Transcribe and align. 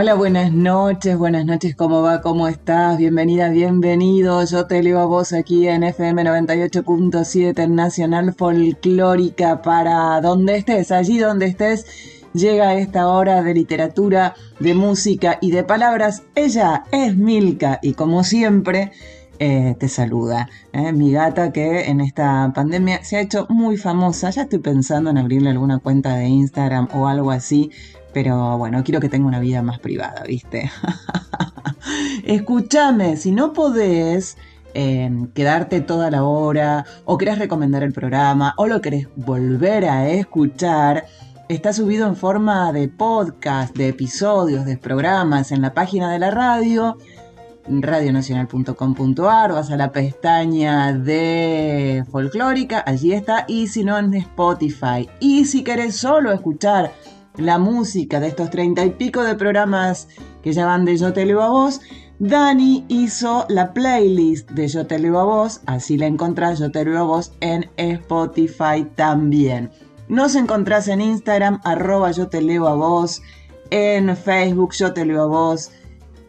Hola, 0.00 0.14
buenas 0.14 0.52
noches, 0.52 1.18
buenas 1.18 1.44
noches, 1.44 1.74
¿cómo 1.74 2.02
va? 2.02 2.20
¿Cómo 2.20 2.46
estás? 2.46 2.98
Bienvenida, 2.98 3.48
bienvenido. 3.48 4.44
Yo 4.44 4.64
te 4.68 4.80
leo 4.80 5.00
a 5.00 5.06
vos 5.06 5.32
aquí 5.32 5.66
en 5.66 5.82
FM 5.82 6.22
98.7 6.22 7.68
Nacional 7.68 8.32
Folclórica 8.32 9.60
para 9.60 10.20
donde 10.20 10.58
estés, 10.58 10.92
allí 10.92 11.18
donde 11.18 11.46
estés. 11.46 11.84
Llega 12.32 12.74
esta 12.74 13.08
hora 13.08 13.42
de 13.42 13.54
literatura, 13.54 14.36
de 14.60 14.72
música 14.74 15.38
y 15.40 15.50
de 15.50 15.64
palabras. 15.64 16.22
Ella 16.36 16.84
es 16.92 17.16
Milka 17.16 17.80
y 17.82 17.94
como 17.94 18.22
siempre 18.22 18.92
eh, 19.40 19.74
te 19.80 19.88
saluda. 19.88 20.48
¿eh? 20.72 20.92
Mi 20.92 21.10
gata 21.10 21.52
que 21.52 21.86
en 21.86 22.00
esta 22.00 22.52
pandemia 22.54 23.02
se 23.02 23.16
ha 23.16 23.20
hecho 23.20 23.46
muy 23.48 23.76
famosa. 23.76 24.30
Ya 24.30 24.42
estoy 24.42 24.60
pensando 24.60 25.10
en 25.10 25.18
abrirle 25.18 25.50
alguna 25.50 25.80
cuenta 25.80 26.14
de 26.14 26.28
Instagram 26.28 26.86
o 26.94 27.08
algo 27.08 27.32
así 27.32 27.72
pero 28.12 28.58
bueno, 28.58 28.82
quiero 28.84 29.00
que 29.00 29.08
tenga 29.08 29.26
una 29.26 29.40
vida 29.40 29.62
más 29.62 29.78
privada, 29.78 30.22
¿viste? 30.26 30.70
Escúchame, 32.24 33.16
si 33.16 33.32
no 33.32 33.52
podés 33.52 34.36
em, 34.74 35.28
quedarte 35.28 35.80
toda 35.80 36.10
la 36.10 36.24
hora, 36.24 36.84
o 37.04 37.18
querés 37.18 37.38
recomendar 37.38 37.82
el 37.82 37.92
programa, 37.92 38.54
o 38.56 38.66
lo 38.66 38.80
querés 38.80 39.08
volver 39.16 39.84
a 39.84 40.08
escuchar, 40.08 41.06
está 41.48 41.72
subido 41.72 42.06
en 42.06 42.16
forma 42.16 42.72
de 42.72 42.88
podcast, 42.88 43.76
de 43.76 43.88
episodios, 43.88 44.64
de 44.64 44.76
programas 44.76 45.52
en 45.52 45.62
la 45.62 45.74
página 45.74 46.12
de 46.12 46.18
la 46.18 46.30
radio 46.30 46.96
radionacional.com.ar, 47.70 49.52
vas 49.52 49.70
a 49.70 49.76
la 49.76 49.92
pestaña 49.92 50.92
de 50.92 52.04
folclórica, 52.10 52.82
allí 52.86 53.12
está, 53.12 53.44
y 53.46 53.68
si 53.68 53.84
no 53.84 53.98
en 53.98 54.14
Spotify. 54.14 55.08
Y 55.20 55.44
si 55.44 55.62
querés 55.62 55.96
solo 55.96 56.32
escuchar 56.32 56.92
la 57.38 57.58
música 57.58 58.20
de 58.20 58.28
estos 58.28 58.50
treinta 58.50 58.84
y 58.84 58.90
pico 58.90 59.22
de 59.22 59.34
programas 59.34 60.08
que 60.42 60.52
ya 60.52 60.66
van 60.66 60.84
de 60.84 60.96
Yo 60.96 61.12
Te 61.12 61.24
Leo 61.24 61.40
a 61.40 61.48
Vos, 61.48 61.80
Dani 62.18 62.84
hizo 62.88 63.46
la 63.48 63.72
playlist 63.72 64.50
de 64.50 64.66
Yo 64.66 64.86
Te 64.86 64.98
Leo 64.98 65.18
a 65.20 65.24
Vos, 65.24 65.60
así 65.66 65.96
la 65.96 66.06
encontrás 66.06 66.58
Yo 66.58 66.70
Te 66.70 66.84
Leo 66.84 66.98
a 66.98 67.02
Vos 67.02 67.32
en 67.40 67.70
Spotify 67.76 68.86
también. 68.96 69.70
Nos 70.08 70.34
encontrás 70.34 70.88
en 70.88 71.00
Instagram, 71.00 71.60
arroba 71.64 72.10
Yo 72.10 72.28
Te 72.28 72.42
Leo 72.42 72.66
a 72.66 72.74
Vos, 72.74 73.22
en 73.70 74.16
Facebook 74.16 74.72
Yo 74.74 74.92
Te 74.92 75.06
Leo 75.06 75.22
a 75.22 75.26
Vos, 75.26 75.70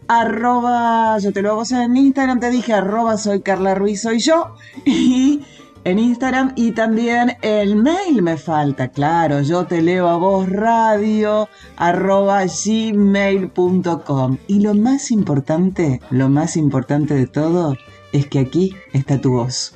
arroba 0.07 1.17
Yo 1.17 1.33
Te 1.33 1.41
Leo 1.41 1.53
a 1.53 1.55
Vos 1.55 1.71
en 1.71 1.97
Instagram, 1.97 2.39
te 2.39 2.51
dije 2.51 2.73
arroba 2.73 3.17
Soy 3.17 3.41
Carla 3.41 3.73
Ruiz, 3.73 4.01
soy 4.01 4.19
yo, 4.19 4.53
y 4.85 5.41
en 5.89 5.99
Instagram 5.99 6.53
y 6.55 6.71
también 6.71 7.37
el 7.41 7.75
mail 7.75 8.21
me 8.21 8.37
falta, 8.37 8.87
claro, 8.89 9.41
yo 9.41 9.65
te 9.65 9.81
leo 9.81 10.07
a 10.07 10.17
vos 10.17 10.47
radio 10.49 11.49
arroba 11.77 12.43
gmail.com. 12.45 13.57
Y 14.47 14.61
lo 14.61 14.73
más 14.75 15.11
importante, 15.11 16.01
lo 16.11 16.29
más 16.29 16.57
importante 16.57 17.13
de 17.13 17.27
todo, 17.27 17.75
es 18.11 18.27
que 18.27 18.39
aquí 18.39 18.75
está 18.93 19.19
tu 19.19 19.31
voz. 19.31 19.75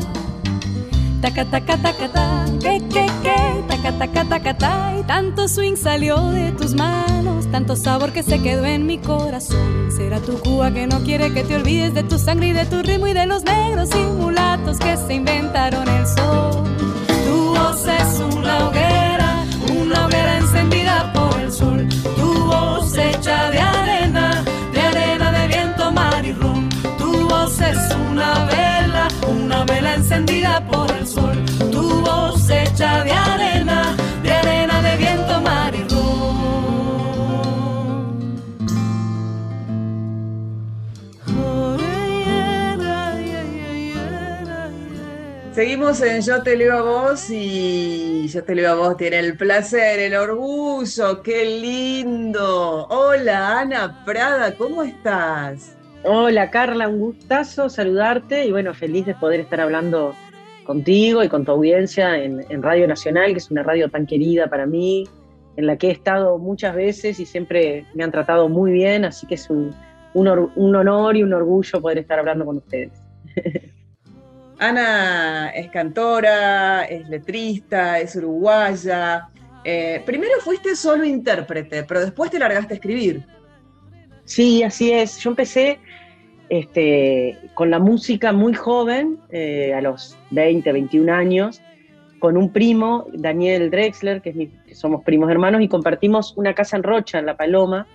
Taca, 1.33 1.49
taca, 1.49 1.77
taca, 1.77 2.09
ta, 2.09 2.45
que, 2.59 2.77
que, 2.89 3.07
taca, 3.69 3.97
taca, 3.97 4.25
taca, 4.25 4.57
ta, 4.57 4.93
y 4.99 5.03
tanto 5.03 5.47
swing 5.47 5.77
salió 5.77 6.17
de 6.31 6.51
tus 6.51 6.75
manos, 6.75 7.49
tanto 7.49 7.77
sabor 7.77 8.11
que 8.11 8.21
se 8.21 8.41
quedó 8.41 8.65
en 8.65 8.85
mi 8.85 8.97
corazón. 8.97 9.89
Será 9.95 10.19
tu 10.19 10.37
Cuba 10.39 10.71
que 10.71 10.87
no 10.87 10.99
quiere 11.05 11.31
que 11.33 11.45
te 11.45 11.55
olvides 11.55 11.93
de 11.93 12.03
tu 12.03 12.19
sangre 12.19 12.47
y 12.47 12.51
de 12.51 12.65
tu 12.65 12.81
ritmo 12.81 13.07
y 13.07 13.13
de 13.13 13.25
los 13.27 13.45
negros 13.45 13.91
y 13.95 14.03
mulatos 14.21 14.77
que 14.77 14.97
se 14.97 15.13
inventaron 15.13 15.87
el 15.87 16.05
sol. 16.05 16.65
Tu 17.07 17.55
voz 17.55 17.87
es 17.87 18.19
una 18.19 18.67
hoguera, 18.67 19.45
una 19.73 20.07
hoguera 20.07 20.37
encendida 20.37 21.13
por 21.13 21.39
el 21.39 21.49
sol. 21.49 21.87
Vela 29.65 29.95
encendida 29.95 30.65
por 30.67 30.89
el 30.91 31.05
sol. 31.07 31.45
Tu 31.71 32.01
voz 32.01 32.49
hecha 32.49 33.03
de 33.03 33.11
arena, 33.11 33.95
de 34.23 34.31
arena 34.31 34.81
de 34.81 34.97
viento, 34.97 35.41
mar 35.41 35.73
y. 35.75 35.91
Seguimos 45.53 46.01
en 46.01 46.21
Yo 46.21 46.41
te 46.41 46.55
leo 46.55 46.77
a 46.77 46.81
vos 46.81 47.29
y 47.29 48.27
Yo 48.29 48.43
te 48.43 48.55
leo 48.55 48.71
a 48.71 48.75
vos 48.75 48.97
tiene 48.97 49.19
el 49.19 49.35
placer, 49.37 49.99
el 49.99 50.15
orgullo, 50.15 51.21
qué 51.21 51.43
lindo. 51.43 52.87
Hola 52.87 53.59
Ana 53.59 54.03
Prada, 54.05 54.55
¿cómo 54.55 54.81
estás? 54.81 55.75
Hola 56.03 56.49
Carla, 56.49 56.87
un 56.87 56.99
gustazo 56.99 57.69
saludarte 57.69 58.45
y 58.45 58.51
bueno, 58.51 58.73
feliz 58.73 59.05
de 59.05 59.13
poder 59.13 59.41
estar 59.41 59.61
hablando 59.61 60.15
contigo 60.63 61.23
y 61.23 61.29
con 61.29 61.45
tu 61.45 61.51
audiencia 61.51 62.17
en, 62.17 62.63
Radio 62.63 62.87
Nacional, 62.87 63.33
que 63.33 63.37
es 63.37 63.51
una 63.51 63.61
radio 63.61 63.87
tan 63.89 64.07
querida 64.07 64.47
para 64.47 64.65
mí, 64.65 65.07
en 65.57 65.67
la 65.67 65.77
que 65.77 65.89
he 65.89 65.91
estado 65.91 66.39
muchas 66.39 66.75
veces 66.75 67.19
y 67.19 67.25
siempre 67.25 67.85
me 67.93 68.03
han 68.03 68.11
tratado 68.11 68.49
muy 68.49 68.71
bien, 68.71 69.05
así 69.05 69.27
que 69.27 69.35
es 69.35 69.47
un 69.49 69.75
honor 70.13 71.15
y 71.15 71.23
un 71.23 71.33
orgullo 71.33 71.79
poder 71.79 71.99
estar 71.99 72.17
hablando 72.17 72.45
con 72.45 72.57
ustedes. 72.57 72.91
Ana 74.61 75.49
es 75.49 75.69
cantora, 75.69 76.83
es 76.85 77.09
letrista, 77.09 77.99
es 77.99 78.15
uruguaya. 78.15 79.27
Eh, 79.63 80.01
primero 80.05 80.33
fuiste 80.39 80.75
solo 80.75 81.03
intérprete, 81.03 81.83
pero 81.83 82.01
después 82.01 82.31
te 82.31 82.39
largaste 82.39 82.73
a 82.73 82.77
escribir. 82.77 83.23
Sí, 84.33 84.63
así 84.63 84.93
es. 84.93 85.17
Yo 85.19 85.29
empecé 85.31 85.79
este, 86.47 87.37
con 87.53 87.69
la 87.69 87.79
música 87.79 88.31
muy 88.31 88.53
joven, 88.53 89.17
eh, 89.29 89.73
a 89.73 89.81
los 89.81 90.17
20, 90.29 90.71
21 90.71 91.09
años, 91.09 91.61
con 92.19 92.37
un 92.37 92.53
primo, 92.53 93.07
Daniel 93.13 93.69
Drexler, 93.69 94.21
que, 94.21 94.29
es 94.29 94.35
mi- 94.37 94.47
que 94.67 94.73
somos 94.73 95.03
primos 95.03 95.29
hermanos, 95.29 95.61
y 95.61 95.67
compartimos 95.67 96.33
una 96.37 96.53
casa 96.53 96.77
en 96.77 96.83
Rocha, 96.83 97.19
en 97.19 97.25
La 97.25 97.35
Paloma. 97.35 97.87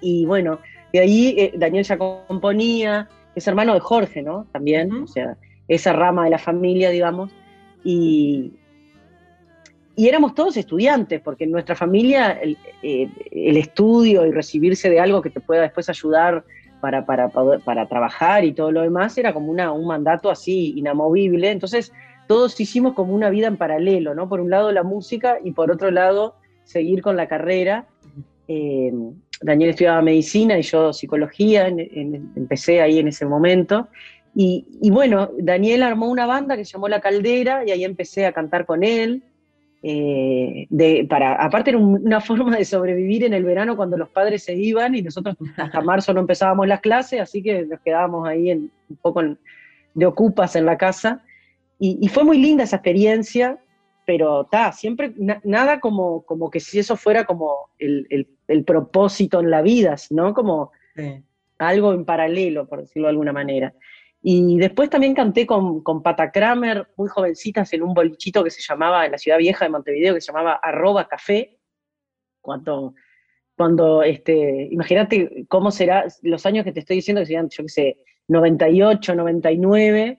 Y 0.00 0.24
bueno, 0.24 0.60
de 0.92 1.00
ahí 1.00 1.34
eh, 1.36 1.52
Daniel 1.56 1.82
ya 1.84 1.98
componía, 1.98 3.08
es 3.34 3.48
hermano 3.48 3.74
de 3.74 3.80
Jorge, 3.80 4.22
¿no? 4.22 4.46
También, 4.52 4.92
o 4.92 5.06
sea, 5.08 5.36
esa 5.66 5.92
rama 5.92 6.24
de 6.26 6.30
la 6.30 6.38
familia, 6.38 6.90
digamos. 6.90 7.32
Y, 7.82 8.52
y 9.96 10.08
éramos 10.08 10.34
todos 10.34 10.56
estudiantes, 10.56 11.20
porque 11.22 11.44
en 11.44 11.50
nuestra 11.50 11.74
familia 11.74 12.32
el, 12.32 12.56
eh, 12.82 13.08
el 13.30 13.56
estudio 13.56 14.26
y 14.26 14.30
recibirse 14.30 14.90
de 14.90 15.00
algo 15.00 15.22
que 15.22 15.30
te 15.30 15.40
pueda 15.40 15.62
después 15.62 15.88
ayudar 15.88 16.44
para, 16.80 17.06
para, 17.06 17.30
para 17.30 17.88
trabajar 17.88 18.44
y 18.44 18.52
todo 18.52 18.70
lo 18.70 18.82
demás 18.82 19.16
era 19.16 19.32
como 19.32 19.50
una, 19.50 19.72
un 19.72 19.86
mandato 19.86 20.30
así 20.30 20.74
inamovible. 20.76 21.50
Entonces 21.50 21.92
todos 22.28 22.60
hicimos 22.60 22.92
como 22.92 23.14
una 23.14 23.30
vida 23.30 23.46
en 23.46 23.56
paralelo, 23.56 24.14
¿no? 24.14 24.28
Por 24.28 24.40
un 24.40 24.50
lado 24.50 24.70
la 24.72 24.82
música 24.82 25.38
y 25.42 25.52
por 25.52 25.70
otro 25.70 25.90
lado 25.90 26.34
seguir 26.64 27.00
con 27.00 27.16
la 27.16 27.26
carrera. 27.28 27.86
Eh, 28.48 28.92
Daniel 29.40 29.70
estudiaba 29.70 30.02
medicina 30.02 30.58
y 30.58 30.62
yo 30.62 30.92
psicología, 30.92 31.68
en- 31.68 31.80
en- 31.80 32.32
empecé 32.36 32.80
ahí 32.82 32.98
en 32.98 33.08
ese 33.08 33.24
momento. 33.26 33.88
Y, 34.34 34.66
y 34.82 34.90
bueno, 34.90 35.30
Daniel 35.38 35.82
armó 35.82 36.10
una 36.10 36.26
banda 36.26 36.56
que 36.56 36.64
se 36.64 36.72
llamó 36.72 36.88
La 36.88 37.00
Caldera 37.00 37.62
y 37.66 37.70
ahí 37.70 37.84
empecé 37.84 38.26
a 38.26 38.32
cantar 38.32 38.66
con 38.66 38.82
él. 38.84 39.22
Eh, 39.88 40.66
de, 40.68 41.06
para, 41.08 41.34
aparte 41.34 41.70
era 41.70 41.78
una 41.78 42.20
forma 42.20 42.56
de 42.56 42.64
sobrevivir 42.64 43.22
en 43.22 43.32
el 43.32 43.44
verano 43.44 43.76
cuando 43.76 43.96
los 43.96 44.08
padres 44.08 44.42
se 44.42 44.52
iban 44.52 44.96
y 44.96 45.02
nosotros 45.02 45.36
hasta 45.56 45.80
marzo 45.80 46.12
no 46.12 46.22
empezábamos 46.22 46.66
las 46.66 46.80
clases, 46.80 47.20
así 47.20 47.40
que 47.40 47.64
nos 47.64 47.78
quedábamos 47.82 48.26
ahí 48.26 48.50
en, 48.50 48.72
un 48.90 48.96
poco 48.96 49.22
de 49.94 50.06
ocupas 50.06 50.56
en 50.56 50.66
la 50.66 50.76
casa. 50.76 51.22
Y, 51.78 52.08
fue 52.08 52.24
muy 52.24 52.38
linda 52.38 52.64
esa 52.64 52.76
experiencia, 52.76 53.60
pero 54.04 54.42
está, 54.42 54.72
siempre 54.72 55.14
nada 55.44 55.78
como, 55.78 56.22
como 56.22 56.50
que 56.50 56.58
si 56.58 56.80
eso 56.80 56.96
fuera 56.96 57.24
como 57.24 57.68
el, 57.78 58.26
el, 58.48 58.64
propósito 58.64 59.38
en 59.38 59.50
la 59.50 59.62
vida, 59.62 59.96
sino 59.98 60.34
como 60.34 60.72
algo 61.58 61.92
en 61.92 62.04
paralelo, 62.04 62.66
por 62.66 62.80
decirlo 62.80 63.06
de 63.06 63.10
alguna 63.10 63.32
manera. 63.32 63.72
Y 64.28 64.58
después 64.58 64.90
también 64.90 65.14
canté 65.14 65.46
con, 65.46 65.84
con 65.84 66.02
Pata 66.02 66.32
Kramer, 66.32 66.88
muy 66.96 67.08
jovencitas, 67.08 67.72
en 67.72 67.84
un 67.84 67.94
bolichito 67.94 68.42
que 68.42 68.50
se 68.50 68.60
llamaba, 68.60 69.06
en 69.06 69.12
la 69.12 69.18
ciudad 69.18 69.38
vieja 69.38 69.64
de 69.64 69.70
Montevideo, 69.70 70.14
que 70.14 70.20
se 70.20 70.32
llamaba 70.32 70.58
Arroba 70.60 71.06
Café. 71.06 71.60
Cuando, 72.40 72.96
cuando 73.56 74.02
este, 74.02 74.66
imagínate 74.72 75.46
cómo 75.46 75.70
será, 75.70 76.06
los 76.22 76.44
años 76.44 76.64
que 76.64 76.72
te 76.72 76.80
estoy 76.80 76.96
diciendo, 76.96 77.20
que 77.20 77.26
serían, 77.26 77.48
yo 77.50 77.62
qué 77.62 77.68
sé, 77.68 77.98
98, 78.26 79.14
99, 79.14 80.18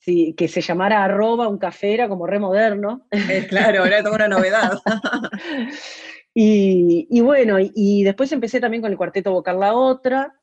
sí, 0.00 0.34
que 0.36 0.48
se 0.48 0.60
llamara 0.60 1.04
Arroba 1.04 1.46
un 1.46 1.58
café 1.58 1.94
era 1.94 2.08
como 2.08 2.26
re 2.26 2.40
moderno. 2.40 3.06
Eh, 3.12 3.46
claro, 3.48 3.84
era 3.84 4.02
toda 4.02 4.16
una 4.16 4.28
novedad. 4.28 4.72
y, 6.34 7.06
y, 7.08 7.20
bueno, 7.20 7.60
y, 7.60 7.70
y 7.76 8.02
después 8.02 8.32
empecé 8.32 8.58
también 8.58 8.82
con 8.82 8.90
el 8.90 8.98
cuarteto 8.98 9.30
vocal 9.30 9.60
La 9.60 9.74
Otra, 9.74 10.34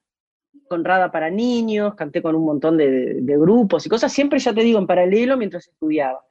Conrada 0.74 1.12
para 1.12 1.30
niños, 1.30 1.94
canté 1.94 2.24
con 2.24 2.34
un 2.34 2.46
montón 2.46 2.78
de, 2.78 3.22
grupos 3.38 3.86
y 3.86 3.90
cosas, 3.90 4.12
siempre 4.12 4.40
ya 4.40 4.56
te 4.56 4.62
digo, 4.64 4.80
en 4.80 4.88
paralelo 4.88 5.38
mientras 5.38 5.68
estudiaba. 5.68 6.26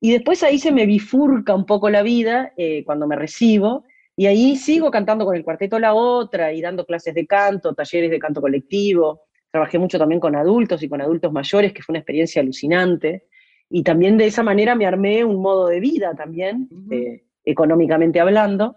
Y 0.00 0.10
después 0.10 0.42
ahí 0.42 0.58
se 0.58 0.72
me 0.72 0.86
bifurca 0.86 1.54
un 1.54 1.64
poco 1.64 1.88
la 1.88 2.02
vida 2.02 2.52
eh, 2.56 2.82
cuando 2.84 3.06
me 3.06 3.14
recibo, 3.14 3.84
y 4.16 4.26
ahí 4.26 4.56
sigo 4.56 4.90
cantando 4.90 5.24
con 5.24 5.36
el 5.36 5.44
cuarteto 5.44 5.78
La 5.78 5.94
Otra 5.94 6.52
y 6.52 6.60
dando 6.60 6.84
clases 6.84 7.14
de 7.14 7.28
canto, 7.28 7.74
talleres 7.74 8.10
de 8.10 8.18
canto 8.18 8.40
colectivo. 8.40 9.26
Trabajé 9.52 9.78
mucho 9.78 10.00
también 10.00 10.20
con 10.20 10.34
adultos 10.34 10.82
y 10.82 10.88
con 10.88 11.00
adultos 11.00 11.30
mayores, 11.30 11.72
que 11.72 11.82
fue 11.82 11.92
una 11.92 12.00
experiencia 12.00 12.42
alucinante. 12.42 13.28
Y 13.70 13.84
también 13.84 14.18
de 14.18 14.26
esa 14.26 14.42
manera 14.42 14.74
me 14.74 14.86
armé 14.86 15.24
un 15.24 15.40
modo 15.40 15.68
de 15.68 15.78
vida 15.78 16.16
también, 16.16 16.68
eh, 16.90 17.22
económicamente 17.44 18.18
hablando. 18.18 18.74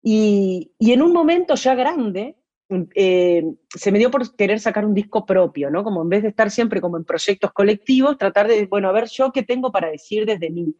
Y, 0.00 0.70
y, 0.78 0.92
en 0.92 1.02
un 1.02 1.12
momento 1.12 1.56
ya 1.56 1.74
grande, 1.74 2.36
eh, 2.94 3.44
se 3.74 3.90
me 3.90 3.98
dio 3.98 4.10
por 4.10 4.36
querer 4.36 4.60
sacar 4.60 4.84
un 4.84 4.92
disco 4.92 5.24
propio, 5.24 5.70
¿no? 5.70 5.82
Como 5.82 6.02
en 6.02 6.08
vez 6.08 6.22
de 6.22 6.28
estar 6.28 6.50
siempre 6.50 6.80
como 6.80 6.98
en 6.98 7.04
proyectos 7.04 7.52
colectivos, 7.52 8.18
tratar 8.18 8.46
de, 8.46 8.66
bueno, 8.66 8.88
a 8.88 8.92
ver 8.92 9.08
yo 9.08 9.32
qué 9.32 9.42
tengo 9.42 9.72
para 9.72 9.90
decir 9.90 10.26
desde 10.26 10.50
mí. 10.50 10.74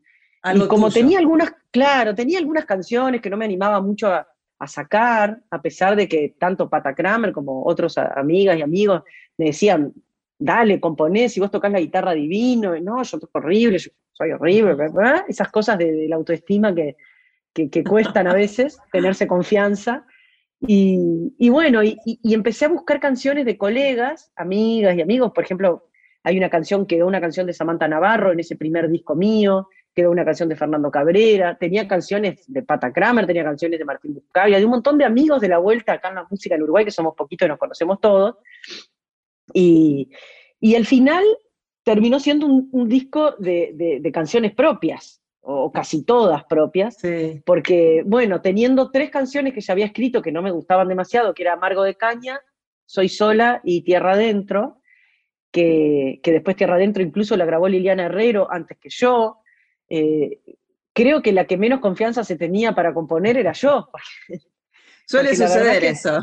y 0.55 0.67
como 0.67 0.91
tenía 0.91 1.19
algunas, 1.19 1.53
claro, 1.71 2.15
tenía 2.15 2.39
algunas 2.39 2.67
canciones 2.67 3.23
que 3.23 3.31
no 3.31 3.39
me 3.39 3.47
animaba 3.47 3.81
mucho 3.81 4.09
a, 4.09 4.27
sacar, 4.67 5.41
a 5.51 5.63
pesar 5.63 5.95
de 5.95 6.09
que 6.09 6.35
tanto 6.37 6.69
Pata 6.69 6.93
Kramer 6.93 7.31
como 7.31 7.65
otros 7.65 7.97
amigas 7.97 8.59
y 8.59 8.63
amigos 8.63 9.03
me 9.37 9.47
decían, 9.47 9.93
dale, 10.37 10.81
componés, 10.81 11.33
si 11.33 11.39
vos 11.39 11.49
tocas 11.49 11.71
la 11.71 11.79
guitarra 11.79 12.13
divino, 12.13 12.75
no, 12.81 13.01
yo 13.05 13.21
toco 13.21 13.39
horrible, 13.39 13.79
yo 13.79 13.93
soy 14.13 14.33
horrible, 14.33 14.75
¿verdad? 14.75 15.25
Esas 15.29 15.49
cosas 15.53 15.79
de, 15.79 16.09
la 16.09 16.17
autoestima 16.17 16.75
que, 16.75 16.97
que, 17.53 17.71
que 17.71 17.85
cuestan 17.85 18.27
a 18.27 18.35
veces, 18.35 18.79
tenerse 18.91 19.29
confianza. 19.29 20.05
Y, 20.61 21.49
bueno, 21.51 21.83
y, 21.85 21.99
empecé 22.25 22.65
a 22.65 22.69
buscar 22.69 22.99
canciones 23.01 23.45
de 23.45 23.57
colegas, 23.57 24.33
amigas 24.37 24.97
y 24.97 25.01
amigos. 25.01 25.33
Por 25.33 25.45
ejemplo, 25.45 25.89
hay 26.25 26.37
una 26.37 26.51
canción, 26.51 26.87
quedó 26.87 27.07
una 27.07 27.21
canción 27.21 27.47
de 27.47 27.53
Samantha 27.53 27.87
Navarro 27.87 28.33
en 28.33 28.41
ese 28.41 28.57
primer 28.57 28.89
disco 28.91 29.15
mío, 29.15 29.69
quedó 29.95 30.11
una 30.11 30.25
canción 30.25 30.49
de 30.49 30.57
Fernando 30.57 30.91
Cabrera, 30.91 31.57
tenía 31.57 31.87
canciones 31.87 32.45
de 32.47 32.63
Pata 32.63 32.93
Kramer, 32.93 33.27
tenía 33.27 33.45
canciones 33.45 33.79
de 33.79 33.85
Martín 33.85 34.15
Buscaglia, 34.15 34.59
de 34.59 34.65
un 34.65 34.73
montón 34.73 34.99
de 34.99 35.05
amigos 35.05 35.41
de 35.41 35.49
la 35.49 35.59
vuelta 35.59 35.93
acá 35.93 36.09
en 36.09 36.17
la 36.17 36.27
música 36.29 36.57
en 36.57 36.63
Uruguay, 36.63 36.85
que 36.85 36.91
somos 36.91 37.15
poquitos 37.15 37.47
y 37.47 37.49
nos 37.49 37.59
conocemos 37.59 38.01
todos. 38.01 38.37
Y, 39.53 40.11
y 40.61 40.75
al 40.75 40.87
final 40.87 41.25
terminó 41.85 42.19
siendo 42.21 42.47
un, 42.47 42.89
disco 42.89 43.37
de 43.39 44.11
canciones 44.13 44.55
propias 44.55 45.23
o 45.51 45.73
casi 45.73 46.05
todas 46.05 46.45
propias, 46.45 46.99
porque, 47.47 48.03
bueno, 48.05 48.43
teniendo 48.43 48.91
tres 48.91 49.09
canciones 49.09 49.55
que 49.55 49.63
ya 49.63 49.73
había 49.73 49.87
escrito 49.87 50.21
que 50.21 50.31
no 50.31 50.43
me 50.43 50.51
gustaban 50.51 50.89
demasiado, 50.89 51.33
que 51.33 51.43
era 51.43 51.55
Amargo 51.55 51.85
de 51.85 51.95
Caña, 51.95 52.39
Soy 52.85 53.09
Sola 53.09 53.63
y 53.65 53.81
Tierra 53.81 54.13
Adentro, 54.13 54.83
que, 55.51 56.21
después 56.23 56.55
Tierra 56.55 56.75
Adentro 56.75 57.03
incluso 57.03 57.35
la 57.35 57.47
grabó 57.47 57.67
Liliana 57.67 58.05
Herrero 58.05 58.47
antes 58.51 58.77
que 58.77 58.91
yo, 58.91 59.39
eh, 59.89 60.41
creo 60.93 61.23
que 61.23 61.33
la 61.33 61.47
que 61.47 61.57
menos 61.57 61.81
confianza 61.81 62.25
se 62.25 62.37
tenía 62.37 62.75
para 62.75 62.93
componer 62.93 63.39
era 63.39 63.53
yo. 63.53 63.89
Suele 65.07 65.35
suceder 65.35 65.83
eso 65.83 66.23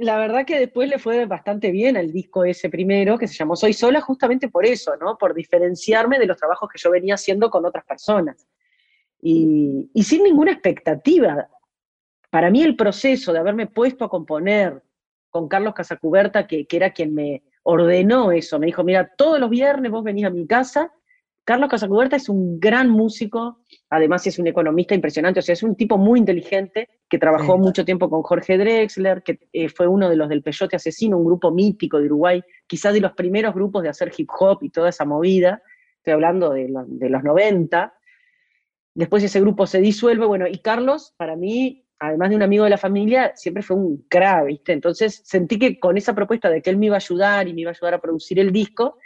la 0.00 0.18
verdad 0.18 0.44
que 0.44 0.58
después 0.58 0.88
le 0.88 0.98
fue 0.98 1.26
bastante 1.26 1.70
bien 1.70 1.96
al 1.96 2.12
disco 2.12 2.44
ese 2.44 2.68
primero, 2.68 3.18
que 3.18 3.28
se 3.28 3.34
llamó 3.34 3.56
Soy 3.56 3.72
Sola, 3.72 4.00
justamente 4.00 4.48
por 4.48 4.66
eso, 4.66 4.96
¿no? 4.96 5.16
Por 5.18 5.34
diferenciarme 5.34 6.18
de 6.18 6.26
los 6.26 6.36
trabajos 6.36 6.68
que 6.70 6.78
yo 6.78 6.90
venía 6.90 7.14
haciendo 7.14 7.50
con 7.50 7.64
otras 7.64 7.84
personas. 7.84 8.46
Y, 9.20 9.88
sin 10.02 10.22
ninguna 10.22 10.52
expectativa. 10.52 11.48
Para 12.30 12.50
mí 12.50 12.62
el 12.62 12.76
proceso 12.76 13.32
de 13.32 13.38
haberme 13.38 13.66
puesto 13.66 14.04
a 14.04 14.08
componer 14.08 14.82
con 15.30 15.48
Carlos 15.48 15.74
Casacuberta, 15.74 16.46
que, 16.46 16.66
que 16.66 16.76
era 16.76 16.90
quien 16.90 17.14
me 17.14 17.42
ordenó 17.62 18.32
eso, 18.32 18.58
me 18.58 18.66
dijo, 18.66 18.84
mira, 18.84 19.14
todos 19.16 19.40
los 19.40 19.50
viernes 19.50 19.90
vos 19.90 20.04
venís 20.04 20.26
a 20.26 20.30
mi 20.30 20.46
casa 20.46 20.92
Carlos 21.44 21.68
Casacuberta 21.68 22.16
es 22.16 22.30
un 22.30 22.58
gran 22.58 22.88
músico, 22.88 23.60
además 23.90 24.26
es 24.26 24.38
un 24.38 24.46
economista 24.46 24.94
impresionante, 24.94 25.40
o 25.40 25.42
sea, 25.42 25.52
es 25.52 25.62
un 25.62 25.76
tipo 25.76 25.98
muy 25.98 26.18
inteligente 26.18 26.88
que 27.08 27.18
trabajó 27.18 27.58
mucho 27.58 27.84
tiempo 27.84 28.08
con 28.08 28.22
Jorge 28.22 28.56
Drexler, 28.56 29.22
que 29.22 29.38
eh, 29.52 29.68
fue 29.68 29.86
uno 29.86 30.08
de 30.08 30.16
los 30.16 30.30
del 30.30 30.42
Peyote 30.42 30.76
Asesino, 30.76 31.18
un 31.18 31.26
grupo 31.26 31.50
mítico 31.50 31.98
de 31.98 32.06
Uruguay, 32.06 32.42
quizás 32.66 32.94
de 32.94 33.00
los 33.00 33.12
primeros 33.12 33.54
grupos 33.54 33.82
de 33.82 33.90
hacer 33.90 34.10
hip 34.16 34.30
hop 34.38 34.60
y 34.62 34.70
toda 34.70 34.88
esa 34.88 35.04
movida, 35.04 35.62
estoy 35.98 36.14
hablando 36.14 36.50
de, 36.50 36.68
los 36.68 37.22
90. 37.22 37.94
Después 38.94 39.22
ese 39.22 39.40
grupo 39.40 39.66
se 39.66 39.80
disuelve, 39.80 40.24
bueno, 40.24 40.46
y 40.46 40.58
Carlos, 40.58 41.14
para 41.18 41.36
mí, 41.36 41.86
además 41.98 42.30
de 42.30 42.36
un 42.36 42.42
amigo 42.42 42.64
de 42.64 42.70
la 42.70 42.78
familia, 42.78 43.32
siempre 43.36 43.62
fue 43.62 43.76
un 43.76 44.06
crack, 44.08 44.46
¿viste? 44.46 44.72
Entonces 44.72 45.20
sentí 45.24 45.58
que 45.58 45.78
con 45.78 45.98
esa 45.98 46.14
propuesta 46.14 46.48
de 46.48 46.62
que 46.62 46.70
él 46.70 46.78
me 46.78 46.86
iba 46.86 46.96
a 46.96 46.98
ayudar 46.98 47.48
y 47.48 47.52
me 47.52 47.62
iba 47.62 47.70
a 47.70 47.74
ayudar 47.74 47.94
a 47.94 48.00
producir 48.00 48.38
el 48.38 48.50
disco, 48.50 48.98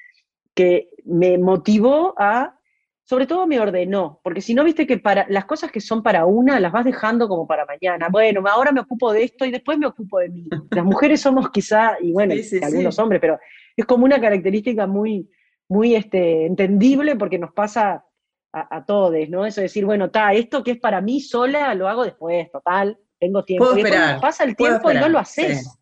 que 0.59 0.91
me 1.05 1.39
motivó 1.39 2.15
a, 2.19 2.59
sobre 3.05 3.29
todo 3.29 3.47
me 3.47 3.61
ordenó, 3.61 4.19
porque 4.25 4.41
si 4.41 4.55
no, 4.55 4.65
viste 4.65 4.89
que 4.89 4.99
para 4.99 5.25
las 5.29 5.45
cosas 5.45 5.71
que 5.71 5.81
son 5.81 6.03
para 6.03 6.27
una, 6.27 6.59
las 6.59 6.73
vas 6.73 6.85
dejando 6.85 7.29
como 7.29 7.47
para 7.47 7.65
mañana. 7.65 8.09
Bueno, 8.11 8.43
ahora 8.51 8.73
me 8.73 8.81
ocupo 8.81 9.13
de 9.13 9.23
esto 9.23 9.45
y 9.45 9.53
después 9.53 9.79
me 9.79 9.87
ocupo 9.87 10.19
de 10.19 10.31
mí. 10.31 10.49
Las 10.73 10.85
mujeres 10.85 11.21
somos 11.21 11.49
quizá, 11.51 11.97
y 12.01 12.11
bueno, 12.11 12.35
algunos 12.61 12.99
hombres, 12.99 13.21
pero 13.21 13.39
es 13.77 13.87
como 13.87 14.05
una 14.05 14.21
característica 14.21 14.89
muy, 14.89 15.31
muy 15.69 15.95
este, 15.95 16.47
entendible 16.47 17.15
porque 17.15 17.39
nos 17.39 17.53
pasa 17.53 18.05
a, 18.53 18.85
todos, 18.85 19.13
¿no? 19.29 19.47
Eso 19.47 19.61
de 19.61 19.67
decir, 19.67 19.85
bueno, 19.85 20.07
está, 20.07 20.33
esto 20.33 20.65
que 20.65 20.73
es 20.73 20.81
para 20.81 21.01
mí 21.01 21.21
sola, 21.21 21.73
lo 21.77 21.87
hago 21.87 22.03
después, 22.03 22.51
total, 22.51 22.99
tengo 23.21 23.45
tiempo. 23.45 23.79
y 23.79 23.85
pasa 24.21 24.43
el 24.43 24.57
tiempo 24.57 24.91
y 24.91 24.95
no 24.95 25.09
lo 25.09 25.21
haces 25.21 25.79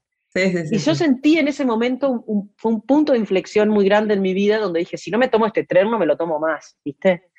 y 0.71 0.79
yo 0.79 0.95
sentí 0.95 1.39
en 1.39 1.49
ese 1.49 1.65
momento 1.65 2.11
un, 2.11 2.55
un, 2.63 2.81
punto 2.83 3.13
de 3.13 3.19
inflexión 3.19 3.69
muy 3.69 3.85
grande 3.85 4.15
en 4.15 4.23
mi 4.23 4.35
vida 4.35 4.59
donde 4.59 4.81
dije, 4.81 4.97
si 4.97 5.11
no 5.11 5.19
me 5.19 5.29
tomo 5.29 5.47
este 5.47 5.65
tren, 5.65 5.91
no 5.91 5.99
me 5.99 6.07
lo 6.07 6.17
tomo 6.17 6.39
más, 6.39 6.77
¿viste? 6.85 7.31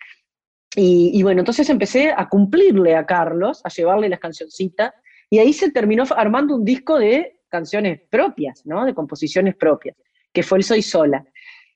Y, 0.80 1.24
bueno, 1.24 1.42
entonces 1.42 1.68
empecé 1.72 2.14
a 2.16 2.30
cumplirle 2.30 2.96
a 2.96 3.06
Carlos, 3.06 3.62
a 3.64 3.70
llevarle 3.70 4.10
las 4.10 4.20
cancioncitas, 4.20 4.94
y 5.28 5.40
ahí 5.40 5.52
se 5.52 5.72
terminó 5.72 6.04
armando 6.16 6.56
un 6.56 6.64
disco 6.64 7.00
de 7.00 7.40
canciones 7.50 8.02
propias, 8.12 8.64
¿no? 8.64 8.86
De 8.86 8.94
composiciones 8.94 9.56
propias, 9.56 9.98
que 10.32 10.44
fue 10.44 10.60
el 10.60 10.64
Soy 10.64 10.84
Sola. 10.84 11.26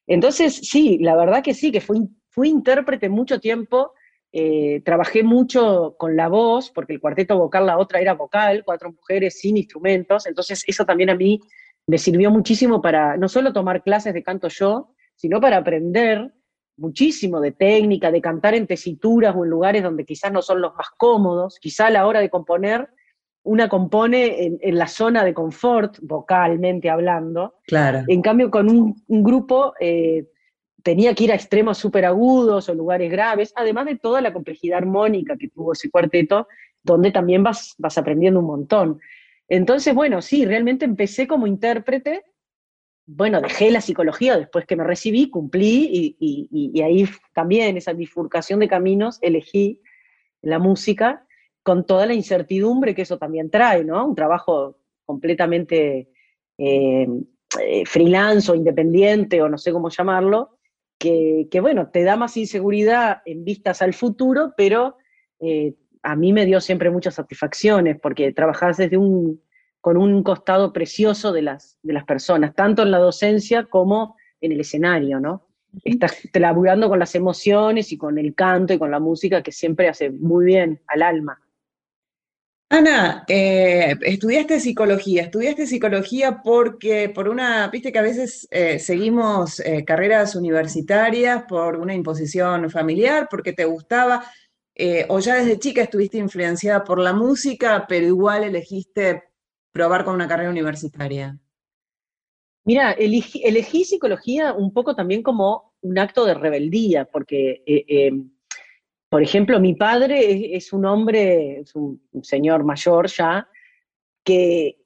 Entonces, 0.06 0.56
sí, 0.56 1.00
la 1.00 1.16
verdad 1.16 1.42
que 1.42 1.56
sí, 1.56 1.72
que 1.72 1.82
fui, 1.82 2.08
fui 2.30 2.50
intérprete 2.50 3.10
mucho 3.10 3.40
tiempo 3.40 3.94
eh, 4.34 4.82
trabajé 4.86 5.24
mucho 5.24 5.96
con 5.98 6.16
la 6.16 6.30
voz, 6.30 6.72
porque 6.72 6.94
el 6.94 7.02
cuarteto 7.02 7.38
vocal, 7.38 7.66
la 7.66 7.78
otra 7.78 8.00
era 8.00 8.14
vocal, 8.14 8.64
cuatro 8.64 8.92
mujeres 8.92 9.40
sin 9.40 9.58
instrumentos, 9.58 10.26
entonces 10.26 10.64
eso 10.66 10.86
también 10.86 11.10
a 11.10 11.16
mí 11.16 11.40
me 11.88 11.98
sirvió 11.98 12.32
muchísimo 12.32 12.82
para 12.82 13.18
no 13.18 13.28
solo 13.28 13.52
tomar 13.52 13.84
clases 13.84 14.14
de 14.14 14.24
canto 14.24 14.48
yo, 14.48 14.94
sino 15.16 15.42
para 15.42 15.58
aprender 15.58 16.32
muchísimo 16.78 17.40
de 17.42 17.52
técnica, 17.52 18.12
de 18.12 18.22
cantar 18.22 18.56
en 18.56 18.68
tesituras 18.68 19.36
o 19.36 19.44
en 19.44 19.50
lugares 19.50 19.84
donde 19.84 20.06
quizás 20.06 20.32
no 20.32 20.42
son 20.42 20.62
los 20.62 20.76
más 20.76 20.88
cómodos, 20.98 21.60
quizá 21.60 21.88
a 21.88 21.92
la 21.92 22.08
hora 22.08 22.22
de 22.22 22.30
componer, 22.30 22.90
una 23.44 23.70
compone 23.70 24.58
en, 24.62 24.78
la 24.78 24.88
zona 24.88 25.24
de 25.24 25.34
confort, 25.34 25.98
vocalmente 26.02 26.90
hablando. 26.90 27.56
Claro. 27.66 28.04
En 28.08 28.22
cambio, 28.22 28.52
con 28.52 28.70
un, 28.70 29.24
grupo 29.24 29.74
eh, 29.80 30.28
tenía 30.84 31.14
que 31.14 31.26
ir 31.26 31.32
a 31.32 31.36
extremos 31.36 31.78
súper 31.78 32.06
agudos 32.06 32.70
o 32.70 32.74
lugares 32.74 33.12
graves, 33.12 33.54
además 33.56 33.86
de 33.86 33.98
toda 33.98 34.22
la 34.22 34.34
complejidad 34.34 34.80
armónica 34.80 35.38
que 35.38 35.50
tuvo 35.50 35.74
ese 35.74 35.90
cuarteto, 35.90 36.48
donde 36.84 37.12
también 37.12 37.44
vas, 37.44 37.76
vas 37.78 37.98
aprendiendo 37.98 38.40
un 38.40 38.48
montón. 38.48 39.00
Entonces, 39.48 39.94
bueno, 39.94 40.22
sí, 40.22 40.46
realmente 40.46 40.86
empecé 40.86 41.28
como 41.28 41.46
intérprete, 41.48 42.24
bueno, 43.06 43.42
dejé 43.42 43.72
la 43.72 43.82
psicología 43.82 44.38
después 44.38 44.66
que 44.66 44.76
me 44.76 44.84
recibí, 44.84 45.30
cumplí 45.30 46.16
y, 46.20 46.82
ahí 46.82 47.06
también 47.34 47.76
esa 47.76 47.94
bifurcación 47.94 48.60
de 48.60 48.70
caminos 48.70 49.18
elegí 49.22 49.82
la 50.42 50.60
música, 50.60 51.26
con 51.64 51.86
toda 51.86 52.06
la 52.06 52.14
incertidumbre 52.14 52.96
que 52.96 53.02
eso 53.02 53.18
también 53.18 53.50
trae, 53.50 53.84
¿no? 53.84 54.08
Un 54.08 54.16
trabajo 54.16 54.78
completamente 55.06 56.10
eh, 56.58 57.08
eh, 57.60 57.86
freelance 57.86 58.52
o 58.52 58.56
independiente 58.56 59.42
o 59.42 59.50
no 59.50 59.58
sé 59.58 59.72
cómo 59.72 59.90
llamarlo, 59.90 60.58
que, 61.02 61.60
bueno, 61.60 61.90
te 61.90 62.04
da 62.04 62.16
más 62.16 62.38
inseguridad 62.38 63.22
en 63.26 63.44
vistas 63.44 63.82
al 63.82 63.94
futuro, 63.94 64.54
pero 64.56 64.98
eh, 65.40 65.74
a 66.04 66.16
mí 66.16 66.32
me 66.32 66.46
dio 66.46 66.62
siempre 66.62 66.92
muchas 66.92 67.16
satisfacciones 67.16 68.00
porque 68.00 68.32
trabajás 68.34 68.78
desde 68.78 68.98
un, 68.98 69.42
con 69.80 69.98
un 69.98 70.22
costado 70.22 70.72
precioso 70.72 71.34
de 71.34 71.42
las, 71.42 71.80
de 71.82 71.94
las 71.94 72.06
personas, 72.06 72.54
tanto 72.54 72.84
en 72.84 72.92
la 72.92 73.00
docencia 73.00 73.66
como 73.66 74.16
en 74.40 74.52
el 74.52 74.60
escenario, 74.60 75.20
¿no? 75.20 75.48
Estás 75.84 76.20
laburando 76.34 76.88
con 76.88 77.00
las 77.00 77.16
emociones 77.16 77.92
y 77.92 77.98
con 77.98 78.20
el 78.20 78.36
canto 78.36 78.74
y 78.74 78.78
con 78.78 78.92
la 78.92 79.00
música 79.00 79.42
que 79.42 79.52
siempre 79.52 79.88
hace 79.90 80.12
muy 80.12 80.46
bien 80.46 80.82
al 80.88 81.02
alma. 81.02 81.42
Ana, 82.74 83.26
eh, 83.28 83.98
estudiaste 84.02 84.62
psicología, 84.62 85.24
estudiaste 85.24 85.68
psicología 85.68 86.42
porque 86.42 87.10
por 87.10 87.28
una, 87.28 87.68
viste 87.68 87.92
que 87.92 88.00
a 88.00 88.02
veces 88.02 88.48
eh, 88.50 88.80
seguimos 88.80 89.60
eh, 89.60 89.84
carreras 89.84 90.38
universitarias 90.38 91.44
por 91.50 91.76
una 91.76 91.94
imposición 91.94 92.70
familiar, 92.70 93.28
porque 93.30 93.52
te 93.52 93.66
gustaba, 93.66 94.24
o 95.10 95.20
ya 95.20 95.36
desde 95.36 95.60
chica 95.60 95.82
estuviste 95.82 96.18
influenciada 96.18 96.86
por 96.86 96.98
la 96.98 97.12
música, 97.12 97.86
pero 97.90 98.08
igual 98.08 98.46
elegiste 98.46 99.22
probar 99.74 100.06
con 100.06 100.16
una 100.16 100.30
carrera 100.30 100.50
universitaria. 100.50 101.38
Mira, 102.64 102.94
elegí, 102.94 103.84
psicología 103.84 104.54
un 104.54 104.72
poco 104.72 104.96
también 104.96 105.24
como 105.24 105.74
un 105.82 106.00
acto 106.00 106.26
de 106.26 106.36
rebeldía, 106.36 107.04
porque 107.04 107.64
por 109.12 109.22
ejemplo, 109.22 109.60
mi 109.60 109.76
padre 109.76 110.56
es, 110.56 110.72
un 110.72 110.86
hombre, 110.86 111.60
es 111.60 111.76
un, 111.76 112.02
señor 112.22 112.64
mayor 112.64 113.08
ya, 113.08 113.46
que 114.24 114.78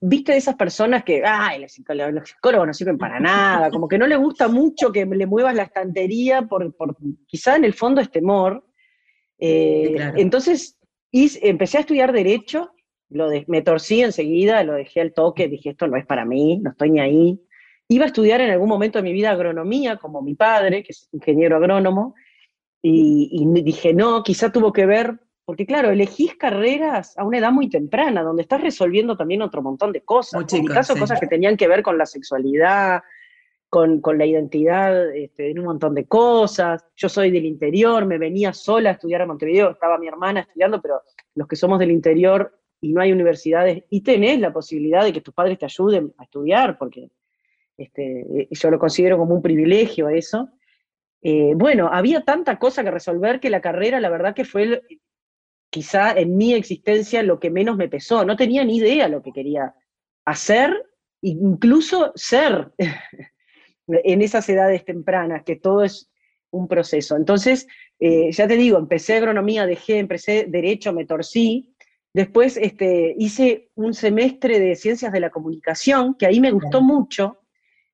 viste 0.00 0.32
de 0.32 0.38
esas 0.38 0.56
personas 0.56 1.04
que, 1.04 1.22
ay, 1.24 1.60
los 1.60 1.70
psicólogos, 1.70 2.66
no 2.66 2.74
sirven 2.74 2.98
para 2.98 3.20
nada, 3.20 3.70
como 3.70 3.86
que 3.86 3.98
no 3.98 4.08
le 4.08 4.16
gusta 4.16 4.48
mucho 4.48 4.90
que 4.90 5.06
le 5.06 5.26
muevas 5.26 5.54
la 5.54 5.62
estantería 5.62 6.42
por, 6.42 6.74
quizá 7.28 7.54
en 7.54 7.64
el 7.64 7.74
fondo 7.74 8.00
es 8.00 8.10
temor. 8.10 8.66
Eh, 9.38 9.94
entonces 10.16 10.76
empecé 11.12 11.76
a 11.76 11.82
estudiar 11.82 12.12
derecho, 12.12 12.72
lo 13.10 13.28
me 13.46 13.62
torcí 13.62 14.02
enseguida, 14.02 14.64
lo 14.64 14.72
dejé 14.72 15.02
al 15.02 15.12
toque, 15.12 15.46
dije, 15.46 15.70
esto 15.70 15.86
no 15.86 15.96
es 15.96 16.04
para 16.04 16.24
mí, 16.24 16.58
no 16.58 16.70
estoy 16.70 16.90
ni 16.90 16.98
ahí. 16.98 17.40
Iba 17.86 18.06
a 18.06 18.08
estudiar 18.08 18.40
en 18.40 18.50
algún 18.50 18.68
momento 18.68 18.98
de 18.98 19.04
mi 19.04 19.12
vida 19.12 19.30
agronomía, 19.30 19.98
como 19.98 20.20
mi 20.20 20.34
padre, 20.34 20.82
que 20.82 20.90
es 20.90 21.08
ingeniero 21.12 21.58
agrónomo, 21.58 22.16
y, 22.88 23.62
dije, 23.62 23.92
no, 23.92 24.22
quizá 24.22 24.52
tuvo 24.52 24.72
que 24.72 24.86
ver, 24.86 25.18
porque 25.44 25.66
claro, 25.66 25.90
elegís 25.90 26.36
carreras 26.36 27.16
a 27.18 27.24
una 27.24 27.38
edad 27.38 27.50
muy 27.50 27.68
temprana, 27.68 28.22
donde 28.22 28.42
estás 28.42 28.60
resolviendo 28.60 29.16
también 29.16 29.42
otro 29.42 29.62
montón 29.62 29.92
de 29.92 30.02
cosas. 30.02 30.52
en 30.52 30.62
mi 30.62 30.68
caso, 30.68 30.96
cosas 30.96 31.18
que 31.18 31.26
tenían 31.26 31.56
que 31.56 31.68
ver 31.68 31.82
con 31.82 31.98
la 31.98 32.06
sexualidad, 32.06 33.02
con, 33.68 34.00
con 34.00 34.18
la 34.18 34.26
identidad, 34.26 35.14
este, 35.14 35.50
en 35.50 35.58
un 35.58 35.64
montón 35.64 35.94
de 35.94 36.06
cosas. 36.06 36.84
Yo 36.94 37.08
soy 37.08 37.30
del 37.30 37.44
interior, 37.44 38.06
me 38.06 38.18
venía 38.18 38.52
sola 38.52 38.90
a 38.90 38.92
estudiar 38.92 39.22
a 39.22 39.26
Montevideo, 39.26 39.70
estaba 39.70 39.98
mi 39.98 40.06
hermana 40.06 40.40
estudiando, 40.40 40.80
pero 40.80 41.02
los 41.34 41.48
que 41.48 41.56
somos 41.56 41.78
del 41.78 41.90
interior 41.90 42.56
y 42.80 42.92
no 42.92 43.00
hay 43.00 43.10
universidades, 43.10 43.82
y 43.90 44.02
tenés 44.02 44.38
la 44.38 44.52
posibilidad 44.52 45.02
de 45.02 45.12
que 45.12 45.22
tus 45.22 45.34
padres 45.34 45.58
te 45.58 45.64
ayuden 45.64 46.14
a 46.18 46.24
estudiar, 46.24 46.78
porque 46.78 47.10
este, 47.76 48.48
yo 48.50 48.70
lo 48.70 48.78
considero 48.78 49.18
como 49.18 49.34
un 49.34 49.42
privilegio 49.42 50.08
eso. 50.08 50.50
Eh, 51.22 51.54
bueno, 51.56 51.88
había 51.92 52.22
tanta 52.22 52.58
cosa 52.58 52.84
que 52.84 52.90
resolver 52.90 53.40
que 53.40 53.50
la 53.50 53.60
carrera, 53.60 54.00
la 54.00 54.10
verdad 54.10 54.34
que 54.34 54.44
fue 54.44 54.82
quizá 55.70 56.12
en 56.12 56.36
mi 56.36 56.54
existencia 56.54 57.22
lo 57.22 57.40
que 57.40 57.50
menos 57.50 57.76
me 57.76 57.88
pesó. 57.88 58.24
No 58.24 58.36
tenía 58.36 58.64
ni 58.64 58.76
idea 58.76 59.08
lo 59.08 59.22
que 59.22 59.32
quería 59.32 59.74
hacer, 60.24 60.86
incluso 61.22 62.12
ser 62.14 62.72
en 63.88 64.22
esas 64.22 64.48
edades 64.48 64.84
tempranas, 64.84 65.44
que 65.44 65.56
todo 65.56 65.84
es 65.84 66.10
un 66.50 66.68
proceso. 66.68 67.16
Entonces, 67.16 67.66
eh, 67.98 68.30
ya 68.32 68.46
te 68.46 68.56
digo, 68.56 68.78
empecé 68.78 69.16
agronomía, 69.16 69.66
dejé, 69.66 69.98
empecé 69.98 70.46
derecho, 70.48 70.92
me 70.92 71.06
torcí. 71.06 71.74
Después 72.12 72.56
este, 72.56 73.14
hice 73.18 73.70
un 73.74 73.92
semestre 73.92 74.58
de 74.58 74.74
ciencias 74.76 75.12
de 75.12 75.20
la 75.20 75.30
comunicación, 75.30 76.14
que 76.14 76.26
ahí 76.26 76.40
me 76.40 76.50
gustó 76.50 76.80
mucho, 76.80 77.40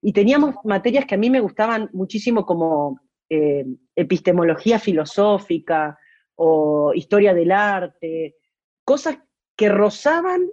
y 0.01 0.13
teníamos 0.13 0.55
materias 0.65 1.07
que 1.07 1.15
a 1.17 1.19
mí 1.19 1.31
me 1.31 1.41
gustaban 1.41 1.91
muchísimo 1.93 2.45
como 2.47 3.01
eh, 3.35 3.65
epistemología 3.97 4.79
filosófica 4.79 5.99
o 6.35 6.93
historia 6.95 7.33
del 7.33 7.51
arte, 7.51 8.37
cosas 8.85 9.17
que 9.57 9.71
rozaban, 9.71 10.51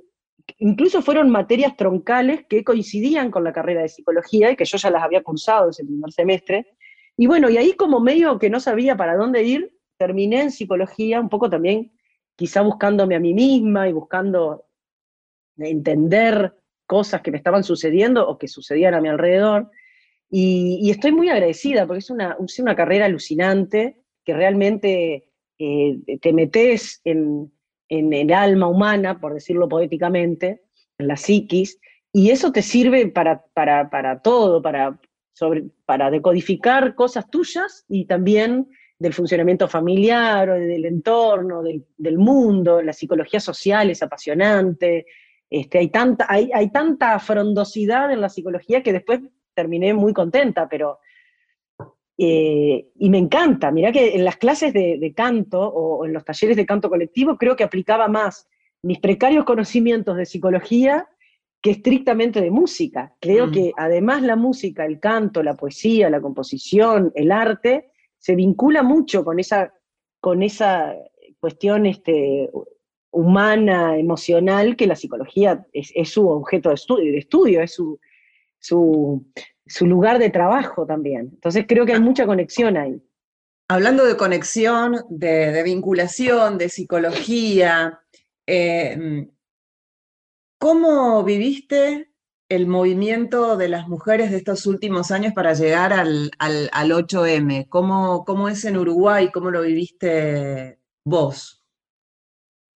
incluso 0.59 1.01
fueron 1.01 1.29
materias 1.29 1.75
troncales 1.75 2.45
que 2.47 2.63
coincidían 2.63 3.31
con 3.31 3.43
la 3.43 3.51
carrera 3.51 3.81
de 3.81 3.89
psicología 3.89 4.49
y 4.49 4.55
que 4.55 4.63
yo 4.63 4.77
ya 4.77 4.91
las 4.91 5.03
había 5.03 5.23
cursado 5.23 5.71
ese 5.71 5.83
primer 5.83 6.09
semestre. 6.13 6.67
Y 7.17 7.27
bueno, 7.27 7.49
y 7.49 7.57
ahí 7.57 7.73
como 7.73 7.99
medio 7.99 8.39
que 8.39 8.49
no 8.49 8.61
sabía 8.61 8.95
para 8.95 9.17
dónde 9.17 9.43
ir, 9.43 9.75
terminé 9.97 10.43
en 10.43 10.51
psicología, 10.51 11.19
un 11.19 11.27
poco 11.27 11.49
también 11.49 11.91
quizá 12.37 12.61
buscándome 12.61 13.15
a 13.15 13.19
mí 13.19 13.33
misma 13.33 13.89
y 13.89 13.91
buscando 13.91 14.67
entender 15.57 16.55
cosas 16.85 17.19
que 17.19 17.31
me 17.31 17.37
estaban 17.39 17.65
sucediendo 17.65 18.25
o 18.25 18.37
que 18.37 18.47
sucedían 18.47 18.93
a 18.93 19.01
mi 19.01 19.09
alrededor. 19.09 19.69
Y, 20.29 20.89
estoy 20.91 21.11
muy 21.11 21.29
agradecida 21.29 21.87
porque 21.87 21.99
es 21.99 22.09
una, 22.09 22.37
una 22.59 22.75
carrera 22.75 23.05
alucinante 23.05 23.97
que 24.23 24.33
realmente 24.33 25.29
eh, 25.57 26.19
te 26.21 26.33
metes 26.33 27.01
en, 27.03 27.51
el 27.89 28.31
alma 28.33 28.67
humana, 28.67 29.19
por 29.19 29.33
decirlo 29.33 29.67
poéticamente, 29.67 30.61
en 30.99 31.07
la 31.07 31.17
psiquis, 31.17 31.79
y 32.13 32.29
eso 32.29 32.51
te 32.51 32.61
sirve 32.61 33.07
para, 33.07 33.43
para, 33.53 34.21
todo, 34.21 34.61
para, 34.61 34.99
sobre, 35.33 35.65
para 35.85 36.11
decodificar 36.11 36.93
cosas 36.93 37.27
tuyas 37.31 37.85
y 37.89 38.05
también 38.05 38.67
del 38.99 39.13
funcionamiento 39.13 39.67
familiar, 39.67 40.49
o 40.51 40.53
del 40.53 40.85
entorno, 40.85 41.63
del, 41.63 41.85
del, 41.97 42.19
mundo, 42.19 42.83
la 42.83 42.93
psicología 42.93 43.39
social 43.39 43.89
es 43.89 44.03
apasionante, 44.03 45.07
este, 45.49 45.79
hay, 45.79 45.87
tanta, 45.87 46.27
hay, 46.29 46.51
hay 46.53 46.69
tanta 46.71 47.17
frondosidad 47.19 48.11
en 48.11 48.21
la 48.21 48.29
psicología 48.29 48.83
que 48.83 48.93
después 48.93 49.21
terminé 49.59 49.93
muy 49.93 50.13
contenta, 50.13 50.67
pero... 50.69 50.99
Eh, 52.21 52.89
y 52.97 53.09
me 53.09 53.17
encanta, 53.17 53.71
mirá 53.71 53.93
que 53.93 54.13
en 54.15 54.25
las 54.25 54.35
clases 54.35 54.73
de, 54.73 55.13
canto 55.15 55.61
o 55.61 56.05
en 56.05 56.11
los 56.11 56.25
talleres 56.25 56.57
de 56.57 56.65
canto 56.65 56.89
colectivo 56.89 57.37
creo 57.37 57.55
que 57.55 57.63
aplicaba 57.63 58.09
más 58.09 58.45
mis 58.83 58.99
precarios 58.99 59.45
conocimientos 59.45 60.17
de 60.17 60.25
psicología 60.25 61.07
que 61.61 61.71
estrictamente 61.71 62.41
de 62.41 62.51
música. 62.51 63.15
Creo 63.21 63.47
mm. 63.47 63.51
que 63.51 63.71
además 63.77 64.21
la 64.21 64.35
música, 64.35 64.85
el 64.85 64.99
canto, 64.99 65.43
la 65.43 65.55
poesía, 65.55 66.09
la 66.09 66.19
composición, 66.19 67.13
el 67.15 67.31
arte, 67.31 67.91
se 68.17 68.35
vincula 68.35 68.83
mucho 68.83 69.23
con 69.23 69.39
esa, 69.39 69.73
con 70.19 70.43
esa 70.43 70.93
cuestión 71.39 71.85
este, 71.85 72.49
humana, 73.11 73.97
emocional, 73.97 74.75
que 74.75 74.87
la 74.87 74.95
psicología 74.95 75.65
es, 75.73 75.91
su 76.09 76.27
objeto 76.29 76.69
de 76.69 76.75
estudio, 76.75 77.11
de 77.11 77.17
estudio 77.17 77.61
es 77.61 77.73
su, 77.73 77.99
su, 78.59 79.25
lugar 79.81 80.19
de 80.19 80.29
trabajo 80.29 80.85
también. 80.85 81.29
Entonces 81.33 81.65
creo 81.67 81.85
que 81.85 81.93
hay 81.93 81.99
mucha 81.99 82.25
conexión 82.25 82.77
ahí. 82.77 83.01
Hablando 83.67 84.05
de 84.05 84.17
conexión, 84.17 84.97
de, 85.09 85.61
vinculación, 85.63 86.57
de 86.57 86.69
psicología, 86.69 87.99
eh, 88.47 89.27
¿cómo 90.57 91.23
viviste 91.23 92.11
el 92.49 92.65
movimiento 92.65 93.57
de 93.57 93.69
las 93.69 93.87
mujeres 93.87 94.31
de 94.31 94.37
estos 94.37 94.65
últimos 94.65 95.11
años 95.11 95.33
para 95.33 95.53
llegar 95.53 95.93
al, 95.93 96.31
8M? 96.39 97.69
¿Cómo, 97.69 98.25
¿Cómo, 98.25 98.49
es 98.49 98.65
en 98.65 98.77
Uruguay? 98.77 99.29
¿Cómo 99.31 99.51
lo 99.51 99.61
viviste 99.61 100.79
vos? 101.05 101.63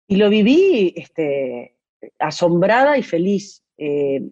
Y 0.08 0.16
lo 0.16 0.28
viví 0.28 0.92
este, 0.96 1.76
asombrada 2.18 2.98
y 2.98 3.04
feliz. 3.04 3.62
Eh, 3.78 4.28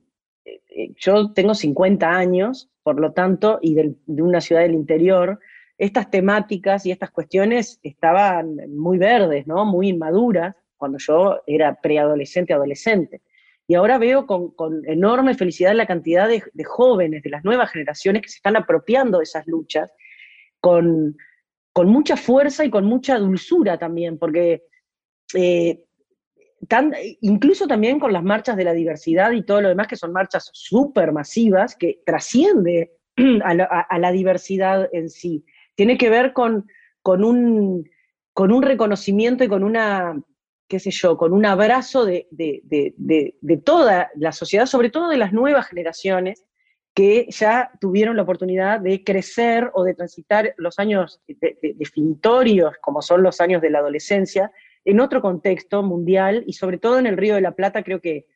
yo 0.97 1.33
tengo 1.33 1.55
50 1.55 2.09
años, 2.11 2.71
por 2.83 3.01
lo 3.01 3.13
tanto, 3.13 3.59
y 3.63 3.75
de, 3.75 3.95
una 4.07 4.41
ciudad 4.41 4.63
del 4.63 4.75
interior, 4.75 5.39
estas 5.77 6.11
temáticas 6.11 6.87
y 6.87 6.91
estas 6.91 7.11
cuestiones 7.11 7.79
estaban 7.83 8.57
muy 8.75 8.99
verdes, 8.99 9.47
¿no? 9.47 9.65
muy 9.65 9.89
inmaduras, 9.89 10.55
cuando 10.77 10.99
yo 10.99 11.41
era 11.47 11.75
preadolescente, 11.81 12.53
adolescente. 12.53 13.23
Y 13.67 13.75
ahora 13.75 13.99
veo 13.99 14.27
con, 14.27 14.55
enorme 14.87 15.35
felicidad 15.35 15.75
la 15.75 15.87
cantidad 15.87 16.29
de, 16.29 16.65
jóvenes, 16.65 17.23
de 17.23 17.31
las 17.31 17.45
nuevas 17.45 17.71
generaciones 17.71 18.23
que 18.23 18.29
se 18.29 18.37
están 18.37 18.57
apropiando 18.57 19.19
de 19.19 19.25
esas 19.25 19.47
luchas, 19.47 19.93
con, 20.61 21.17
mucha 21.77 22.17
fuerza 22.17 22.65
y 22.65 22.71
con 22.71 22.87
mucha 22.87 23.19
dulzura 23.19 23.79
también, 23.79 24.19
porque 24.19 24.65
eh, 25.35 25.85
incluso 27.21 27.67
también 27.67 28.01
con 28.01 28.13
las 28.13 28.23
marchas 28.23 28.57
de 28.57 28.65
la 28.65 28.73
diversidad 28.73 29.33
y 29.33 29.43
todo 29.43 29.61
lo 29.61 29.69
demás, 29.69 29.87
que 29.87 29.97
son 29.97 30.13
marchas 30.13 30.51
súper 30.53 31.13
masivas, 31.13 31.77
que 31.77 32.01
trasciende 32.05 32.93
a 33.45 33.99
la, 33.99 34.13
diversidad 34.13 34.89
en 34.93 35.09
sí. 35.09 35.45
Tiene 35.75 35.97
que 35.97 36.11
ver 36.11 36.33
con, 36.33 36.67
con, 37.03 37.25
un, 37.25 37.89
con 38.33 38.53
un 38.53 38.63
reconocimiento 38.63 39.45
y 39.45 39.49
con 39.49 39.63
una, 39.63 40.21
qué 40.69 40.79
sé 40.79 40.91
yo, 40.91 41.17
con 41.17 41.33
un 41.33 41.47
abrazo 41.47 42.05
de, 42.05 42.27
toda 43.65 44.11
la 44.17 44.33
sociedad, 44.33 44.67
sobre 44.67 44.91
todo 44.91 45.09
de 45.09 45.17
las 45.17 45.33
nuevas 45.33 45.69
generaciones, 45.69 46.45
que 46.95 47.27
ya 47.31 47.71
tuvieron 47.81 48.17
la 48.17 48.23
oportunidad 48.23 48.81
de 48.81 49.05
crecer 49.05 49.71
o 49.75 49.85
de 49.85 49.95
transitar 49.95 50.55
los 50.57 50.81
años 50.81 51.23
definitorios, 51.29 52.75
como 52.81 53.03
son 53.03 53.23
los 53.23 53.41
años 53.41 53.63
de 53.63 53.71
la 53.71 53.79
adolescencia, 53.79 54.51
en 54.85 55.01
otro 55.01 55.21
contexto 55.21 55.83
mundial 55.83 56.45
y 56.47 56.55
sobre 56.55 56.79
todo 56.79 56.99
en 56.99 57.07
el 57.07 57.17
Río 57.17 57.35
de 57.35 57.41
la 57.41 57.53
Plata 57.55 57.83
creo 57.83 58.01
que, 58.01 58.27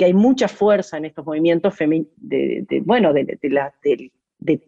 que 0.00 0.06
hay 0.06 0.14
mucha 0.14 0.48
fuerza 0.48 0.96
en 0.96 1.04
estos 1.04 1.26
movimientos 1.26 1.76
de, 1.78 2.82
bueno, 2.84 3.12
de, 3.12 4.10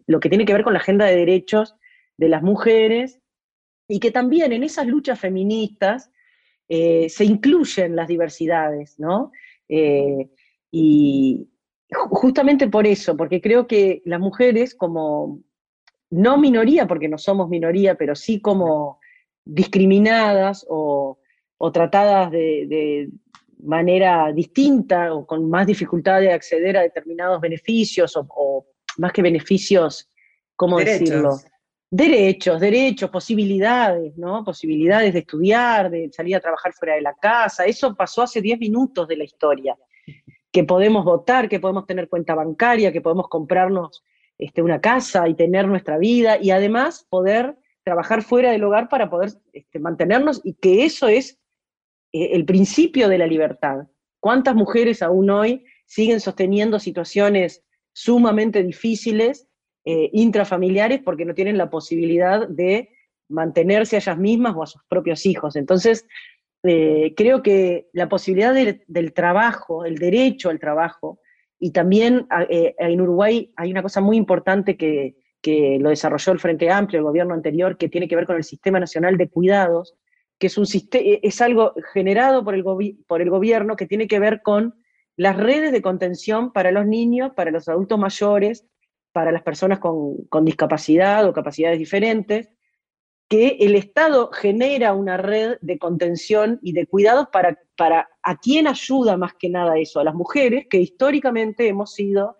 lo 0.05 0.19
que 0.19 0.29
tiene 0.29 0.45
que 0.45 0.53
ver 0.53 0.63
con 0.63 0.73
la 0.73 0.79
agenda 0.79 1.05
de 1.05 1.15
derechos 1.15 1.75
de 2.17 2.29
las 2.29 2.43
mujeres 2.43 3.19
y 3.87 3.99
que 3.99 4.11
también 4.11 4.53
en 4.53 4.63
esas 4.63 4.85
luchas 4.85 5.19
feministas 5.19 6.11
eh, 6.69 7.09
se 7.09 7.25
incluyen 7.25 7.95
las 7.95 8.07
diversidades, 8.07 8.99
¿no? 8.99 9.31
Eh, 9.67 10.29
y 10.71 11.49
justamente 11.89 12.67
por 12.67 12.87
eso, 12.87 13.17
porque 13.17 13.41
creo 13.41 13.67
que 13.67 14.01
las 14.05 14.19
mujeres 14.19 14.75
como, 14.75 15.39
no 16.11 16.37
minoría, 16.37 16.87
porque 16.87 17.09
no 17.09 17.17
somos 17.17 17.49
minoría, 17.49 17.95
pero 17.95 18.15
sí 18.15 18.39
como 18.39 18.99
discriminadas 19.45 20.65
o, 20.69 21.17
tratadas 21.71 22.31
de, 22.31 23.09
manera 23.65 24.29
distinta 24.33 25.13
o 25.13 25.25
con 25.25 25.49
más 25.49 25.65
dificultad 25.65 26.19
de 26.19 26.33
acceder 26.33 26.75
a 26.75 26.81
determinados 26.81 27.39
beneficios 27.39 28.13
o, 28.17 28.65
más 28.97 29.13
que 29.13 29.21
beneficios, 29.21 30.11
¿cómo 30.55 30.79
decirlo? 30.79 31.37
derechos, 31.93 32.59
derechos, 32.59 33.11
posibilidades, 33.11 34.17
¿no? 34.17 34.43
Posibilidades 34.43 35.13
de 35.13 35.19
estudiar, 35.19 35.91
de 35.91 36.09
salir 36.11 36.35
a 36.35 36.39
trabajar 36.39 36.73
fuera 36.73 36.95
de 36.95 37.01
la 37.01 37.13
casa. 37.13 37.65
Eso 37.65 37.93
pasó 37.95 38.23
hace 38.23 38.41
10 38.41 38.57
minutos 38.57 39.07
de 39.07 39.15
la 39.15 39.23
historia. 39.23 39.77
Que 40.51 40.63
podemos 40.63 41.05
votar, 41.05 41.47
que 41.47 41.59
podemos 41.59 41.85
tener 41.85 42.09
cuenta 42.09 42.33
bancaria, 42.33 42.91
que 42.91 43.01
podemos 43.01 43.27
comprarnos 43.29 44.03
este, 44.39 44.63
una 44.63 44.81
casa 44.81 45.27
y 45.27 45.35
tener 45.35 45.67
nuestra 45.67 45.99
vida 45.99 46.39
y 46.41 46.49
además 46.49 47.05
poder 47.07 47.57
trabajar 47.83 48.23
fuera 48.23 48.51
del 48.51 48.63
hogar 48.63 48.89
para 48.89 49.11
poder 49.11 49.33
este, 49.51 49.77
mantenernos 49.77 50.41
y 50.43 50.55
que 50.55 50.85
eso 50.85 51.07
es 51.07 51.37
el 52.13 52.45
principio 52.45 53.09
de 53.09 53.17
la 53.17 53.27
libertad. 53.27 53.87
¿Cuántas 54.19 54.55
mujeres 54.55 55.01
aún 55.01 55.29
hoy 55.29 55.65
siguen 55.85 56.19
sosteniendo 56.19 56.79
situaciones 56.79 57.63
sumamente 57.91 58.63
difíciles 58.63 59.47
eh, 59.85 60.09
intrafamiliares 60.13 61.01
porque 61.01 61.25
no 61.25 61.33
tienen 61.33 61.57
la 61.57 61.69
posibilidad 61.69 62.47
de 62.47 62.89
mantenerse 63.29 63.95
a 63.95 63.99
ellas 63.99 64.17
mismas 64.17 64.55
o 64.55 64.63
a 64.63 64.67
sus 64.67 64.81
propios 64.87 65.25
hijos. 65.25 65.55
Entonces, 65.55 66.07
eh, 66.63 67.13
creo 67.17 67.43
que 67.43 67.89
la 67.91 68.07
posibilidad 68.07 68.53
del 68.53 69.13
trabajo, 69.13 69.83
el 69.85 69.95
derecho 69.95 70.49
al 70.49 70.59
trabajo, 70.59 71.19
y 71.59 71.71
también 71.71 72.27
eh, 72.49 72.75
en 72.77 73.01
Uruguay 73.01 73.51
hay 73.55 73.71
una 73.71 73.81
cosa 73.81 74.01
muy 74.01 74.17
importante 74.17 74.77
que, 74.77 75.15
lo 75.45 75.89
desarrolló 75.89 76.31
el 76.31 76.39
Frente 76.39 76.71
Amplio, 76.71 76.99
el 76.99 77.05
gobierno 77.05 77.33
anterior, 77.33 77.77
que 77.77 77.89
tiene 77.89 78.07
que 78.07 78.15
ver 78.15 78.25
con 78.25 78.37
el 78.37 78.45
Sistema 78.45 78.79
Nacional 78.79 79.17
de 79.17 79.27
Cuidados, 79.27 79.93
que 80.43 80.47
es, 80.47 80.57
un 80.57 80.65
es 80.91 81.39
algo 81.39 81.73
generado 81.93 82.43
por 82.43 82.53
el, 82.53 83.29
gobierno 83.29 83.77
que 83.77 83.85
tiene 83.85 84.09
que 84.09 84.19
ver 84.19 84.41
con 84.41 84.75
las 85.15 85.37
redes 85.37 85.71
de 85.71 85.81
contención 85.81 86.51
para 86.51 86.69
los 86.71 86.85
niños, 86.85 87.31
para 87.33 87.49
los 87.49 87.69
adultos 87.69 87.97
mayores, 87.97 88.67
para 89.13 89.31
las 89.31 89.41
personas 89.41 89.79
con, 89.79 90.43
discapacidad 90.43 91.25
o 91.25 91.31
capacidades 91.31 91.79
diferentes, 91.79 92.49
que 93.29 93.55
el 93.61 93.75
Estado 93.75 94.31
genera 94.33 94.91
una 94.91 95.15
red 95.15 95.59
de 95.61 95.79
contención 95.79 96.59
y 96.61 96.73
de 96.73 96.87
cuidados 96.87 97.29
para, 97.31 97.57
para 97.77 98.09
a 98.21 98.37
quién 98.37 98.67
ayuda 98.67 99.15
más 99.15 99.35
que 99.35 99.47
nada 99.47 99.77
eso, 99.77 100.01
a 100.01 100.03
las 100.03 100.13
mujeres 100.13 100.65
que 100.69 100.81
históricamente 100.81 101.69
hemos 101.69 101.93
sido 101.93 102.35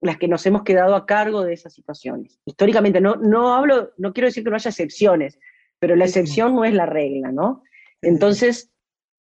las 0.00 0.16
que 0.16 0.28
nos 0.28 0.46
hemos 0.46 0.62
quedado 0.62 0.94
a 0.94 1.06
cargo 1.06 1.42
de 1.42 1.54
esas 1.54 1.74
situaciones. 1.74 2.38
Históricamente, 2.44 3.00
no, 3.00 3.16
no 3.16 3.52
hablo, 3.52 3.90
no 3.96 4.12
quiero 4.12 4.26
decir 4.26 4.44
que 4.44 4.50
no 4.50 4.54
haya 4.54 4.70
excepciones, 4.70 5.40
pero 5.78 5.96
la 5.96 6.04
excepción 6.04 6.54
no 6.54 6.64
es 6.64 6.74
la 6.74 6.86
regla, 6.86 7.32
¿no? 7.32 7.62
Entonces, 8.02 8.70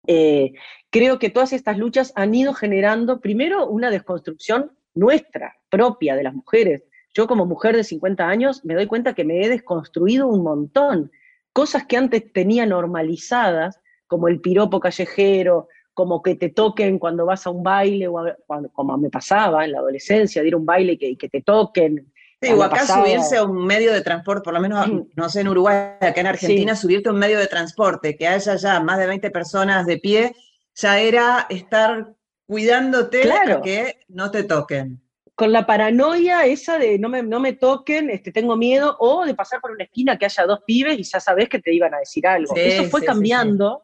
eh, 0.08 0.54
creo 0.90 1.20
que 1.20 1.30
todas 1.30 1.54
estas 1.54 1.78
luchas 1.78 2.14
han 2.16 2.34
ido 2.34 2.54
generando, 2.54 3.22
primero, 3.22 3.68
una 3.68 3.90
desconstrucción 3.90 4.72
nuestra, 4.94 5.58
propia 5.70 6.16
de 6.16 6.24
las 6.24 6.34
mujeres, 6.34 6.84
yo 7.14 7.28
como 7.28 7.46
mujer 7.46 7.76
de 7.76 7.84
50 7.84 8.28
años 8.28 8.64
me 8.64 8.74
doy 8.74 8.88
cuenta 8.88 9.14
que 9.14 9.26
me 9.26 9.42
he 9.42 9.50
desconstruido 9.50 10.28
un 10.28 10.44
montón. 10.44 11.12
Cosas 11.54 11.86
que 11.86 11.98
antes 11.98 12.32
tenía 12.32 12.66
normalizadas, 12.66 13.82
como 14.08 14.28
el 14.28 14.40
piropo 14.40 14.80
callejero, 14.80 15.68
como 15.94 16.22
que 16.22 16.36
te 16.36 16.50
toquen 16.50 17.00
cuando 17.00 17.26
vas 17.26 17.46
a 17.46 17.50
un 17.50 17.64
baile, 17.64 18.08
o 18.08 18.24
como 18.72 18.98
me 18.98 19.10
pasaba 19.10 19.66
en 19.66 19.74
la 19.74 19.80
adolescencia, 19.80 20.42
de 20.42 20.48
ir 20.48 20.54
a 20.54 20.58
un 20.58 20.66
baile 20.66 20.98
y 21.00 21.18
que, 21.18 21.30
te 21.30 21.42
toquen. 21.42 22.11
Sí, 22.42 22.52
o 22.54 22.64
acá 22.64 22.88
subirse 22.88 23.38
a 23.38 23.44
un 23.44 23.68
medio 23.68 23.94
de 23.94 24.02
transporte, 24.02 24.42
por 24.44 24.56
lo 24.56 24.60
menos, 24.60 24.88
no 25.16 25.30
sé, 25.30 25.42
en 25.42 25.50
Uruguay, 25.50 25.92
acá 26.00 26.22
en 26.22 26.28
Argentina, 26.28 26.76
subirte 26.76 27.10
a 27.10 27.12
un 27.12 27.20
medio 27.20 27.38
de 27.38 27.46
transporte, 27.46 28.18
que 28.18 28.28
haya 28.28 28.56
ya 28.56 28.80
más 28.80 28.98
de 28.98 29.06
20 29.06 29.30
personas 29.30 29.86
de 29.86 30.00
pie, 30.00 30.36
ya 30.74 31.00
era 31.00 31.46
estar 31.50 32.16
cuidándote 32.48 33.22
claro. 33.22 33.62
que 33.62 34.00
no 34.08 34.32
te 34.32 34.44
toquen. 34.44 35.00
Con 35.36 35.52
la 35.52 35.68
paranoia 35.68 36.46
esa 36.48 36.80
de 36.80 36.98
no 36.98 37.10
me, 37.10 37.22
no 37.22 37.40
me 37.40 37.54
toquen, 37.54 38.10
este, 38.10 38.32
tengo 38.32 38.58
miedo, 38.58 38.98
o 39.00 39.24
de 39.24 39.36
pasar 39.36 39.62
por 39.62 39.72
una 39.72 39.84
esquina 39.84 40.18
que 40.18 40.26
haya 40.26 40.48
dos 40.48 40.62
pibes 40.66 40.98
y 40.98 41.04
ya 41.04 41.20
sabes 41.20 41.48
que 41.48 41.60
te 41.60 41.72
iban 41.72 41.94
a 41.94 42.00
decir 42.00 42.26
algo. 42.26 42.56
Eso 42.56 42.86
fue 42.86 43.06
cambiando, 43.06 43.84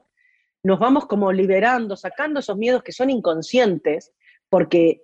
nos 0.63 0.79
vamos 0.79 1.05
como 1.05 1.31
liberando, 1.31 1.95
sacando 1.95 2.39
esos 2.39 2.57
miedos 2.57 2.81
que 2.81 2.91
son 2.91 3.11
inconscientes, 3.11 4.13
porque 4.49 5.03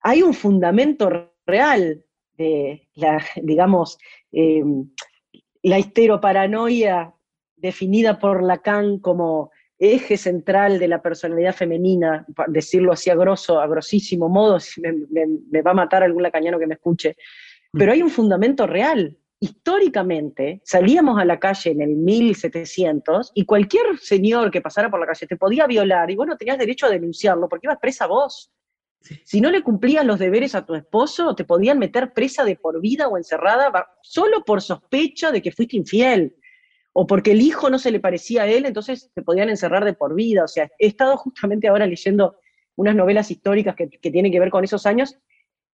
hay 0.00 0.22
un 0.22 0.32
fundamento 0.32 1.32
real 1.44 2.04
de 2.38 2.88
la, 2.94 3.22
digamos, 3.42 3.98
eh, 4.32 4.62
la 5.62 5.78
histeroparanoia 5.78 7.12
definida 7.56 8.18
por 8.18 8.42
Lacan 8.42 9.00
como 9.00 9.50
eje 9.78 10.16
central 10.16 10.78
de 10.78 10.88
la 10.88 11.02
personalidad 11.02 11.54
femenina, 11.54 12.26
decirlo 12.48 12.92
así 12.92 13.10
a 13.10 13.14
grosso, 13.14 13.60
a 13.60 13.66
grosísimo 13.66 14.28
modo, 14.28 14.58
me, 15.10 15.62
va 15.62 15.72
a 15.72 15.74
matar 15.74 16.02
algún 16.02 16.22
lacañano 16.22 16.58
que 16.58 16.66
me 16.66 16.74
escuche, 16.74 17.16
pero 17.72 17.92
hay 17.92 18.02
un 18.02 18.10
fundamento 18.10 18.66
real. 18.66 19.16
Históricamente, 19.40 20.60
salíamos 20.64 21.20
a 21.20 21.24
la 21.24 21.38
calle 21.38 21.70
en 21.70 21.80
el 21.80 21.94
1700 21.94 23.30
y 23.34 23.44
cualquier 23.44 23.96
señor 23.98 24.50
que 24.50 24.60
pasara 24.60 24.90
por 24.90 24.98
la 24.98 25.06
calle 25.06 25.28
te 25.28 25.36
podía 25.36 25.68
violar 25.68 26.10
y 26.10 26.16
bueno, 26.16 26.36
tenías 26.36 26.58
derecho 26.58 26.86
a 26.86 26.90
denunciarlo 26.90 27.48
porque 27.48 27.66
ibas 27.68 27.78
presa 27.78 28.08
vos. 28.08 28.50
Si 29.24 29.40
no 29.40 29.50
le 29.50 29.62
cumplías 29.62 30.04
los 30.04 30.18
deberes 30.18 30.54
a 30.54 30.66
tu 30.66 30.74
esposo, 30.74 31.34
te 31.34 31.44
podían 31.44 31.78
meter 31.78 32.12
presa 32.12 32.44
de 32.44 32.56
por 32.56 32.80
vida 32.80 33.08
o 33.08 33.16
encerrada 33.16 33.88
solo 34.02 34.44
por 34.44 34.60
sospecha 34.60 35.30
de 35.30 35.40
que 35.40 35.52
fuiste 35.52 35.76
infiel 35.76 36.36
o 36.92 37.06
porque 37.06 37.30
el 37.30 37.40
hijo 37.40 37.70
no 37.70 37.78
se 37.78 37.92
le 37.92 38.00
parecía 38.00 38.42
a 38.42 38.46
él, 38.48 38.66
entonces 38.66 39.10
se 39.14 39.22
podían 39.22 39.50
encerrar 39.50 39.84
de 39.84 39.94
por 39.94 40.14
vida. 40.14 40.42
O 40.42 40.48
sea, 40.48 40.68
he 40.78 40.88
estado 40.88 41.16
justamente 41.16 41.68
ahora 41.68 41.86
leyendo 41.86 42.38
unas 42.74 42.96
novelas 42.96 43.30
históricas 43.30 43.76
que, 43.76 43.86
tienen 43.86 44.32
que 44.32 44.40
ver 44.40 44.50
con 44.50 44.64
esos 44.64 44.84
años. 44.84 45.16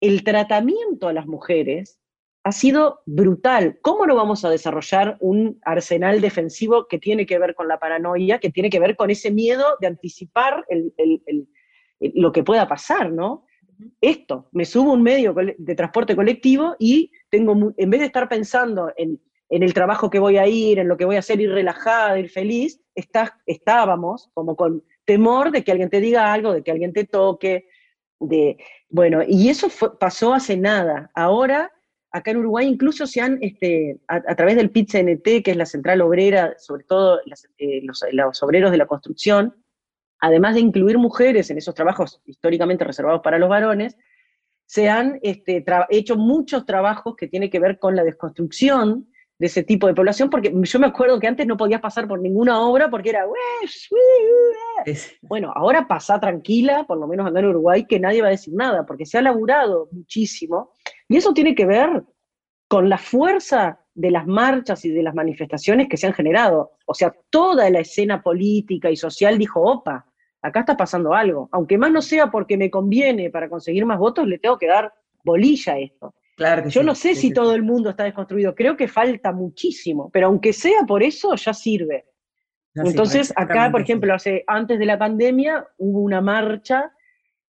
El 0.00 0.24
tratamiento 0.24 1.08
a 1.08 1.12
las 1.12 1.26
mujeres 1.26 2.00
ha 2.42 2.52
sido 2.52 3.00
brutal. 3.04 3.78
¿Cómo 3.82 4.06
no 4.06 4.16
vamos 4.16 4.46
a 4.46 4.50
desarrollar 4.50 5.18
un 5.20 5.60
arsenal 5.62 6.22
defensivo 6.22 6.86
que 6.88 6.98
tiene 6.98 7.26
que 7.26 7.38
ver 7.38 7.54
con 7.54 7.68
la 7.68 7.78
paranoia, 7.78 8.38
que 8.38 8.50
tiene 8.50 8.70
que 8.70 8.80
ver 8.80 8.96
con 8.96 9.10
ese 9.10 9.30
miedo 9.30 9.76
de 9.80 9.88
anticipar 9.88 10.64
lo 12.00 12.32
que 12.32 12.42
pueda 12.42 12.66
pasar, 12.66 13.12
¿no? 13.12 13.44
Esto, 14.00 14.48
me 14.52 14.64
subo 14.64 14.92
un 14.92 15.02
medio 15.02 15.34
de 15.34 15.74
transporte 15.74 16.14
colectivo 16.14 16.76
y 16.78 17.12
tengo, 17.30 17.72
en 17.76 17.90
vez 17.90 18.00
de 18.00 18.06
estar 18.06 18.28
pensando 18.28 18.92
en 18.96 19.20
en 19.50 19.64
el 19.64 19.74
trabajo 19.74 20.08
que 20.08 20.20
voy 20.20 20.38
a 20.38 20.46
ir, 20.46 20.78
en 20.78 20.88
lo 20.88 20.96
que 20.96 21.04
voy 21.04 21.16
a 21.16 21.18
hacer, 21.18 21.40
ir 21.40 21.50
relajada, 21.50 22.18
ir 22.18 22.30
feliz, 22.30 22.80
estábamos 22.94 24.30
como 24.32 24.54
con 24.54 24.84
temor 25.04 25.50
de 25.50 25.64
que 25.64 25.72
alguien 25.72 25.90
te 25.90 26.00
diga 26.00 26.32
algo, 26.32 26.52
de 26.52 26.62
que 26.62 26.70
alguien 26.70 26.92
te 26.92 27.04
toque, 27.04 27.66
de, 28.20 28.58
bueno, 28.88 29.22
y 29.26 29.48
eso 29.48 29.68
pasó 29.98 30.34
hace 30.34 30.56
nada. 30.56 31.10
Ahora, 31.14 31.72
acá 32.12 32.30
en 32.30 32.36
Uruguay 32.36 32.68
incluso 32.68 33.08
se 33.08 33.20
han, 33.20 33.38
este, 33.40 33.98
a, 34.06 34.36
través 34.36 34.54
del 34.54 34.70
PIT-CNT, 34.70 35.42
que 35.42 35.50
es 35.50 35.56
la 35.56 35.66
central 35.66 36.00
obrera, 36.00 36.54
sobre 36.56 36.84
todo 36.84 37.20
eh, 37.58 37.82
los, 37.82 38.42
obreros 38.42 38.70
de 38.70 38.78
la 38.78 38.86
construcción, 38.86 39.56
además 40.20 40.54
de 40.54 40.60
incluir 40.60 40.98
mujeres 40.98 41.50
en 41.50 41.58
esos 41.58 41.74
trabajos 41.74 42.20
históricamente 42.26 42.84
reservados 42.84 43.22
para 43.22 43.38
los 43.38 43.48
varones, 43.48 43.96
se 44.66 44.88
han 44.88 45.18
este, 45.22 45.64
hecho 45.88 46.16
muchos 46.16 46.64
trabajos 46.64 47.16
que 47.16 47.26
tienen 47.26 47.50
que 47.50 47.58
ver 47.58 47.78
con 47.78 47.96
la 47.96 48.04
desconstrucción 48.04 49.08
de 49.36 49.46
ese 49.46 49.64
tipo 49.64 49.86
de 49.86 49.94
población, 49.94 50.28
porque 50.28 50.52
yo 50.54 50.78
me 50.78 50.86
acuerdo 50.86 51.18
que 51.18 51.26
antes 51.26 51.46
no 51.46 51.56
podías 51.56 51.80
pasar 51.80 52.06
por 52.06 52.20
ninguna 52.20 52.60
obra 52.60 52.90
porque 52.90 53.08
era... 53.08 53.24
Bueno, 55.22 55.50
ahora 55.56 55.88
pasa 55.88 56.20
tranquila, 56.20 56.84
por 56.86 56.98
lo 56.98 57.06
menos 57.06 57.26
acá 57.26 57.40
en 57.40 57.46
Uruguay, 57.46 57.86
que 57.86 57.98
nadie 57.98 58.20
va 58.20 58.28
a 58.28 58.32
decir 58.32 58.52
nada, 58.54 58.84
porque 58.84 59.06
se 59.06 59.16
ha 59.16 59.22
laburado 59.22 59.88
muchísimo, 59.92 60.72
y 61.08 61.16
eso 61.16 61.32
tiene 61.32 61.54
que 61.54 61.64
ver 61.64 62.04
con 62.68 62.88
la 62.88 62.98
fuerza 62.98 63.80
de 63.94 64.10
las 64.10 64.26
marchas 64.26 64.84
y 64.84 64.90
de 64.90 65.02
las 65.02 65.14
manifestaciones 65.14 65.88
que 65.88 65.96
se 65.96 66.06
han 66.06 66.12
generado. 66.12 66.72
O 66.86 66.94
sea, 66.94 67.12
toda 67.30 67.68
la 67.70 67.80
escena 67.80 68.22
política 68.22 68.90
y 68.90 68.96
social 68.96 69.38
dijo, 69.38 69.60
opa, 69.62 70.06
acá 70.42 70.60
está 70.60 70.76
pasando 70.76 71.14
algo. 71.14 71.48
Aunque 71.52 71.78
más 71.78 71.90
no 71.90 72.02
sea 72.02 72.30
porque 72.30 72.56
me 72.56 72.70
conviene 72.70 73.30
para 73.30 73.48
conseguir 73.48 73.84
más 73.86 73.98
votos, 73.98 74.26
le 74.26 74.38
tengo 74.38 74.58
que 74.58 74.66
dar 74.66 74.92
bolilla 75.24 75.74
a 75.74 75.78
esto. 75.78 76.14
Claro 76.36 76.68
Yo 76.68 76.82
no 76.82 76.94
sé 76.94 77.14
si 77.14 77.32
todo 77.34 77.54
el 77.54 77.62
mundo 77.62 77.90
está 77.90 78.04
desconstruido, 78.04 78.54
creo 78.54 78.74
que 78.74 78.88
falta 78.88 79.30
muchísimo, 79.30 80.08
pero 80.10 80.28
aunque 80.28 80.54
sea 80.54 80.84
por 80.86 81.02
eso, 81.02 81.34
ya 81.34 81.52
sirve. 81.52 82.06
Entonces, 82.74 83.32
acá, 83.36 83.70
por 83.70 83.82
ejemplo, 83.82 84.14
hace, 84.14 84.44
antes 84.46 84.78
de 84.78 84.86
la 84.86 84.98
pandemia 84.98 85.66
hubo 85.76 86.00
una 86.00 86.20
marcha 86.20 86.92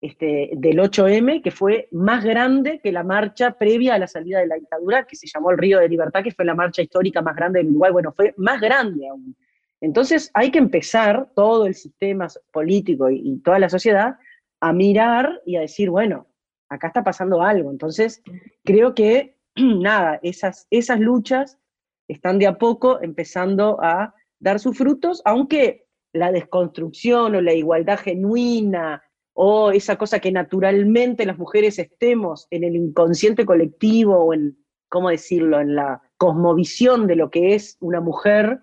este, 0.00 0.50
del 0.56 0.78
8M 0.78 1.42
que 1.42 1.50
fue 1.50 1.88
más 1.90 2.24
grande 2.24 2.80
que 2.82 2.92
la 2.92 3.02
marcha 3.02 3.50
previa 3.58 3.94
a 3.94 3.98
la 3.98 4.06
salida 4.06 4.38
de 4.38 4.46
la 4.46 4.54
dictadura, 4.54 5.04
que 5.04 5.16
se 5.16 5.26
llamó 5.26 5.50
el 5.50 5.58
Río 5.58 5.80
de 5.80 5.88
Libertad, 5.88 6.22
que 6.22 6.30
fue 6.30 6.44
la 6.44 6.54
marcha 6.54 6.82
histórica 6.82 7.20
más 7.20 7.34
grande 7.34 7.58
del 7.58 7.70
Uruguay. 7.70 7.92
Bueno, 7.92 8.12
fue 8.12 8.32
más 8.36 8.60
grande 8.60 9.08
aún. 9.08 9.36
Entonces 9.80 10.30
hay 10.34 10.50
que 10.50 10.58
empezar 10.58 11.30
todo 11.34 11.66
el 11.66 11.74
sistema 11.74 12.26
político 12.52 13.10
y, 13.10 13.38
toda 13.44 13.58
la 13.58 13.68
sociedad 13.68 14.16
a 14.60 14.72
mirar 14.72 15.40
y 15.46 15.56
a 15.56 15.60
decir, 15.60 15.90
bueno, 15.90 16.26
acá 16.68 16.88
está 16.88 17.04
pasando 17.04 17.42
algo. 17.42 17.70
Entonces 17.70 18.22
creo 18.64 18.94
que, 18.94 19.36
nada, 19.56 20.18
esas, 20.22 20.66
esas 20.70 20.98
luchas 20.98 21.58
están 22.08 22.38
de 22.38 22.46
a 22.46 22.58
poco 22.58 23.00
empezando 23.02 23.78
a 23.82 24.14
dar 24.40 24.58
sus 24.58 24.76
frutos, 24.76 25.22
aunque 25.24 25.86
la 26.12 26.32
desconstrucción 26.32 27.34
o 27.34 27.40
la 27.40 27.52
igualdad 27.52 27.98
genuina 27.98 29.02
o 29.34 29.70
esa 29.70 29.96
cosa 29.96 30.18
que 30.18 30.32
naturalmente 30.32 31.24
las 31.24 31.38
mujeres 31.38 31.78
estemos 31.78 32.48
en 32.50 32.64
el 32.64 32.74
inconsciente 32.74 33.46
colectivo 33.46 34.16
o 34.16 34.34
en, 34.34 34.58
¿cómo 34.88 35.10
decirlo?, 35.10 35.60
en 35.60 35.76
la 35.76 36.02
cosmovisión 36.16 37.06
de 37.06 37.14
lo 37.14 37.30
que 37.30 37.54
es 37.54 37.76
una 37.80 38.00
mujer, 38.00 38.60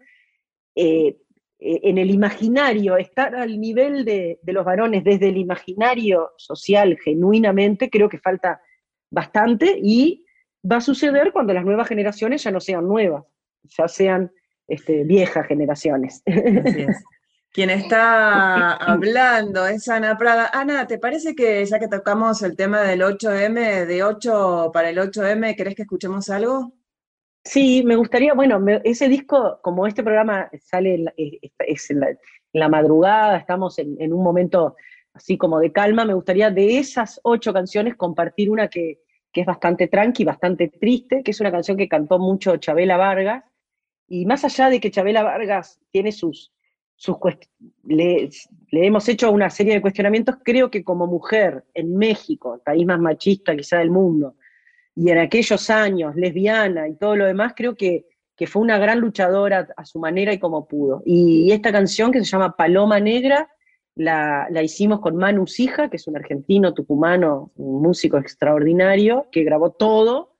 eh, 0.75 1.17
eh, 1.59 1.79
en 1.83 1.97
el 1.97 2.11
imaginario, 2.11 2.97
estar 2.97 3.35
al 3.35 3.59
nivel 3.59 4.03
de, 4.03 4.39
los 4.45 4.65
varones 4.65 5.03
desde 5.03 5.29
el 5.29 5.37
imaginario 5.37 6.33
social 6.37 6.97
genuinamente, 7.03 7.89
creo 7.89 8.09
que 8.09 8.19
falta 8.19 8.61
bastante 9.09 9.79
y 9.81 10.25
va 10.69 10.77
a 10.77 10.81
suceder 10.81 11.31
cuando 11.31 11.53
las 11.53 11.63
nuevas 11.63 11.87
generaciones 11.87 12.43
ya 12.43 12.51
no 12.51 12.59
sean 12.59 12.87
nuevas, 12.87 13.23
ya 13.63 13.87
sean 13.87 14.31
este, 14.67 15.03
viejas 15.05 15.47
generaciones. 15.47 16.23
Quien 17.53 17.69
está 17.69 18.73
hablando 18.75 19.65
es 19.65 19.87
Ana 19.87 20.17
Prada. 20.17 20.49
Ana, 20.51 20.85
¿te 20.87 20.97
parece 20.97 21.35
que 21.35 21.65
ya 21.65 21.79
que 21.79 21.87
tocamos 21.87 22.41
el 22.41 22.57
tema 22.57 22.81
del 22.81 23.01
8M, 23.01 23.85
de 23.85 24.03
8 24.03 24.71
para 24.73 24.89
el 24.89 24.97
8M, 24.97 25.55
¿querés 25.55 25.75
que 25.75 25.83
escuchemos 25.83 26.29
algo? 26.29 26.73
Sí, 27.45 27.83
me 27.85 27.95
gustaría, 27.95 28.33
bueno, 28.33 28.59
ese 28.83 29.07
disco, 29.07 29.59
como 29.61 29.85
este 29.85 30.01
programa 30.03 30.49
sale 30.59 31.05
es, 31.15 31.91
en, 31.91 32.01
la, 32.53 32.69
madrugada, 32.69 33.37
estamos 33.37 33.77
en, 33.77 34.11
un 34.11 34.23
momento 34.23 34.75
así 35.13 35.37
como 35.37 35.59
de 35.59 35.71
calma, 35.71 36.05
me 36.05 36.15
gustaría 36.15 36.49
de 36.49 36.79
esas 36.79 37.21
ocho 37.23 37.53
canciones 37.53 37.95
compartir 37.95 38.49
una 38.49 38.67
que, 38.67 38.99
es 39.31 39.45
bastante 39.45 39.87
tranqui, 39.87 40.23
bastante 40.23 40.69
triste, 40.69 41.21
que 41.21 41.31
es 41.31 41.39
una 41.41 41.51
canción 41.51 41.77
que 41.77 41.89
cantó 41.89 42.17
mucho 42.17 42.57
Chabela 42.57 42.97
Vargas, 42.97 43.43
y 44.07 44.25
más 44.25 44.43
allá 44.43 44.69
de 44.69 44.79
que 44.79 44.89
Chabela 44.89 45.23
Vargas 45.23 45.79
tiene 45.91 46.11
sus, 46.13 46.51
sus 46.95 47.17
le, 47.83 48.29
le, 48.71 48.87
hemos 48.87 49.07
hecho 49.07 49.31
una 49.31 49.49
serie 49.51 49.73
de 49.73 49.81
cuestionamientos, 49.81 50.37
creo 50.43 50.71
que 50.71 50.83
como 50.83 51.05
mujer 51.05 51.65
en 51.75 51.95
México, 51.95 52.55
el 52.55 52.61
país 52.61 52.85
más 52.87 52.99
machista 52.99 53.55
quizá 53.55 53.79
del 53.79 53.91
mundo, 53.91 54.35
y 54.95 55.09
en 55.09 55.17
aquellos 55.17 55.69
años, 55.69 56.15
lesbiana 56.15 56.87
y 56.87 56.95
todo 56.95 57.17
lo 57.17 57.25
demás, 57.25 57.53
creo 57.55 57.75
que, 57.75 58.07
que 58.35 58.47
fue 58.47 58.61
una 58.61 58.77
gran 58.77 58.99
luchadora 58.99 59.67
a 59.75 59.85
su 59.85 59.99
manera 59.99 60.31
y 60.31 60.39
como 60.39 60.67
pudo. 60.67 61.03
Y, 61.05 61.51
esta 61.51 61.71
canción 61.71 62.11
que 62.11 62.19
se 62.19 62.25
llama 62.25 62.55
Paloma 62.55 62.99
Negra, 62.99 63.49
la, 63.95 64.47
la, 64.49 64.63
hicimos 64.63 65.01
con 65.01 65.17
Manu 65.17 65.47
Sija, 65.47 65.89
que 65.89 65.97
es 65.97 66.07
un 66.07 66.15
argentino 66.15 66.73
tucumano, 66.73 67.51
un 67.55 67.81
músico 67.81 68.17
extraordinario, 68.17 69.27
que 69.31 69.43
grabó 69.43 69.71
todo. 69.71 70.37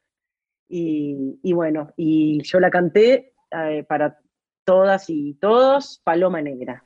Y, 0.68 1.54
bueno, 1.54 1.94
y 1.96 2.42
yo 2.44 2.60
la 2.60 2.72
canté 2.72 3.34
eh, 3.52 3.84
para 3.88 4.20
todas 4.64 5.10
y 5.10 5.36
todos, 5.36 6.02
Paloma 6.04 6.42
Negra. 6.42 6.86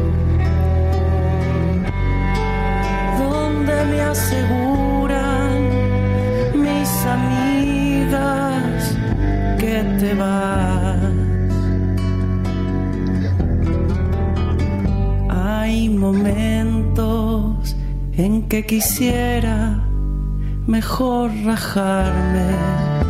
me 3.91 3.99
aseguran 4.13 5.53
mis 6.65 6.91
amigas 7.17 8.97
que 9.59 9.75
te 9.99 10.13
vas. 10.13 10.97
Hay 15.29 15.89
momentos 15.89 17.75
en 18.13 18.47
que 18.49 18.65
quisiera 18.65 19.59
mejor 20.67 21.31
rajarme 21.43 23.00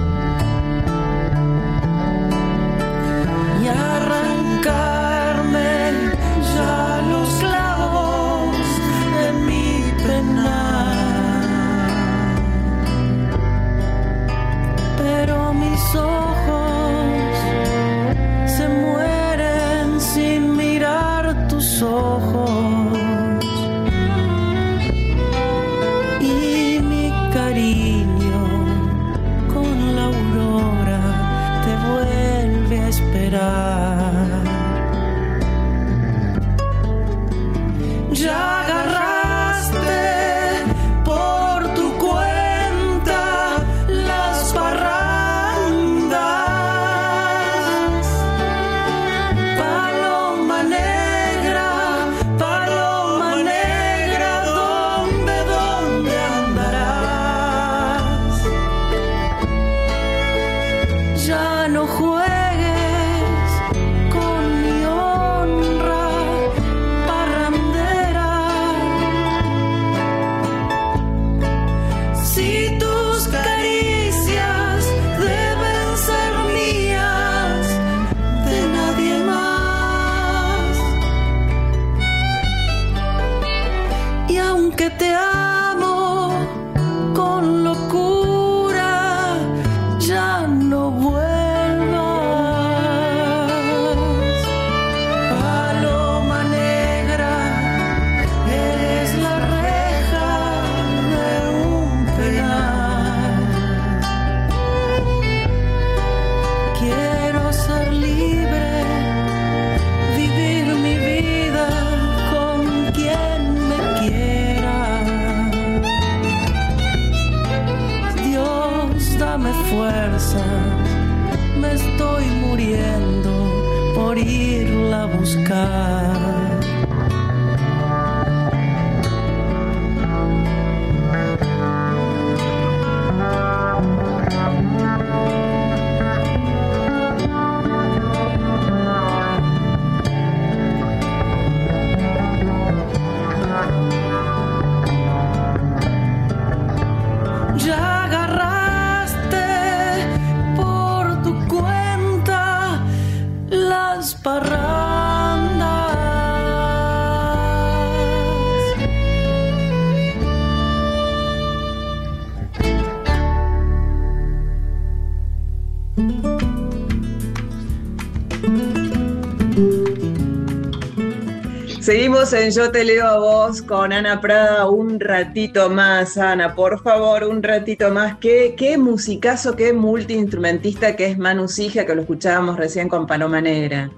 Seguimos 172.31 172.57
en 172.57 172.63
Yo 172.63 172.71
te 172.71 172.85
leo 172.85 173.05
a 173.05 173.19
vos 173.19 173.61
con 173.61 173.91
Ana 173.91 174.21
Prada 174.21 174.69
un 174.69 175.01
ratito 175.01 175.69
más, 175.69 176.17
Ana, 176.17 176.55
por 176.55 176.81
favor, 176.81 177.25
un 177.25 177.43
ratito 177.43 177.91
más. 177.91 178.17
Qué, 178.19 178.53
qué 178.55 178.77
musicazo, 178.77 179.55
qué 179.55 179.73
multiinstrumentista 179.73 180.95
que 180.95 181.07
es 181.07 181.17
Manu 181.17 181.49
Sija, 181.49 181.85
que 181.85 181.93
lo 181.93 182.01
escuchábamos 182.01 182.55
recién 182.55 182.87
con 182.87 183.05
Paloma 183.05 183.41
Negra. 183.41 183.91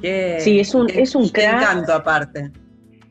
sí, 0.00 0.58
es 0.58 0.74
un, 0.74 0.88
es 0.88 1.14
un 1.14 1.24
encanto 1.24 1.92
aparte. 1.92 2.50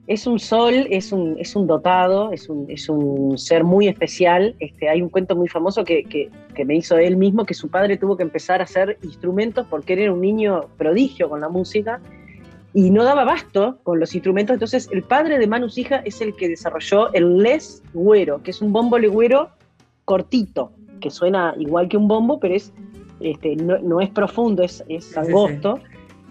Es 0.08 0.26
un 0.26 0.40
sol, 0.40 0.88
es 0.90 1.12
un, 1.12 1.36
es 1.40 1.56
un 1.56 1.68
dotado, 1.68 2.32
es 2.32 2.50
un, 2.50 2.66
es 2.70 2.90
un 2.90 3.38
ser 3.38 3.64
muy 3.64 3.88
especial. 3.88 4.56
Este, 4.60 4.90
hay 4.90 5.02
un 5.02 5.10
cuento 5.10 5.36
muy 5.36 5.48
famoso 5.48 5.84
que, 5.84 6.04
que, 6.06 6.32
que, 6.56 6.66
me 6.66 6.76
hizo 6.76 6.98
él 6.98 7.18
mismo, 7.18 7.46
que 7.46 7.54
su 7.54 7.70
padre 7.70 7.98
tuvo 7.98 8.18
que 8.18 8.24
empezar 8.24 8.62
a 8.62 8.64
hacer 8.64 8.98
instrumentos 9.04 9.68
porque 9.70 9.94
él 9.94 10.00
era 10.00 10.14
un 10.14 10.22
niño 10.22 10.70
prodigio 10.78 11.30
con 11.30 11.42
la 11.42 11.50
música 11.50 12.02
y 12.76 12.90
no 12.90 13.06
daba 13.06 13.24
basto 13.24 13.80
con 13.84 14.02
los 14.02 14.14
instrumentos. 14.14 14.54
Entonces, 14.54 14.90
el 14.92 15.02
padre 15.02 15.40
de 15.40 15.48
Manu 15.48 15.70
Sija 15.70 16.02
es 16.04 16.20
el 16.20 16.36
que 16.36 16.50
desarrolló 16.50 17.12
el 17.14 17.38
les 17.38 17.82
güero, 17.94 18.44
que 18.44 18.52
es 18.52 18.62
un 18.62 18.74
bombo 18.74 19.00
legüero 19.00 19.50
cortito, 20.04 20.74
que 21.00 21.10
suena 21.10 21.56
igual 21.58 21.88
que 21.88 21.96
un 21.96 22.10
bombo, 22.10 22.38
pero 22.38 22.54
es, 22.54 22.74
este, 23.22 23.56
no, 23.56 24.02
es 24.02 24.10
profundo, 24.10 24.62
es, 24.62 24.84
es 24.90 25.18
angosto. 25.18 25.80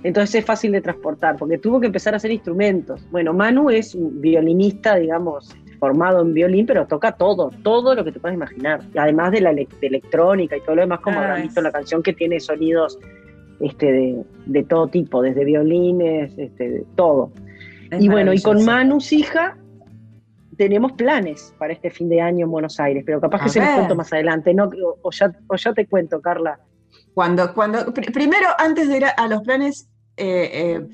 Entonces 0.02 0.34
es 0.34 0.44
fácil 0.44 0.72
de 0.72 0.82
transportar, 0.82 1.36
porque 1.38 1.56
tuvo 1.56 1.80
que 1.80 1.86
empezar 1.86 2.12
a 2.12 2.18
hacer 2.18 2.30
instrumentos. 2.30 3.00
Bueno, 3.10 3.32
Manu 3.32 3.70
es 3.70 3.94
un 3.94 4.20
violinista, 4.20 4.96
digamos, 4.96 5.56
formado 5.78 6.20
en 6.20 6.34
violín, 6.34 6.66
pero 6.66 6.86
toca 6.86 7.12
todo, 7.12 7.52
todo 7.62 7.94
lo 7.94 8.04
que 8.04 8.12
te 8.12 8.20
puedas 8.20 8.34
imaginar. 8.34 8.82
Además 8.98 9.32
de 9.32 9.40
la 9.40 9.50
electrónica 9.80 10.58
y 10.58 10.60
todo 10.60 10.76
lo 10.76 10.82
demás, 10.82 11.00
como 11.00 11.20
ah, 11.20 11.36
visto 11.36 11.62
la 11.62 11.72
canción 11.72 12.02
que 12.02 12.12
tiene 12.12 12.38
sonidos 12.38 12.98
este, 13.60 14.24
de, 14.46 14.62
todo 14.64 14.88
tipo, 14.88 15.22
desde 15.22 15.44
violines, 15.44 16.32
este, 16.36 16.70
de 16.70 16.84
todo. 16.94 17.32
y 17.98 18.08
bueno, 18.08 18.32
y 18.32 18.40
con 18.40 18.64
Manus 18.64 19.12
hija 19.12 19.56
tenemos 20.56 20.92
planes 20.92 21.54
para 21.58 21.72
este 21.72 21.90
fin 21.90 22.08
de 22.08 22.20
año 22.20 22.46
en 22.46 22.50
Buenos 22.50 22.78
Aires, 22.80 23.02
pero 23.04 23.20
capaz 23.20 23.42
que 23.42 23.48
se 23.48 23.60
los 23.60 23.68
cuento 23.70 23.94
más 23.94 24.12
adelante, 24.12 24.54
¿no? 24.54 24.70
O, 25.02 25.10
ya, 25.10 25.72
te 25.74 25.86
cuento, 25.86 26.20
Carla. 26.20 26.58
Cuando, 27.12 27.52
cuando, 27.54 27.92
primero, 27.92 28.48
antes 28.58 28.88
de 28.88 28.96
ir 28.96 29.04
a, 29.04 29.28
los 29.28 29.42
planes, 29.42 29.88
eh, 30.16 30.50
eh, 30.52 30.86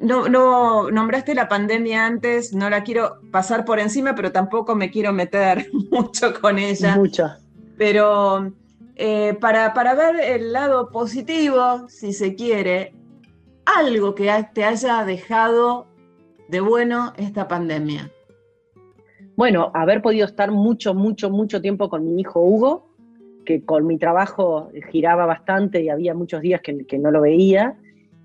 no, 0.00 0.28
no, 0.28 0.90
nombraste 0.90 1.34
la 1.34 1.48
pandemia 1.48 2.06
antes, 2.06 2.54
no 2.54 2.68
la 2.68 2.82
quiero 2.82 3.20
pasar 3.30 3.64
por 3.64 3.78
encima, 3.78 4.14
pero 4.14 4.32
tampoco 4.32 4.74
me 4.74 4.90
quiero 4.90 5.12
meter 5.12 5.66
mucho 5.90 6.38
con 6.40 6.58
ella. 6.58 6.96
Mucho. 6.96 7.30
Pero 7.78 8.52
eh, 8.98 9.36
para, 9.40 9.74
para, 9.74 9.94
ver 9.94 10.16
el 10.20 10.52
lado 10.52 10.90
positivo, 10.90 11.86
si 11.88 12.14
se 12.14 12.34
quiere, 12.34 12.94
algo 13.66 14.14
que 14.14 14.32
te 14.54 14.64
haya 14.64 15.04
dejado 15.04 15.86
de 16.48 16.60
bueno 16.60 17.12
esta 17.18 17.46
pandemia. 17.46 18.10
Bueno, 19.36 19.70
haber 19.74 20.00
podido 20.00 20.24
estar 20.24 20.50
mucho, 20.50 20.94
mucho, 20.94 21.28
mucho 21.28 21.60
tiempo 21.60 21.90
con 21.90 22.06
mi 22.06 22.18
hijo 22.22 22.40
Hugo, 22.40 22.88
que 23.44 23.62
con 23.62 23.86
mi 23.86 23.98
trabajo 23.98 24.70
giraba 24.90 25.26
bastante 25.26 25.82
y 25.82 25.90
había 25.90 26.14
muchos 26.14 26.40
días 26.40 26.62
que, 26.62 26.86
que 26.86 26.98
no 26.98 27.10
lo 27.10 27.20
veía. 27.20 27.76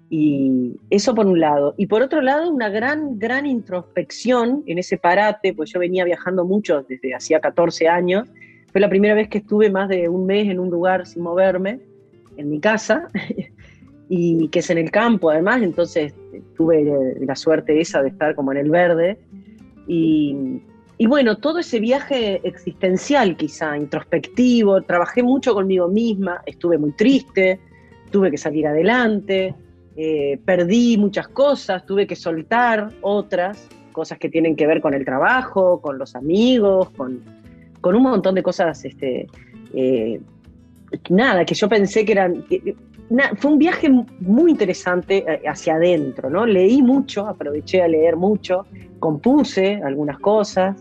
Y 0.09 0.77
eso 0.89 1.13
por 1.13 1.25
un 1.25 1.39
lado. 1.41 1.73
Y 1.77 1.87
por 1.87 2.01
otro 2.01 2.21
lado, 2.21 2.49
una 2.49 2.69
gran, 2.69 3.19
gran 3.19 3.45
introspección 3.45 4.63
en 4.67 4.77
ese 4.77 4.97
parate, 4.97 5.53
pues 5.53 5.71
yo 5.71 5.79
venía 5.79 6.05
viajando 6.05 6.45
mucho 6.45 6.83
desde 6.87 7.13
hacía 7.13 7.41
14 7.41 7.89
años 7.89 8.29
fue 8.71 8.81
la 8.81 8.89
primera 8.89 9.13
vez 9.13 9.27
que 9.27 9.39
estuve 9.39 9.69
más 9.69 9.89
de 9.89 10.07
un 10.07 10.25
mes 10.25 10.49
en 10.49 10.59
un 10.59 10.69
lugar 10.69 11.05
sin 11.05 11.23
moverme, 11.23 11.79
en 12.37 12.49
mi 12.49 12.59
casa, 12.59 13.09
y 14.09 14.47
que 14.49 14.59
es 14.59 14.69
en 14.69 14.77
el 14.77 14.91
campo 14.91 15.29
además, 15.29 15.61
entonces 15.61 16.13
tuve 16.55 17.17
la 17.19 17.35
suerte 17.35 17.79
esa 17.79 18.01
de 18.01 18.09
estar 18.09 18.35
como 18.35 18.51
en 18.51 18.57
el 18.57 18.69
verde. 18.69 19.17
Y, 19.87 20.61
bueno, 21.07 21.37
todo 21.37 21.59
ese 21.59 21.79
viaje 21.79 22.39
existencial 22.47 23.35
quizá, 23.35 23.75
introspectivo, 23.75 24.81
trabajé 24.83 25.23
mucho 25.23 25.53
conmigo 25.53 25.87
misma, 25.87 26.41
estuve 26.45 26.77
muy 26.77 26.91
triste, 26.91 27.59
tuve 28.11 28.31
que 28.31 28.37
salir 28.37 28.67
adelante, 28.67 29.55
eh, 29.97 30.39
perdí 30.45 30.97
muchas 30.97 31.27
cosas, 31.27 31.85
tuve 31.85 32.05
que 32.05 32.15
soltar 32.15 32.89
otras, 33.01 33.67
cosas 33.91 34.19
que 34.19 34.29
tienen 34.29 34.55
que 34.55 34.67
ver 34.67 34.79
con 34.79 34.93
el 34.93 35.03
trabajo, 35.03 35.81
con 35.81 35.97
los 35.97 36.15
amigos, 36.15 36.91
con, 36.91 37.40
con 37.81 37.95
un 37.95 38.03
montón 38.03 38.35
de 38.35 38.43
cosas, 38.43 38.85
este, 38.85 39.27
eh, 39.73 40.21
nada, 41.09 41.45
que 41.45 41.55
yo 41.55 41.67
pensé 41.67 42.05
que 42.05 42.13
eran... 42.13 42.45
fue 43.37 43.51
un 43.51 43.57
viaje 43.57 43.89
muy 44.19 44.51
interesante 44.51 45.25
eh, 45.27 45.41
hacia 45.47 45.75
adentro, 45.75 46.29
¿no? 46.29 46.45
Leí 46.45 46.81
mucho, 46.81 47.27
aproveché 47.27 47.81
a 47.81 47.87
leer 47.87 48.15
mucho, 48.15 48.65
compuse 48.99 49.81
algunas 49.83 50.19
cosas, 50.19 50.75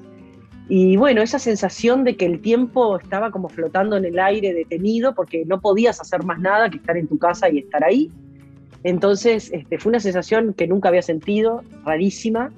y 0.72 0.96
bueno, 0.96 1.20
esa 1.20 1.40
sensación 1.40 2.04
de 2.04 2.16
que 2.16 2.24
el 2.26 2.40
tiempo 2.40 2.96
estaba 2.96 3.32
como 3.32 3.48
flotando 3.48 3.96
en 3.96 4.04
el 4.04 4.20
aire 4.20 4.54
detenido 4.54 5.16
porque 5.16 5.44
no 5.44 5.60
podías 5.60 6.00
hacer 6.00 6.22
más 6.22 6.38
nada 6.38 6.70
que 6.70 6.76
estar 6.76 6.96
en 6.96 7.08
tu 7.08 7.18
casa 7.18 7.50
y 7.50 7.58
estar 7.58 7.82
ahí. 7.82 8.08
Entonces, 8.84 9.50
este, 9.52 9.78
fue 9.78 9.90
una 9.90 9.98
sensación 9.98 10.54
que 10.54 10.68
nunca 10.68 10.88
había 10.88 11.02
sentido, 11.02 11.64
rarísima, 11.84 12.52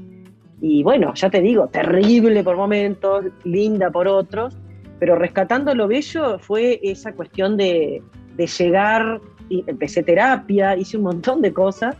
y 0.64 0.84
bueno, 0.84 1.12
ya 1.14 1.28
te 1.28 1.40
digo, 1.40 1.66
terrible 1.66 2.44
por 2.44 2.56
momentos, 2.56 3.24
linda 3.42 3.90
por 3.90 4.06
otros, 4.06 4.56
pero 5.00 5.16
rescatando 5.16 5.74
lo 5.74 5.88
bello 5.88 6.38
fue 6.38 6.78
esa 6.84 7.14
cuestión 7.14 7.56
de, 7.56 8.00
llegar, 8.36 9.20
empecé 9.50 10.04
terapia, 10.04 10.76
hice 10.76 10.98
un 10.98 11.02
montón 11.02 11.42
de 11.42 11.52
cosas, 11.52 11.96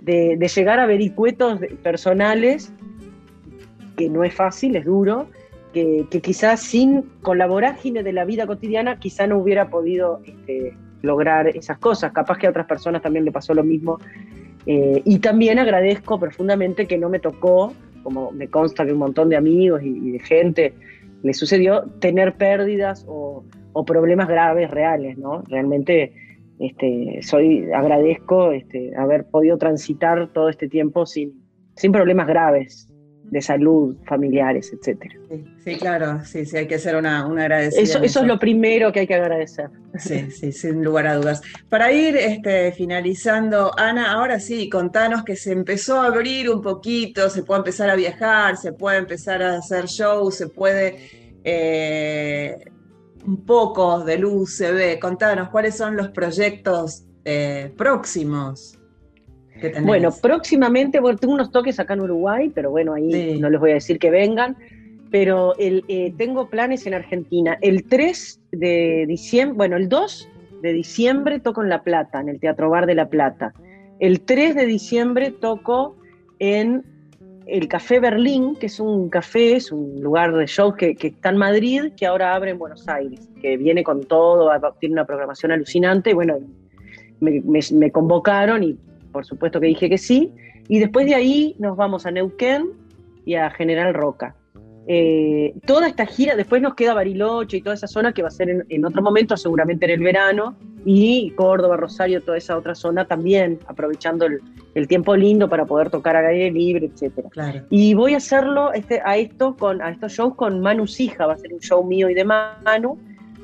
de, 0.00 0.36
llegar 0.52 0.80
a 0.80 0.86
vericuetos 0.86 1.60
personales, 1.84 2.72
que 3.96 4.10
no 4.10 4.24
es 4.24 4.34
fácil, 4.34 4.74
es 4.74 4.84
duro, 4.84 5.28
que, 5.72 6.08
quizás 6.20 6.58
sin, 6.58 7.02
con 7.22 7.38
la 7.38 7.46
vorágine 7.46 8.02
de 8.02 8.12
la 8.12 8.24
vida 8.24 8.48
cotidiana, 8.48 8.98
quizá 8.98 9.28
no 9.28 9.38
hubiera 9.38 9.70
podido 9.70 10.22
este, 10.24 10.76
lograr 11.02 11.46
esas 11.46 11.78
cosas. 11.78 12.10
Capaz 12.10 12.36
que 12.38 12.48
a 12.48 12.50
otras 12.50 12.66
personas 12.66 13.00
también 13.00 13.24
le 13.24 13.30
pasó 13.30 13.54
lo 13.54 13.62
mismo 13.62 14.00
eh, 14.66 15.00
y 15.04 15.20
también 15.20 15.58
agradezco 15.58 16.18
profundamente 16.18 16.86
que 16.86 16.98
no 16.98 17.08
me 17.08 17.20
tocó, 17.20 17.72
como 18.02 18.32
me 18.32 18.48
consta 18.48 18.84
que 18.84 18.92
un 18.92 18.98
montón 18.98 19.28
de 19.28 19.36
amigos 19.36 19.82
y, 19.82 20.10
de 20.10 20.18
gente 20.18 20.74
le 21.22 21.34
sucedió, 21.34 21.84
tener 22.00 22.34
pérdidas 22.34 23.04
o, 23.08 23.44
problemas 23.86 24.26
graves 24.26 24.70
reales, 24.70 25.18
¿no? 25.18 25.42
Realmente 25.48 26.14
este, 26.58 27.18
soy, 27.20 27.70
agradezco 27.72 28.52
este, 28.52 28.96
haber 28.96 29.26
podido 29.26 29.58
transitar 29.58 30.32
todo 30.32 30.48
este 30.48 30.66
tiempo 30.66 31.04
sin, 31.04 31.42
sin 31.74 31.92
problemas 31.92 32.26
graves. 32.26 32.88
De 33.30 33.42
salud, 33.42 33.96
familiares, 34.04 34.72
etcétera. 34.72 35.14
Sí, 35.64 35.76
claro, 35.76 36.24
sí, 36.24 36.46
sí, 36.46 36.56
hay 36.56 36.66
que 36.66 36.76
hacer 36.76 36.96
una, 36.96 37.26
una 37.26 37.42
agradecimiento. 37.42 37.98
Eso, 37.98 38.04
eso 38.04 38.20
es 38.20 38.26
lo 38.26 38.38
primero 38.38 38.92
que 38.92 39.00
hay 39.00 39.06
que 39.06 39.14
agradecer. 39.14 39.68
Sí, 39.98 40.30
sí, 40.30 40.52
sin 40.52 40.84
lugar 40.84 41.06
a 41.06 41.16
dudas. 41.16 41.42
Para 41.68 41.90
ir 41.92 42.16
este, 42.16 42.72
finalizando, 42.72 43.72
Ana, 43.78 44.12
ahora 44.12 44.38
sí, 44.38 44.68
contanos 44.68 45.24
que 45.24 45.36
se 45.36 45.52
empezó 45.52 46.00
a 46.00 46.06
abrir 46.06 46.50
un 46.50 46.62
poquito, 46.62 47.28
se 47.28 47.42
puede 47.42 47.58
empezar 47.58 47.90
a 47.90 47.96
viajar, 47.96 48.56
se 48.56 48.72
puede 48.72 48.98
empezar 48.98 49.42
a 49.42 49.56
hacer 49.56 49.86
shows, 49.86 50.36
se 50.36 50.48
puede 50.48 50.96
eh, 51.44 52.56
un 53.26 53.44
poco 53.44 54.04
de 54.04 54.18
luz 54.18 54.56
se 54.56 54.72
ve. 54.72 54.98
Contanos 55.00 55.48
cuáles 55.50 55.76
son 55.76 55.96
los 55.96 56.08
proyectos 56.08 57.04
eh, 57.24 57.72
próximos. 57.76 58.78
Que? 59.60 59.72
Bueno, 59.80 60.10
próximamente, 60.22 61.00
bueno, 61.00 61.18
tengo 61.18 61.34
unos 61.34 61.50
toques 61.50 61.78
acá 61.80 61.94
en 61.94 62.00
Uruguay, 62.02 62.50
pero 62.54 62.70
bueno, 62.70 62.94
ahí 62.94 63.10
Sí. 63.12 63.40
no 63.40 63.48
les 63.50 63.60
voy 63.60 63.70
a 63.70 63.74
decir 63.74 63.98
que 63.98 64.10
vengan. 64.10 64.56
Pero 65.10 65.54
el, 65.58 65.84
eh, 65.88 66.12
tengo 66.18 66.50
planes 66.50 66.86
en 66.86 66.92
Argentina. 66.94 67.56
El 67.62 67.84
3 67.84 68.40
de 68.50 69.04
diciembre, 69.06 69.56
bueno, 69.56 69.76
el 69.76 69.88
2 69.88 70.28
de 70.62 70.72
diciembre 70.72 71.38
toco 71.38 71.62
en 71.62 71.68
La 71.68 71.82
Plata, 71.82 72.20
en 72.20 72.28
el 72.28 72.40
Teatro 72.40 72.70
Bar 72.70 72.86
de 72.86 72.96
La 72.96 73.08
Plata. 73.08 73.54
El 74.00 74.20
3 74.22 74.54
de 74.56 74.66
diciembre 74.66 75.30
toco 75.30 75.96
en 76.40 76.84
el 77.46 77.68
Café 77.68 78.00
Berlín, 78.00 78.56
que 78.56 78.66
es 78.66 78.80
un 78.80 79.08
café, 79.08 79.54
es 79.54 79.70
un 79.70 80.00
lugar 80.02 80.34
de 80.34 80.46
shows 80.46 80.74
que, 80.74 80.96
que 80.96 81.06
está 81.08 81.28
en 81.30 81.36
Madrid, 81.36 81.92
que 81.96 82.04
ahora 82.04 82.34
abre 82.34 82.50
en 82.50 82.58
Buenos 82.58 82.88
Aires, 82.88 83.30
que 83.40 83.56
viene 83.56 83.84
con 83.84 84.02
todo, 84.02 84.50
tiene 84.80 84.94
una 84.94 85.04
programación 85.06 85.52
alucinante. 85.52 86.10
Y 86.10 86.14
bueno, 86.14 86.38
me, 87.20 87.40
me- 87.42 87.60
me 87.72 87.90
convocaron 87.92 88.64
y 88.64 88.76
por 89.16 89.24
supuesto 89.24 89.58
que 89.60 89.68
dije 89.68 89.88
que 89.88 89.96
sí. 89.96 90.30
Y 90.68 90.78
después 90.78 91.06
de 91.06 91.14
ahí 91.14 91.56
nos 91.58 91.74
vamos 91.74 92.04
a 92.04 92.10
Neuquén 92.10 92.72
y 93.24 93.36
a 93.36 93.48
General 93.48 93.94
Roca. 93.94 94.36
Eh, 94.86 95.54
toda 95.64 95.88
esta 95.88 96.04
gira, 96.04 96.36
después 96.36 96.60
nos 96.60 96.74
queda 96.74 96.92
Bariloche 96.92 97.56
y 97.56 97.62
toda 97.62 97.76
esa 97.76 97.86
zona 97.86 98.12
que 98.12 98.20
va 98.20 98.28
a 98.28 98.30
ser 98.30 98.50
en, 98.50 98.66
en 98.68 98.84
otro 98.84 99.00
momento, 99.00 99.34
seguramente 99.38 99.86
en 99.86 99.92
el 99.92 100.00
verano, 100.00 100.54
y 100.84 101.30
Córdoba, 101.30 101.78
Rosario, 101.78 102.20
toda 102.20 102.36
esa 102.36 102.58
otra 102.58 102.74
zona 102.74 103.06
también, 103.06 103.58
aprovechando 103.66 104.26
el, 104.26 104.42
el 104.74 104.86
tiempo 104.86 105.16
lindo 105.16 105.48
para 105.48 105.64
poder 105.64 105.88
tocar 105.88 106.14
al 106.14 106.26
aire 106.26 106.50
libre, 106.50 106.90
etcétera. 106.92 107.30
Claro. 107.30 107.62
Y 107.70 107.94
voy 107.94 108.12
a 108.12 108.18
hacerlo 108.18 108.74
este, 108.74 109.00
a 109.02 109.16
esto 109.16 109.56
con 109.56 109.80
a 109.80 109.92
estos 109.92 110.12
shows 110.12 110.34
con 110.34 110.60
Manu 110.60 110.86
Sija, 110.86 111.24
va 111.24 111.32
a 111.32 111.38
ser 111.38 111.54
un 111.54 111.60
show 111.60 111.82
mío 111.82 112.10
y 112.10 112.14
de 112.14 112.24
Manu, 112.24 112.98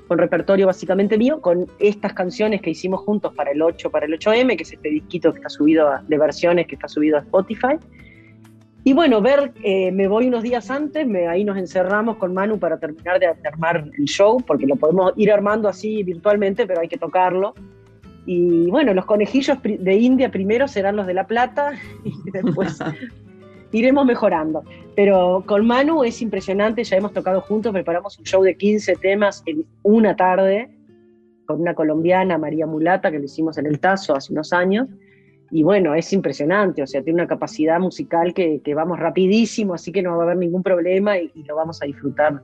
con 0.09 0.19
repertorio 0.19 0.67
básicamente 0.67 1.17
mío, 1.17 1.41
con 1.41 1.67
estas 1.79 2.13
canciones 2.13 2.61
que 2.61 2.71
hicimos 2.71 3.01
juntos 3.01 3.33
para 3.35 3.51
el 3.53 3.63
8, 3.63 3.91
para 3.91 4.07
el 4.07 4.13
8M, 4.19 4.57
que 4.57 4.63
es 4.63 4.73
este 4.73 4.89
disquito 4.91 5.33
que 5.33 5.39
está 5.39 5.49
subido 5.49 5.89
a- 5.89 6.03
de 6.07 6.19
versiones 6.19 6.67
que 6.67 6.75
está 6.75 6.89
subido 6.89 7.17
a 7.17 7.21
Spotify. 7.21 7.77
Y 8.85 8.95
bueno, 8.95 9.21
ver, 9.23 9.53
eh, 9.63 9.93
me 9.93 10.09
voy 10.09 10.27
unos 10.27 10.43
días 10.43 10.69
antes, 10.71 11.07
ahí 11.29 11.45
nos 11.45 11.57
encerramos 11.57 12.17
con 12.17 12.35
Manu 12.35 12.59
para 12.59 12.79
terminar 12.79 13.21
de, 13.21 13.27
de 13.29 13.49
armar 13.49 13.89
el 13.97 14.05
show, 14.07 14.39
porque 14.45 14.67
lo 14.67 14.75
podemos 14.77 15.13
ir 15.17 15.31
armando 15.31 15.69
así 15.69 16.03
virtualmente, 16.03 16.67
pero 16.67 16.81
hay 16.81 16.89
que 16.89 16.99
tocarlo. 16.99 17.55
Y 18.27 18.69
bueno, 18.71 18.93
los 18.93 19.05
conejillos 19.05 19.59
de 19.63 19.95
India 19.95 20.31
primero 20.31 20.67
serán 20.69 20.97
los 20.97 21.07
de 21.07 21.15
La 21.15 21.27
Plata 21.27 21.73
y 22.05 22.31
después 22.33 22.79
iremos 23.73 24.07
mejorando. 24.07 24.63
Pero 24.95 25.43
con 25.47 25.67
Manu 25.67 26.05
es 26.05 26.23
impresionante, 26.23 26.85
ya 26.85 26.97
hemos 26.97 27.13
tocado 27.13 27.41
juntos, 27.41 27.73
preparamos 27.73 28.19
un 28.19 28.25
show 28.25 28.43
de 28.43 28.57
15 28.57 28.97
temas 28.97 29.43
en 29.47 29.65
una 29.83 30.15
tarde 30.15 30.71
con 31.47 31.61
una 31.61 31.75
colombiana, 31.75 32.39
María 32.39 32.67
Mulata, 32.67 33.11
que 33.11 33.19
lo 33.19 33.25
hicimos 33.25 33.59
en 33.59 33.67
el 33.67 33.81
Tazo 33.81 34.15
hace 34.15 34.33
unos 34.33 34.53
años. 34.53 34.89
Y 35.51 35.65
bueno, 35.65 35.95
es 35.95 36.13
impresionante, 36.13 36.83
o 36.83 36.87
sea, 36.87 37.03
tiene 37.03 37.21
una 37.21 37.29
capacidad 37.29 37.79
musical 37.79 38.33
que, 38.33 38.61
que 38.63 38.75
vamos 38.75 38.99
rapidísimo, 38.99 39.75
así 39.75 39.93
que 39.93 40.03
no 40.03 40.17
va 40.17 40.23
a 40.23 40.27
haber 40.27 40.39
ningún 40.39 40.63
problema 40.63 41.19
y, 41.19 41.31
y 41.35 41.43
lo 41.43 41.57
vamos 41.57 41.83
a 41.83 41.87
disfrutar 41.87 42.41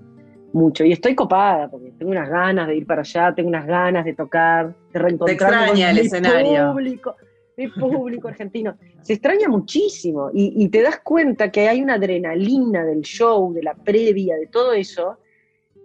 mucho. 0.52 0.84
Y 0.84 0.92
estoy 0.92 1.14
copada, 1.14 1.68
porque 1.68 1.92
tengo 1.92 2.10
unas 2.10 2.28
ganas 2.28 2.68
de 2.68 2.76
ir 2.76 2.86
para 2.86 3.02
allá, 3.02 3.34
tengo 3.34 3.48
unas 3.48 3.66
ganas 3.66 4.04
de 4.04 4.14
tocar, 4.14 4.74
de 4.92 4.98
reencontrarme 4.98 5.56
extraña 5.56 5.88
con 5.88 5.96
el 5.96 5.98
escenario. 5.98 6.72
público, 6.72 7.16
mi 7.56 7.68
público 7.68 8.28
argentino. 8.28 8.76
Se 9.02 9.14
extraña 9.14 9.48
muchísimo 9.48 10.30
y, 10.34 10.52
y 10.62 10.68
te 10.68 10.82
das 10.82 11.00
cuenta 11.00 11.50
que 11.50 11.68
hay 11.68 11.82
una 11.82 11.94
adrenalina 11.94 12.84
del 12.84 13.02
show, 13.02 13.52
de 13.52 13.62
la 13.62 13.74
previa, 13.74 14.36
de 14.36 14.46
todo 14.46 14.72
eso, 14.72 15.18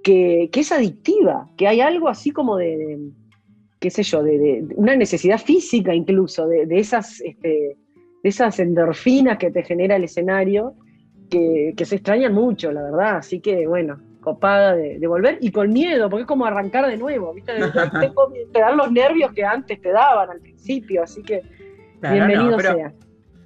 que, 0.03 0.49
que 0.51 0.59
es 0.59 0.71
adictiva, 0.71 1.49
que 1.57 1.67
hay 1.67 1.79
algo 1.81 2.09
así 2.09 2.31
como 2.31 2.57
de, 2.57 2.77
de- 2.77 2.99
qué 3.79 3.89
sé 3.89 4.03
yo, 4.03 4.23
de, 4.23 4.65
una 4.75 4.95
necesidad 4.95 5.37
física 5.39 5.93
incluso, 5.93 6.47
de, 6.47 6.65
de 6.65 6.79
esas, 6.79 7.19
este, 7.21 7.77
de 8.23 8.29
esas 8.29 8.59
endorfinas 8.59 9.37
que 9.37 9.51
te 9.51 9.63
genera 9.63 9.95
el 9.95 10.03
escenario, 10.05 10.75
que, 11.29 11.73
que 11.75 11.85
se 11.85 11.95
extrañan 11.95 12.33
mucho, 12.33 12.71
la 12.71 12.81
verdad. 12.83 13.17
Así 13.17 13.39
que, 13.39 13.67
bueno, 13.67 13.99
copada 14.21 14.75
de, 14.75 14.99
de 14.99 15.07
volver 15.07 15.37
y 15.41 15.51
con 15.51 15.71
miedo, 15.73 16.09
porque 16.09 16.21
es 16.21 16.27
como 16.27 16.45
arrancar 16.45 16.87
de 16.87 16.95
nuevo, 16.97 17.33
¿viste? 17.33 17.53
Te 18.53 18.59
dan 18.59 18.77
los 18.77 18.91
nervios 18.91 19.33
que 19.33 19.43
antes 19.43 19.81
te 19.81 19.89
daban 19.91 20.29
al 20.29 20.39
principio, 20.39 21.03
así 21.03 21.21
que 21.23 21.41
Claro, 22.11 22.15
bienvenido 22.27 22.51
no, 22.51 22.57
pero 22.57 22.75
sea. 22.75 22.93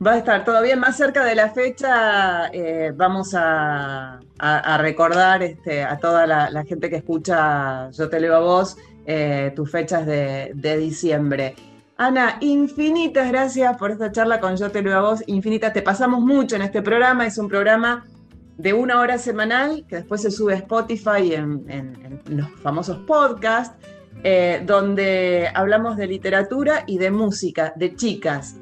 Va 0.06 0.12
a 0.13 0.17
estar 0.17 0.43
todavía 0.46 0.76
más 0.76 0.96
cerca 0.98 1.24
de 1.24 1.36
la 1.36 1.50
fecha. 1.50 2.48
eh, 2.54 2.91
vamos 2.96 3.34
a, 3.36 4.20
a- 4.39 4.76
a 4.76 4.78
recordar 4.78 5.41
este, 5.43 5.84
a 5.84 5.98
toda 5.98 6.26
la, 6.28 6.50
la 6.50 6.63
gente 6.63 6.89
que 6.89 6.98
escucha 6.98 7.89
Yo 7.91 8.10
te 8.10 8.20
leo 8.20 8.36
a 8.36 8.39
vos 8.39 8.78
eh, 9.06 9.52
tus 9.56 9.72
fechas 9.72 10.06
de, 10.06 10.52
de 10.56 10.78
diciembre. 10.78 11.56
Ana, 11.98 12.38
infinitas 12.41 13.28
gracias 13.32 13.76
por 13.78 13.89
esta 13.91 14.12
charla 14.12 14.39
con 14.39 14.56
Yo 14.56 14.70
te 14.72 14.82
leo 14.84 14.98
a 14.98 15.02
vos. 15.02 15.24
Infinitas, 15.28 15.74
te 15.74 15.82
pasamos 15.82 16.22
mucho 16.22 16.56
en 16.56 16.62
este 16.63 16.82
programa. 16.84 17.26
Es 17.26 17.38
un 17.39 17.48
programa 17.48 18.06
de 18.58 18.74
una 18.74 19.00
hora 19.00 19.17
semanal 19.17 19.86
que 19.88 19.98
después 19.98 20.22
se 20.22 20.30
sube 20.32 20.54
a 20.54 20.58
Spotify 20.58 21.22
y 21.24 21.34
en, 21.34 21.63
en- 21.70 22.22
en 22.28 22.38
los 22.38 22.50
famosos 22.62 22.98
podcasts, 23.08 23.76
eh, 24.23 24.62
donde 24.65 25.47
hablamos 25.53 25.97
de 25.97 26.08
literatura 26.08 26.84
y 26.88 26.97
de 26.97 27.12
música, 27.12 27.73
de 27.75 27.95
chicas. 27.95 28.56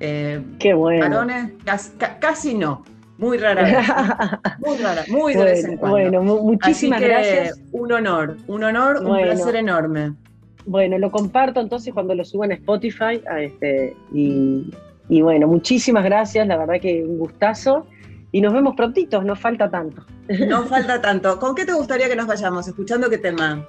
Eh, 0.00 0.42
Qué 0.58 0.74
bueno. 0.74 1.00
varones, 1.08 1.52
casi, 1.64 1.90
ca- 1.96 2.18
casi 2.18 2.54
no, 2.54 2.84
muy 3.18 3.38
rara 3.38 3.62
vez, 3.62 3.76
muy 4.58 4.76
rara, 4.78 5.04
muy 5.08 5.34
de 5.34 5.44
vez 5.44 5.64
en 5.64 5.78
bueno, 5.78 5.80
cuando. 5.80 5.96
bueno, 5.96 6.22
mu- 6.22 6.42
muchísimas 6.52 6.98
Así 6.98 7.06
que, 7.08 7.12
gracias. 7.12 7.60
Un 7.72 7.92
honor, 7.92 8.36
un 8.46 8.62
honor, 8.64 8.98
un 9.00 9.08
Bueno. 9.08 9.32
placer 9.32 9.56
enorme. 9.56 10.12
Bueno, 10.66 10.98
lo 10.98 11.10
comparto 11.10 11.60
entonces 11.60 11.94
cuando 11.94 12.14
lo 12.14 12.24
suban 12.24 12.50
a 12.50 12.54
Spotify. 12.54 13.22
a 13.30 13.40
este, 13.40 13.96
y, 14.12 14.70
y 15.08 15.22
bueno, 15.22 15.46
muchísimas 15.46 16.04
gracias, 16.04 16.46
la 16.46 16.56
verdad 16.58 16.74
que 16.80 17.02
un 17.04 17.18
gustazo. 17.18 17.86
Y 18.32 18.40
nos 18.42 18.52
vemos 18.52 18.74
prontito, 18.76 19.22
no 19.22 19.34
falta 19.36 19.70
tanto. 19.70 20.04
No 20.46 20.64
falta 20.66 21.00
tanto. 21.00 21.38
¿Con 21.38 21.54
qué 21.54 21.64
te 21.64 21.72
gustaría 21.72 22.08
que 22.08 22.16
nos 22.16 22.26
vayamos? 22.26 22.66
¿Escuchando 22.68 23.08
qué 23.08 23.16
tema? 23.18 23.64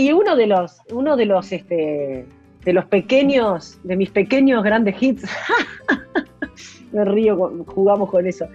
Y 0.00 0.12
uno 0.12 0.34
de 0.34 0.46
los, 0.46 0.80
uno 0.92 1.14
de 1.14 1.26
los, 1.26 1.52
este, 1.52 2.24
de 2.64 2.72
los 2.72 2.86
pequeños, 2.86 3.78
de 3.82 3.96
mis 3.96 4.10
pequeños 4.10 4.64
grandes 4.64 4.96
hits, 4.98 5.24
me 6.92 7.04
río, 7.04 7.36
jugamos 7.66 8.08
con 8.08 8.26
eso. 8.26 8.46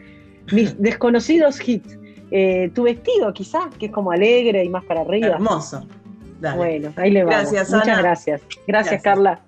Mis 0.51 0.81
desconocidos 0.81 1.62
hits. 1.69 1.99
Eh, 2.31 2.71
tu 2.73 2.81
vestido, 2.81 3.31
quizás, 3.31 3.67
que 3.77 3.86
es 3.86 3.91
como 3.91 4.10
alegre 4.10 4.63
y 4.63 4.69
más 4.69 4.84
para 4.86 5.01
arriba. 5.01 5.36
Hermoso. 5.36 5.88
Dale. 6.41 6.58
Bueno, 6.58 6.93
ahí 6.95 7.12
le 7.12 7.23
vamos. 7.23 7.51
Gracias, 7.51 7.69
Muchas 7.69 7.89
Ana. 7.89 8.01
gracias. 8.01 8.41
gracias. 8.41 8.65
Gracias. 8.65 9.03
Carla. 9.03 9.39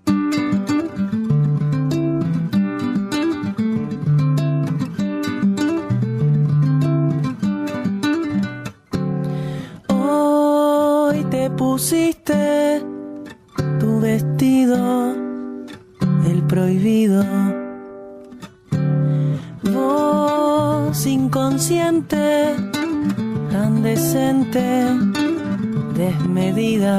Pusiste 11.68 12.82
tu 13.78 14.00
vestido, 14.00 15.14
el 16.32 16.40
prohibido. 16.48 17.26
Voz 19.74 21.06
inconsciente, 21.06 22.56
tan 23.52 23.84
decente, 23.84 24.66
desmedida. 25.94 26.96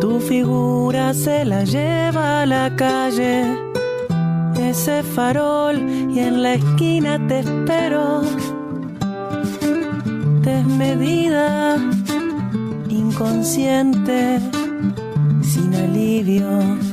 Tu 0.00 0.20
figura 0.20 1.12
se 1.12 1.44
la 1.44 1.64
lleva 1.64 2.42
a 2.42 2.46
la 2.46 2.76
calle, 2.76 3.34
ese 4.70 5.02
farol, 5.02 5.76
y 6.08 6.20
en 6.20 6.42
la 6.44 6.54
esquina 6.54 7.18
te 7.26 7.40
espero 7.40 8.22
desmedida, 10.42 11.76
inconsciente, 12.88 14.40
sin 15.42 15.74
alivio. 15.74 16.91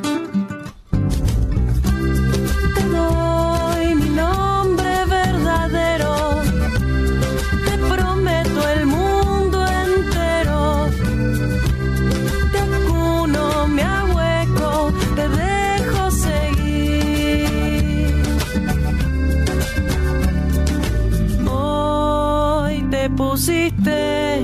Pusiste 23.20 24.40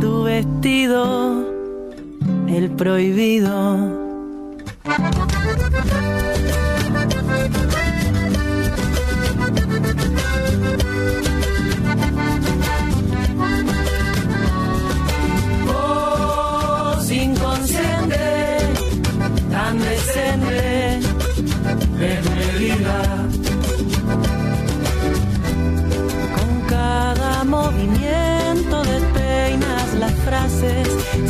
tu 0.00 0.22
vestido, 0.22 1.44
el 2.48 2.70
prohibido. 2.70 3.93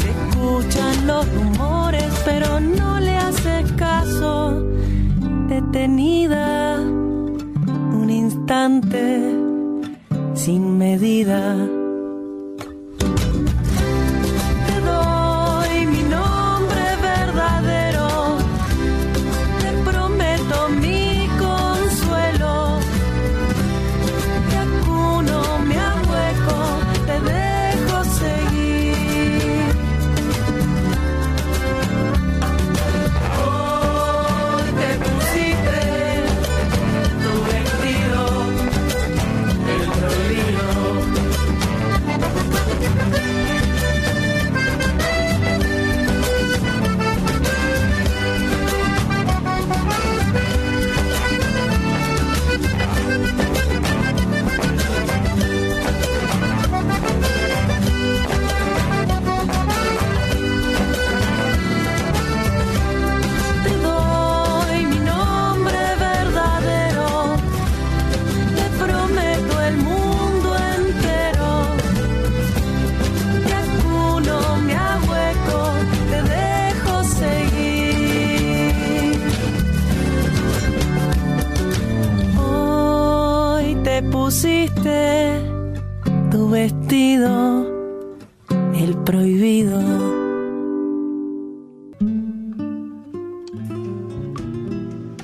Se 0.00 0.10
escuchan 0.10 1.06
los 1.06 1.24
rumores, 1.34 2.10
pero 2.24 2.60
no 2.60 3.00
le 3.00 3.16
haces 3.16 3.72
caso. 3.72 4.64
Detenida 5.48 6.80
un 6.80 8.08
instante 8.10 9.34
sin 10.34 10.78
medida 10.78 11.56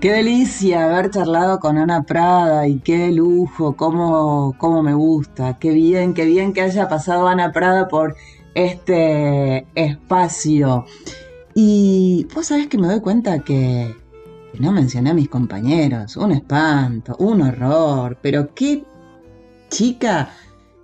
Qué 0.00 0.12
delicia 0.12 0.86
haber 0.86 1.10
charlado 1.10 1.60
con 1.60 1.76
Ana 1.76 2.04
Prada 2.04 2.66
y 2.66 2.78
qué 2.78 3.12
lujo, 3.12 3.76
cómo, 3.76 4.54
cómo 4.56 4.82
me 4.82 4.94
gusta, 4.94 5.58
qué 5.58 5.72
bien, 5.72 6.14
qué 6.14 6.24
bien 6.24 6.54
que 6.54 6.62
haya 6.62 6.88
pasado 6.88 7.28
Ana 7.28 7.52
Prada 7.52 7.86
por 7.86 8.16
este 8.54 9.66
espacio. 9.74 10.86
Y 11.54 12.26
vos 12.34 12.46
sabés 12.46 12.68
que 12.68 12.78
me 12.78 12.86
doy 12.86 13.00
cuenta 13.00 13.40
que 13.40 13.94
no 14.58 14.72
mencioné 14.72 15.10
a 15.10 15.14
mis 15.14 15.28
compañeros. 15.28 16.16
Un 16.16 16.32
espanto, 16.32 17.14
un 17.18 17.42
horror, 17.42 18.16
pero 18.22 18.54
qué 18.54 18.82
chica 19.68 20.30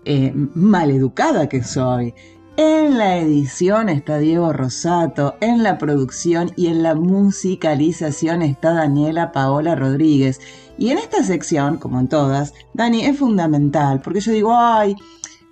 eh, 0.05 0.31
maleducada 0.35 1.49
que 1.49 1.63
soy. 1.63 2.13
En 2.59 2.97
la 2.97 3.19
edición 3.19 3.91
está 3.91 4.17
Diego 4.17 4.51
Rosato, 4.51 5.35
en 5.43 5.63
la 5.63 5.77
producción 5.77 6.53
y 6.57 6.69
en 6.69 6.83
la 6.83 6.95
musicalización 6.95 8.41
está 8.41 8.73
Daniela 8.73 9.31
Paola 9.31 9.75
Rodríguez. 9.75 10.41
Y 10.79 10.89
en 10.91 10.97
esta 10.97 11.23
sección, 11.23 11.77
como 11.77 12.01
en 12.01 12.09
todas, 12.09 12.55
Dani 12.73 13.05
es 13.05 13.19
fundamental, 13.19 14.01
porque 14.01 14.21
yo 14.21 14.33
digo, 14.33 14.57
ay, 14.57 14.97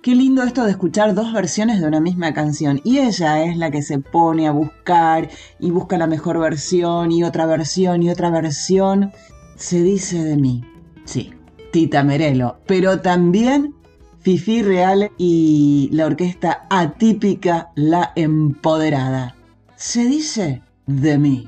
Qué 0.01 0.13
lindo 0.13 0.43
esto 0.43 0.63
de 0.63 0.69
escuchar 0.69 1.15
dos 1.15 1.33
versiones 1.33 1.81
de 1.81 1.87
una 1.87 1.99
misma 1.99 2.31
canción. 2.31 2.79
Y 2.83 2.99
ella 2.99 3.43
es 3.43 3.57
la 3.57 3.71
que 3.71 3.81
se 3.81 3.97
pone 3.97 4.47
a 4.47 4.51
buscar 4.51 5.29
y 5.59 5.71
busca 5.71 5.97
la 5.97 6.05
mejor 6.05 6.39
versión 6.39 7.11
y 7.11 7.23
otra 7.23 7.47
versión 7.47 8.03
y 8.03 8.11
otra 8.11 8.29
versión. 8.29 9.11
Se 9.55 9.81
dice 9.81 10.23
de 10.23 10.37
mí. 10.37 10.63
Sí, 11.05 11.33
Tita 11.71 12.03
Merelo. 12.03 12.59
Pero 12.67 13.01
también 13.01 13.74
Fifi 14.25 14.63
Real 14.63 15.11
y 15.19 15.87
la 15.91 16.07
orquesta 16.07 16.65
atípica 16.71 17.69
La 17.75 18.11
Empoderada. 18.15 19.35
Se 19.75 20.03
dice 20.03 20.63
de 20.87 21.19
mí. 21.19 21.47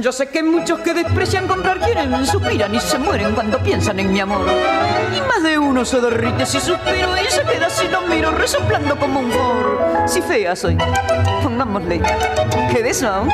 Yo 0.00 0.12
sé 0.12 0.28
que 0.28 0.42
muchos 0.42 0.80
que 0.80 0.92
desprecian 0.92 1.46
comprar 1.46 1.78
quieren, 1.80 2.26
suspiran 2.26 2.74
y 2.74 2.80
se 2.80 2.98
mueren 2.98 3.34
cuando 3.34 3.58
piensan 3.58 3.98
en 3.98 4.12
mi 4.12 4.20
amor. 4.20 4.46
Y 5.16 5.20
más 5.20 5.42
de 5.42 5.58
uno 5.58 5.84
se 5.84 6.00
derrite 6.00 6.44
si 6.44 6.60
suspiro 6.60 7.16
y 7.16 7.30
se 7.30 7.42
queda 7.42 7.70
si 7.70 7.88
lo 7.88 8.02
miro 8.02 8.30
resoplando 8.32 8.96
como 8.98 9.20
un 9.20 9.30
for. 9.30 10.04
Si 10.06 10.20
fea 10.20 10.54
soy, 10.54 10.76
pongámosle, 11.42 12.02
que 12.72 12.82
de 12.82 12.90
eso 12.90 13.26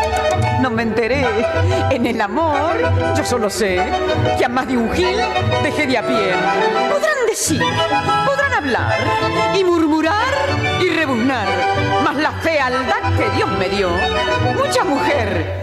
no 0.61 0.71
me 0.71 0.83
enteré. 0.83 1.27
En 1.91 2.07
el 2.07 2.21
amor 2.21 2.77
yo 3.17 3.25
solo 3.25 3.51
sé 3.51 3.83
que 4.39 4.45
a 4.45 4.49
más 4.49 4.69
de 4.69 4.77
un 4.77 4.91
gil 4.93 5.17
dejé 5.63 5.87
de 5.87 5.99
a 5.99 6.07
pie. 6.07 6.33
Podrán 6.91 7.27
decir, 7.27 7.63
podrán 8.27 8.53
hablar 8.53 8.99
y 9.59 9.65
murmurar 9.65 10.29
y 10.81 10.91
rebuznar, 10.91 11.49
mas 12.05 12.17
la 12.17 12.31
fealdad 12.33 13.17
que 13.17 13.37
Dios 13.37 13.51
me 13.59 13.69
dio, 13.69 13.89
mucha 14.57 14.85
mujer 14.85 15.63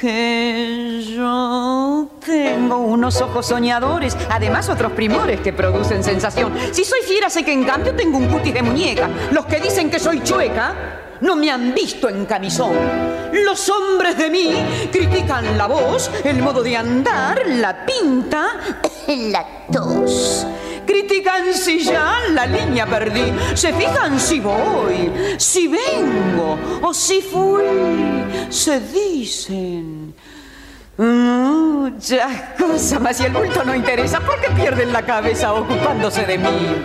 que 0.00 1.04
yo 1.14 2.08
tengo 2.24 2.78
unos 2.78 3.20
ojos 3.20 3.46
soñadores, 3.46 4.16
además 4.30 4.70
otros 4.70 4.92
primores 4.92 5.40
que 5.40 5.52
producen 5.52 6.02
sensación. 6.02 6.54
Si 6.72 6.84
soy 6.84 7.00
fiera, 7.02 7.28
sé 7.28 7.44
que 7.44 7.52
en 7.52 7.64
cambio 7.64 7.94
tengo 7.94 8.16
un 8.16 8.28
cutis 8.28 8.54
de 8.54 8.62
muñeca. 8.62 9.10
Los 9.30 9.44
que 9.44 9.60
dicen 9.60 9.90
que 9.90 10.00
soy 10.00 10.22
chueca 10.22 11.18
no 11.20 11.36
me 11.36 11.50
han 11.50 11.74
visto 11.74 12.08
en 12.08 12.24
camisón. 12.24 12.72
Los 13.44 13.68
hombres 13.68 14.16
de 14.16 14.30
mí 14.30 14.54
critican 14.90 15.58
la 15.58 15.66
voz, 15.66 16.10
el 16.24 16.40
modo 16.40 16.62
de 16.62 16.78
andar, 16.78 17.42
la 17.46 17.84
pinta, 17.84 18.52
la 19.06 19.46
tos. 19.70 20.46
Critican 20.90 21.54
si 21.54 21.84
ya 21.84 22.18
la 22.30 22.46
línea 22.46 22.84
perdí, 22.84 23.32
se 23.54 23.72
fijan 23.72 24.18
si 24.18 24.40
voy, 24.40 25.36
si 25.38 25.68
vengo 25.68 26.58
o 26.82 26.92
si 26.92 27.22
fui, 27.22 27.62
se 28.48 28.80
dicen 28.80 30.12
Muchas 30.98 32.42
cosas, 32.58 33.00
mas 33.00 33.16
si 33.16 33.24
el 33.24 33.32
bulto 33.32 33.64
no 33.64 33.72
interesa, 33.74 34.18
¿por 34.20 34.40
qué 34.40 34.50
pierden 34.50 34.92
la 34.92 35.02
cabeza 35.02 35.54
ocupándose 35.54 36.26
de 36.26 36.38
mí? 36.38 36.84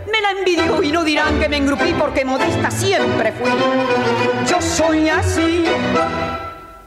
me 0.21 0.33
la 0.33 0.39
envidió 0.39 0.83
y 0.83 0.91
no 0.91 1.03
dirán 1.03 1.39
que 1.39 1.49
me 1.49 1.57
engrupí 1.57 1.93
porque 1.97 2.23
modesta 2.25 2.69
siempre 2.69 3.31
fui. 3.33 3.49
Yo 4.47 4.61
soy 4.61 5.09
así. 5.09 5.63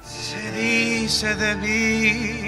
Se 0.03 0.51
dice 0.53 1.35
de 1.35 1.57
mí. 1.57 2.45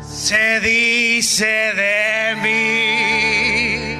Se 0.00 0.60
dice 0.60 1.46
de 1.46 2.36
mí. 2.42 3.96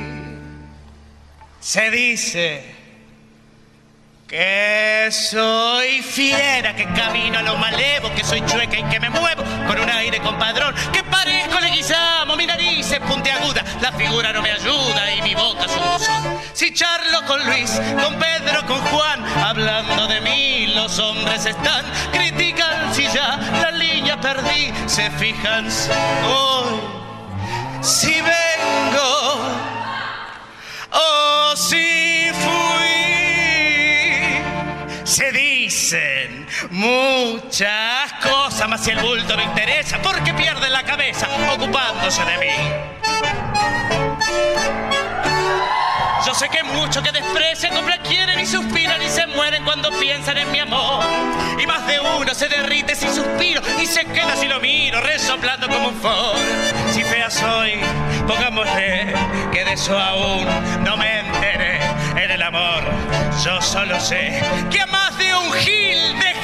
Se 1.60 1.90
dice 1.90 2.75
que 4.28 5.08
soy 5.12 6.02
fiera, 6.02 6.74
que 6.74 6.84
camino 6.94 7.38
a 7.38 7.42
lo 7.42 7.56
malevo, 7.56 8.12
que 8.14 8.24
soy 8.24 8.44
chueca 8.44 8.76
y 8.76 8.82
que 8.84 8.98
me 8.98 9.08
muevo 9.08 9.44
con 9.68 9.78
un 9.78 9.88
aire 9.88 10.18
compadrón, 10.20 10.74
que 10.92 11.04
parezco 11.04 11.60
leguizamo, 11.60 12.34
mi 12.36 12.44
nariz 12.44 12.90
es 12.90 13.00
puntiaguda, 13.00 13.62
la 13.80 13.92
figura 13.92 14.32
no 14.32 14.42
me 14.42 14.50
ayuda 14.50 15.12
y 15.12 15.22
mi 15.22 15.34
boca 15.34 15.66
es 15.66 15.72
un 15.76 16.40
Si 16.54 16.74
charlo 16.74 17.24
con 17.26 17.44
Luis, 17.46 17.80
con 18.02 18.18
Pedro, 18.18 18.66
con 18.66 18.80
Juan, 18.86 19.24
hablando 19.44 20.08
de 20.08 20.20
mí, 20.20 20.66
los 20.74 20.98
hombres 20.98 21.46
están, 21.46 21.84
critican 22.12 22.92
si 22.94 23.04
ya 23.04 23.38
la 23.62 23.70
línea 23.70 24.20
perdí, 24.20 24.72
se 24.86 25.08
fijan 25.12 25.70
si 25.70 25.88
voy, 26.24 26.80
si 27.80 28.20
vengo 28.22 29.40
o 30.90 31.56
si 31.56 32.30
fui. 32.32 32.85
Se 35.06 35.30
dicen 35.30 36.48
muchas 36.70 38.12
cosas, 38.14 38.68
mas 38.68 38.82
si 38.82 38.90
el 38.90 38.98
bulto 38.98 39.36
no 39.36 39.42
interesa, 39.42 40.02
porque 40.02 40.34
pierde 40.34 40.68
la 40.68 40.82
cabeza 40.82 41.28
ocupándose 41.54 42.24
de 42.24 42.38
mí. 42.38 42.52
Yo 46.26 46.34
sé 46.34 46.48
que 46.48 46.64
muchos 46.64 47.04
que 47.04 47.12
desprecian, 47.12 47.72
quieren 48.02 48.40
y 48.40 48.46
suspiran 48.46 49.00
y 49.00 49.08
se 49.08 49.28
mueren 49.28 49.64
cuando 49.64 49.90
piensan 49.98 50.38
en 50.38 50.50
mi 50.50 50.58
amor. 50.58 51.04
Y 51.56 51.66
más 51.66 51.86
de 51.86 52.00
uno 52.00 52.34
se 52.34 52.48
derrite 52.48 52.96
si 52.96 53.08
suspiro 53.08 53.62
y 53.80 53.86
se 53.86 54.04
queda 54.06 54.34
si 54.34 54.46
lo 54.46 54.58
miro, 54.58 55.00
resoplando 55.00 55.68
como 55.68 55.88
un 55.88 55.94
for. 56.00 56.36
Si 56.92 57.04
fea 57.04 57.30
soy, 57.30 57.78
pongámosle 58.26 59.14
que 59.52 59.64
de 59.64 59.72
eso 59.72 59.96
aún 59.96 60.46
no 60.82 60.96
me 60.96 61.22
en 62.16 62.30
el 62.30 62.42
amor. 62.42 62.82
Yo 63.44 63.60
solo 63.60 64.00
sé 64.00 64.40
que 64.70 64.80
a 64.80 64.86
más 64.86 65.16
de 65.18 65.34
un 65.34 65.52
gil 65.52 66.18
de 66.18 66.35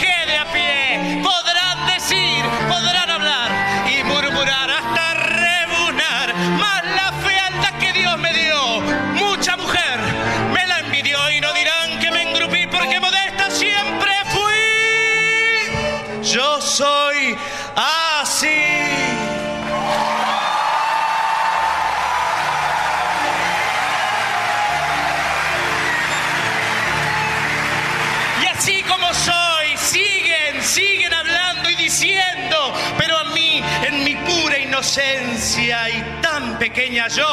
pequeña 36.62 37.08
yo, 37.08 37.26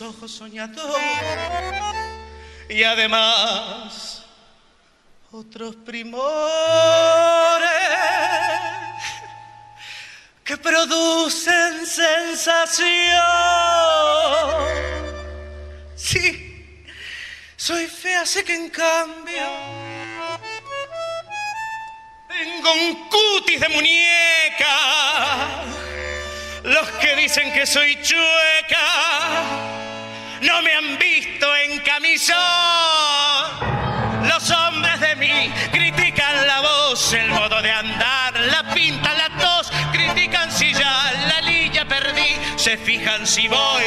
ojos 0.00 0.30
soñadores 0.30 1.02
y 2.68 2.82
además 2.84 4.24
otros 5.30 5.76
primores 5.76 6.08
que 10.44 10.56
producen 10.56 11.86
sensación. 11.86 12.86
Sí, 15.96 16.84
soy 17.56 17.86
fea, 17.86 18.24
sé 18.24 18.44
que 18.44 18.54
en 18.54 18.70
cambio 18.70 19.46
tengo 22.28 22.72
un 22.72 23.08
cutis 23.08 23.60
de 23.60 23.68
muñeca. 23.68 24.76
Los 26.62 26.88
que 27.00 27.16
dicen 27.16 27.52
que 27.52 27.66
soy 27.66 28.00
chueca 28.02 29.67
no 30.42 30.62
me 30.62 30.74
han 30.74 30.98
visto 30.98 31.46
en 31.56 31.78
camisón. 31.80 32.36
Los 34.28 34.50
hombres 34.50 35.00
de 35.00 35.16
mí 35.16 35.52
critican 35.72 36.46
la 36.46 36.60
voz, 36.60 37.12
el 37.12 37.28
modo 37.30 37.62
de 37.62 37.70
andar, 37.70 38.38
la 38.40 38.74
pinta, 38.74 39.14
la 39.14 39.30
tos, 39.38 39.70
critican 39.92 40.50
si 40.50 40.72
ya 40.72 41.12
la 41.28 41.40
lilla 41.42 41.86
perdí, 41.86 42.36
se 42.56 42.76
fijan 42.76 43.26
si 43.26 43.48
voy, 43.48 43.84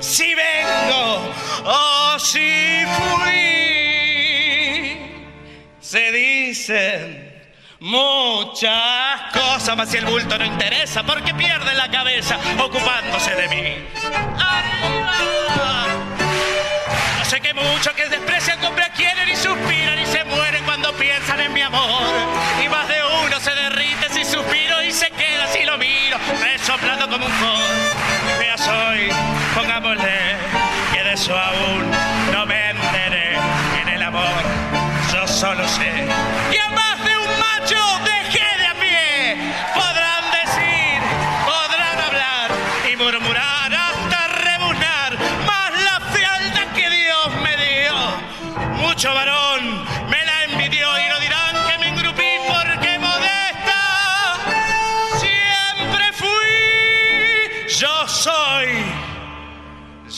si 0.00 0.34
vengo 0.34 1.32
o 1.64 2.18
si 2.18 2.84
fui. 2.86 3.64
Se 5.80 6.12
dicen 6.12 7.34
muchas 7.80 9.32
cosas, 9.32 9.76
mas 9.76 9.90
si 9.90 9.98
el 9.98 10.06
bulto 10.06 10.38
no 10.38 10.44
interesa, 10.44 11.02
porque 11.02 11.34
pierden 11.34 11.76
la 11.76 11.90
cabeza 11.90 12.38
ocupándose 12.58 13.34
de 13.34 13.48
mí. 13.48 13.76
¡Arriba! 14.38 14.93
Sé 17.24 17.40
qué 17.40 17.54
mucho 17.54 17.94
que 17.94 18.06
desprecian, 18.08 18.60
compra 18.60 18.90
quieren 18.90 19.28
y 19.28 19.34
suspiran 19.34 19.98
y 19.98 20.06
se 20.06 20.24
mueren 20.24 20.62
cuando 20.64 20.92
piensan 20.92 21.40
en 21.40 21.52
mi 21.54 21.62
amor. 21.62 22.02
Y 22.62 22.68
más 22.68 22.86
de 22.86 22.96
uno 23.24 23.40
se 23.40 23.50
derrite 23.50 24.10
si 24.10 24.24
suspiro 24.24 24.82
y 24.82 24.92
se 24.92 25.10
queda 25.10 25.46
si 25.48 25.64
lo 25.64 25.78
miro, 25.78 26.18
resoplando 26.42 27.08
como 27.08 27.24
un 27.24 27.32
cor. 27.32 28.38
Fea 28.38 28.58
soy, 28.58 29.08
pongámosle 29.54 30.36
que 30.92 31.02
de 31.02 31.12
eso 31.14 31.34
aún 31.34 31.90
no 32.30 32.46
me 32.46 32.63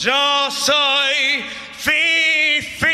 yo 0.01 0.51
soy 0.51 1.43
Fifi. 1.71 2.87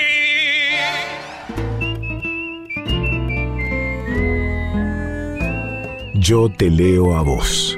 Yo 6.15 6.49
te 6.49 6.69
leo 6.69 7.15
a 7.15 7.21
vos. 7.21 7.77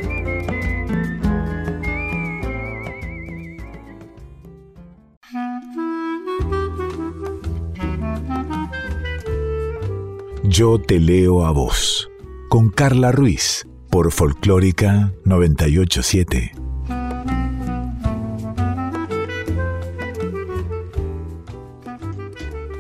Yo 10.44 10.80
te 10.80 11.00
leo 11.00 11.46
a 11.46 11.52
vos. 11.52 12.10
Con 12.50 12.70
Carla 12.70 13.12
Ruiz. 13.12 13.68
Por 13.90 14.12
Folclórica 14.12 15.14
987. 15.24 16.65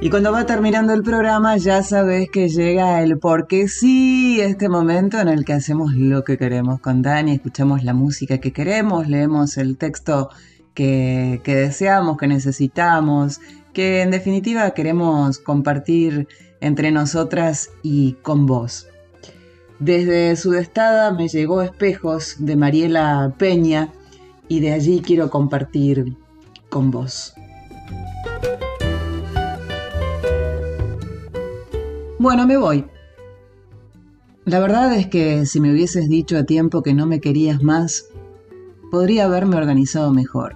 Y 0.06 0.12
cuando 0.12 0.32
va 0.32 0.46
terminando 0.46 0.94
el 0.94 1.02
programa 1.02 1.58
ya 1.58 1.82
sabes 1.82 2.30
que 2.30 2.48
llega 2.48 3.02
el 3.02 3.18
porque 3.18 3.68
sí, 3.68 4.40
este 4.40 4.70
momento 4.70 5.20
en 5.20 5.28
el 5.28 5.44
que 5.44 5.54
hacemos 5.54 5.96
lo 5.96 6.24
que 6.24 6.38
queremos 6.38 6.80
con 6.80 7.02
Dani, 7.02 7.32
escuchamos 7.32 7.84
la 7.84 7.96
música 7.96 8.38
que 8.38 8.54
queremos, 8.54 9.08
leemos 9.10 9.58
el 9.58 9.78
texto 9.78 10.30
que, 10.76 11.42
deseamos, 11.44 12.18
que 12.20 12.28
necesitamos, 12.28 13.42
que 13.74 14.04
en 14.04 14.12
definitiva 14.12 14.70
queremos 14.76 15.40
compartir 15.40 16.28
entre 16.62 16.92
nosotras 16.92 17.72
y 17.82 18.14
con 18.22 18.46
vos. 18.46 18.88
Desde 19.80 20.36
Sudestada 20.36 21.14
me 21.14 21.30
llegó 21.30 21.64
Espejos 21.64 22.36
de 22.38 22.56
Mariela 22.56 23.34
Peña 23.40 23.90
y 24.48 24.60
de 24.60 24.72
allí 24.74 25.02
quiero 25.04 25.32
compartir 25.32 26.16
con 26.70 26.92
vos. 26.92 27.34
Bueno, 32.26 32.48
me 32.48 32.58
voy. 32.58 32.84
La 34.46 34.60
verdad 34.60 34.96
es 34.96 35.06
que 35.06 35.46
si 35.46 35.62
me 35.62 35.72
hubieses 35.72 36.10
dicho 36.10 36.40
a 36.40 36.44
tiempo 36.44 36.82
que 36.82 36.96
no 36.96 37.06
me 37.06 37.20
querías 37.20 37.62
más, 37.62 38.08
podría 38.90 39.26
haberme 39.26 39.58
organizado 39.58 40.12
mejor. 40.12 40.56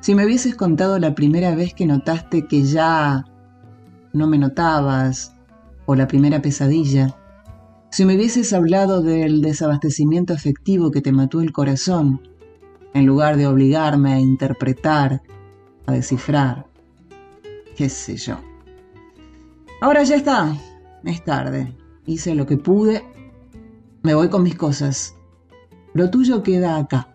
Si 0.00 0.14
me 0.14 0.26
hubieses 0.26 0.54
contado 0.54 0.98
la 0.98 1.14
primera 1.14 1.54
vez 1.54 1.72
que 1.72 1.86
notaste 1.86 2.46
que 2.46 2.62
ya 2.62 3.24
no 4.12 4.26
me 4.26 4.36
notabas, 4.36 5.34
o 5.86 5.94
la 5.94 6.06
primera 6.06 6.42
pesadilla, 6.42 7.16
si 7.90 8.04
me 8.04 8.14
hubieses 8.14 8.52
hablado 8.52 9.00
del 9.00 9.40
desabastecimiento 9.40 10.34
afectivo 10.34 10.90
que 10.90 11.00
te 11.00 11.12
mató 11.12 11.40
el 11.40 11.52
corazón, 11.52 12.20
en 12.92 13.06
lugar 13.06 13.38
de 13.38 13.46
obligarme 13.46 14.12
a 14.12 14.20
interpretar, 14.20 15.22
a 15.86 15.92
descifrar, 15.92 16.66
qué 17.76 17.88
sé 17.88 18.18
yo. 18.18 18.36
Ahora 19.84 20.02
ya 20.02 20.16
está, 20.16 20.56
es 21.04 21.22
tarde, 21.24 21.70
hice 22.06 22.34
lo 22.34 22.46
que 22.46 22.56
pude, 22.56 23.04
me 24.02 24.14
voy 24.14 24.30
con 24.30 24.42
mis 24.42 24.54
cosas. 24.54 25.14
Lo 25.92 26.08
tuyo 26.08 26.42
queda 26.42 26.78
acá. 26.78 27.14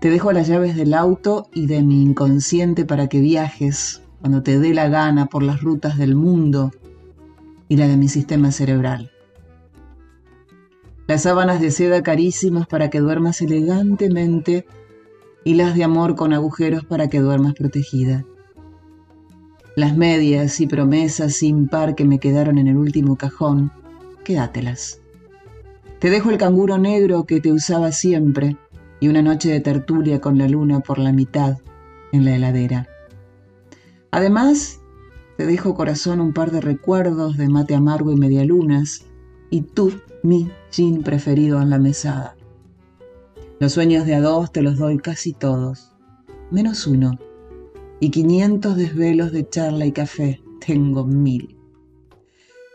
Te 0.00 0.10
dejo 0.10 0.30
las 0.30 0.46
llaves 0.46 0.76
del 0.76 0.94
auto 0.94 1.48
y 1.52 1.66
de 1.66 1.82
mi 1.82 2.02
inconsciente 2.02 2.84
para 2.84 3.08
que 3.08 3.18
viajes 3.18 4.00
cuando 4.20 4.44
te 4.44 4.60
dé 4.60 4.72
la 4.72 4.88
gana 4.88 5.26
por 5.26 5.42
las 5.42 5.60
rutas 5.60 5.98
del 5.98 6.14
mundo 6.14 6.70
y 7.66 7.76
la 7.76 7.88
de 7.88 7.96
mi 7.96 8.06
sistema 8.06 8.52
cerebral. 8.52 9.10
Las 11.08 11.22
sábanas 11.22 11.60
de 11.60 11.72
seda 11.72 12.00
carísimas 12.04 12.68
para 12.68 12.90
que 12.90 13.00
duermas 13.00 13.40
elegantemente 13.42 14.66
y 15.42 15.54
las 15.54 15.74
de 15.74 15.82
amor 15.82 16.14
con 16.14 16.32
agujeros 16.32 16.84
para 16.84 17.08
que 17.08 17.18
duermas 17.18 17.54
protegida. 17.54 18.24
Las 19.80 19.96
medias 19.96 20.60
y 20.60 20.66
promesas 20.66 21.36
sin 21.36 21.66
par 21.66 21.94
que 21.94 22.04
me 22.04 22.18
quedaron 22.18 22.58
en 22.58 22.68
el 22.68 22.76
último 22.76 23.16
cajón, 23.16 23.72
quédatelas. 24.24 25.00
Te 26.00 26.10
dejo 26.10 26.28
el 26.28 26.36
canguro 26.36 26.76
negro 26.76 27.24
que 27.24 27.40
te 27.40 27.50
usaba 27.50 27.90
siempre 27.90 28.58
y 29.00 29.08
una 29.08 29.22
noche 29.22 29.50
de 29.50 29.60
tertulia 29.60 30.20
con 30.20 30.36
la 30.36 30.48
luna 30.48 30.80
por 30.80 30.98
la 30.98 31.14
mitad 31.14 31.56
en 32.12 32.26
la 32.26 32.36
heladera. 32.36 32.88
Además, 34.10 34.82
te 35.38 35.46
dejo 35.46 35.74
corazón 35.74 36.20
un 36.20 36.34
par 36.34 36.50
de 36.50 36.60
recuerdos 36.60 37.38
de 37.38 37.48
mate 37.48 37.74
amargo 37.74 38.12
y 38.12 38.16
medialunas 38.16 39.06
y 39.48 39.62
tú, 39.62 39.94
mi 40.22 40.50
gin 40.70 41.02
preferido 41.02 41.62
en 41.62 41.70
la 41.70 41.78
mesada. 41.78 42.36
Los 43.58 43.72
sueños 43.72 44.04
de 44.04 44.14
a 44.14 44.20
dos 44.20 44.52
te 44.52 44.60
los 44.60 44.76
doy 44.76 44.98
casi 44.98 45.32
todos, 45.32 45.94
menos 46.50 46.86
uno 46.86 47.18
y 48.00 48.10
500 48.10 48.76
desvelos 48.76 49.30
de 49.30 49.48
charla 49.48 49.84
y 49.84 49.92
café. 49.92 50.40
Tengo 50.66 51.04
mil. 51.04 51.56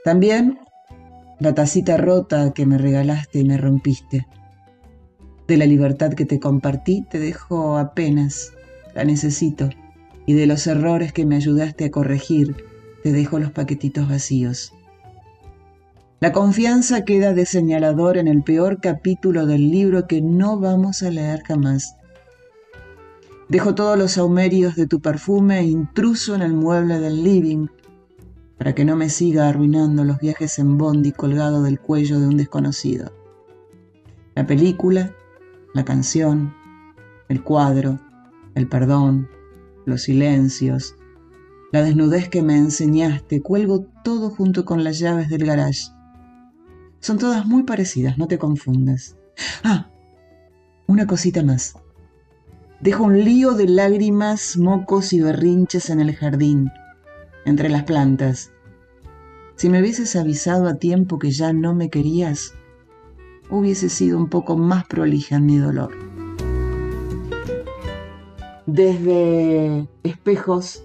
También 0.03 0.59
la 1.39 1.53
tacita 1.53 1.97
rota 1.97 2.53
que 2.53 2.65
me 2.65 2.77
regalaste 2.77 3.39
y 3.39 3.43
me 3.43 3.57
rompiste. 3.57 4.27
De 5.47 5.57
la 5.57 5.65
libertad 5.65 6.13
que 6.13 6.25
te 6.25 6.39
compartí 6.39 7.03
te 7.09 7.19
dejo 7.19 7.77
apenas, 7.77 8.53
la 8.93 9.03
necesito. 9.03 9.69
Y 10.27 10.33
de 10.33 10.47
los 10.47 10.65
errores 10.67 11.11
que 11.11 11.25
me 11.25 11.35
ayudaste 11.35 11.85
a 11.85 11.91
corregir, 11.91 12.55
te 13.03 13.11
dejo 13.11 13.37
los 13.39 13.51
paquetitos 13.51 14.07
vacíos. 14.07 14.73
La 16.19 16.31
confianza 16.31 17.03
queda 17.03 17.33
de 17.33 17.45
señalador 17.45 18.17
en 18.17 18.27
el 18.27 18.41
peor 18.41 18.79
capítulo 18.79 19.45
del 19.45 19.69
libro 19.69 20.07
que 20.07 20.21
no 20.21 20.59
vamos 20.59 21.03
a 21.03 21.11
leer 21.11 21.43
jamás 21.43 21.95
Dejo 23.47 23.75
todos 23.75 23.97
los 23.97 24.13
saumerios 24.13 24.75
de 24.75 24.87
tu 24.87 24.99
perfume 24.99 25.63
intruso 25.63 26.33
en 26.33 26.41
el 26.41 26.53
mueble 26.53 26.99
del 26.99 27.23
living 27.23 27.67
para 28.57 28.73
que 28.73 28.85
no 28.85 28.95
me 28.95 29.09
siga 29.09 29.47
arruinando 29.47 30.03
los 30.03 30.17
viajes 30.17 30.57
en 30.57 30.79
bondi 30.79 31.11
colgado 31.11 31.61
del 31.61 31.79
cuello 31.79 32.19
de 32.19 32.27
un 32.27 32.37
desconocido. 32.37 33.11
La 34.33 34.47
película, 34.47 35.13
la 35.75 35.85
canción, 35.85 36.55
el 37.29 37.43
cuadro, 37.43 37.99
el 38.55 38.67
perdón, 38.67 39.29
los 39.85 40.01
silencios, 40.03 40.95
la 41.71 41.83
desnudez 41.83 42.29
que 42.29 42.41
me 42.41 42.57
enseñaste, 42.57 43.43
cuelgo 43.43 43.85
todo 44.03 44.31
junto 44.31 44.65
con 44.65 44.83
las 44.83 44.97
llaves 44.97 45.29
del 45.29 45.45
garage. 45.45 45.91
Son 46.99 47.19
todas 47.19 47.45
muy 47.45 47.61
parecidas, 47.61 48.17
no 48.17 48.27
te 48.27 48.39
confundas. 48.39 49.15
Ah, 49.63 49.91
una 50.87 51.05
cosita 51.05 51.43
más. 51.43 51.75
Dejo 52.81 53.03
un 53.05 53.23
lío 53.23 53.53
de 53.53 53.67
lágrimas, 53.67 54.57
mocos 54.57 55.13
y 55.13 55.21
berrinches 55.21 55.89
en 55.89 56.01
el 56.01 56.13
jardín, 56.13 56.71
entre 57.45 57.69
las 57.69 57.83
plantas. 57.83 58.51
Si 59.55 59.69
me 59.69 59.79
hubieses 59.79 60.15
avisado 60.17 60.67
a 60.67 60.75
tiempo 60.75 61.17
que 61.17 61.31
ya 61.31 61.53
no 61.53 61.73
me 61.73 61.89
querías, 61.89 62.53
hubiese 63.49 63.87
sido 63.89 64.17
un 64.17 64.29
poco 64.29 64.57
más 64.57 64.85
prolija 64.87 65.37
en 65.37 65.45
mi 65.45 65.57
dolor. 65.57 65.91
Desde 68.65 69.87
Espejos 70.03 70.83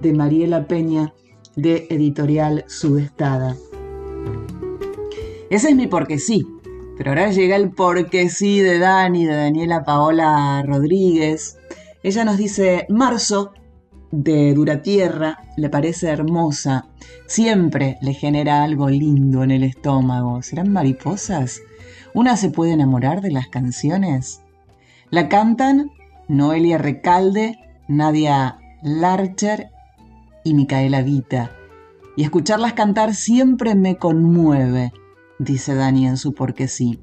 de 0.00 0.12
Mariela 0.12 0.68
Peña 0.68 1.14
de 1.56 1.88
Editorial 1.90 2.64
Sudestada. 2.68 3.56
Ese 5.50 5.70
es 5.70 5.76
mi 5.76 5.88
porque 5.88 6.18
sí, 6.18 6.46
pero 6.96 7.10
ahora 7.10 7.30
llega 7.30 7.56
el 7.56 7.70
porque 7.70 8.28
sí 8.28 8.60
de 8.60 8.78
Dani, 8.78 9.24
de 9.24 9.34
Daniela 9.34 9.84
Paola 9.84 10.62
Rodríguez. 10.64 11.58
Ella 12.02 12.24
nos 12.24 12.36
dice, 12.36 12.86
marzo 12.88 13.52
de 14.12 14.54
Dura 14.54 14.82
Tierra 14.82 15.38
le 15.56 15.68
parece 15.68 16.08
hermosa, 16.08 16.86
siempre 17.26 17.98
le 18.00 18.14
genera 18.14 18.62
algo 18.62 18.88
lindo 18.88 19.42
en 19.42 19.50
el 19.50 19.64
estómago. 19.64 20.42
¿Serán 20.42 20.72
mariposas? 20.72 21.62
¿Una 22.14 22.36
se 22.36 22.50
puede 22.50 22.72
enamorar 22.72 23.20
de 23.22 23.32
las 23.32 23.48
canciones? 23.48 24.42
La 25.10 25.28
cantan 25.28 25.90
Noelia 26.28 26.78
Recalde, 26.78 27.58
Nadia 27.88 28.58
Larcher 28.82 29.70
y 30.44 30.54
Micaela 30.54 31.02
Vita. 31.02 31.50
Y 32.16 32.22
escucharlas 32.22 32.74
cantar 32.74 33.14
siempre 33.14 33.74
me 33.74 33.96
conmueve 33.96 34.92
dice 35.38 35.74
Dani 35.74 36.06
en 36.06 36.16
su 36.16 36.34
porque 36.34 36.68
sí. 36.68 37.00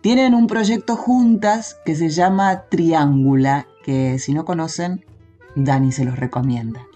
Tienen 0.00 0.34
un 0.34 0.46
proyecto 0.46 0.96
juntas 0.96 1.78
que 1.84 1.96
se 1.96 2.10
llama 2.10 2.64
Triángula, 2.68 3.66
que 3.82 4.18
si 4.18 4.34
no 4.34 4.44
conocen, 4.44 5.04
Dani 5.56 5.92
se 5.92 6.04
los 6.04 6.18
recomienda. 6.18 6.86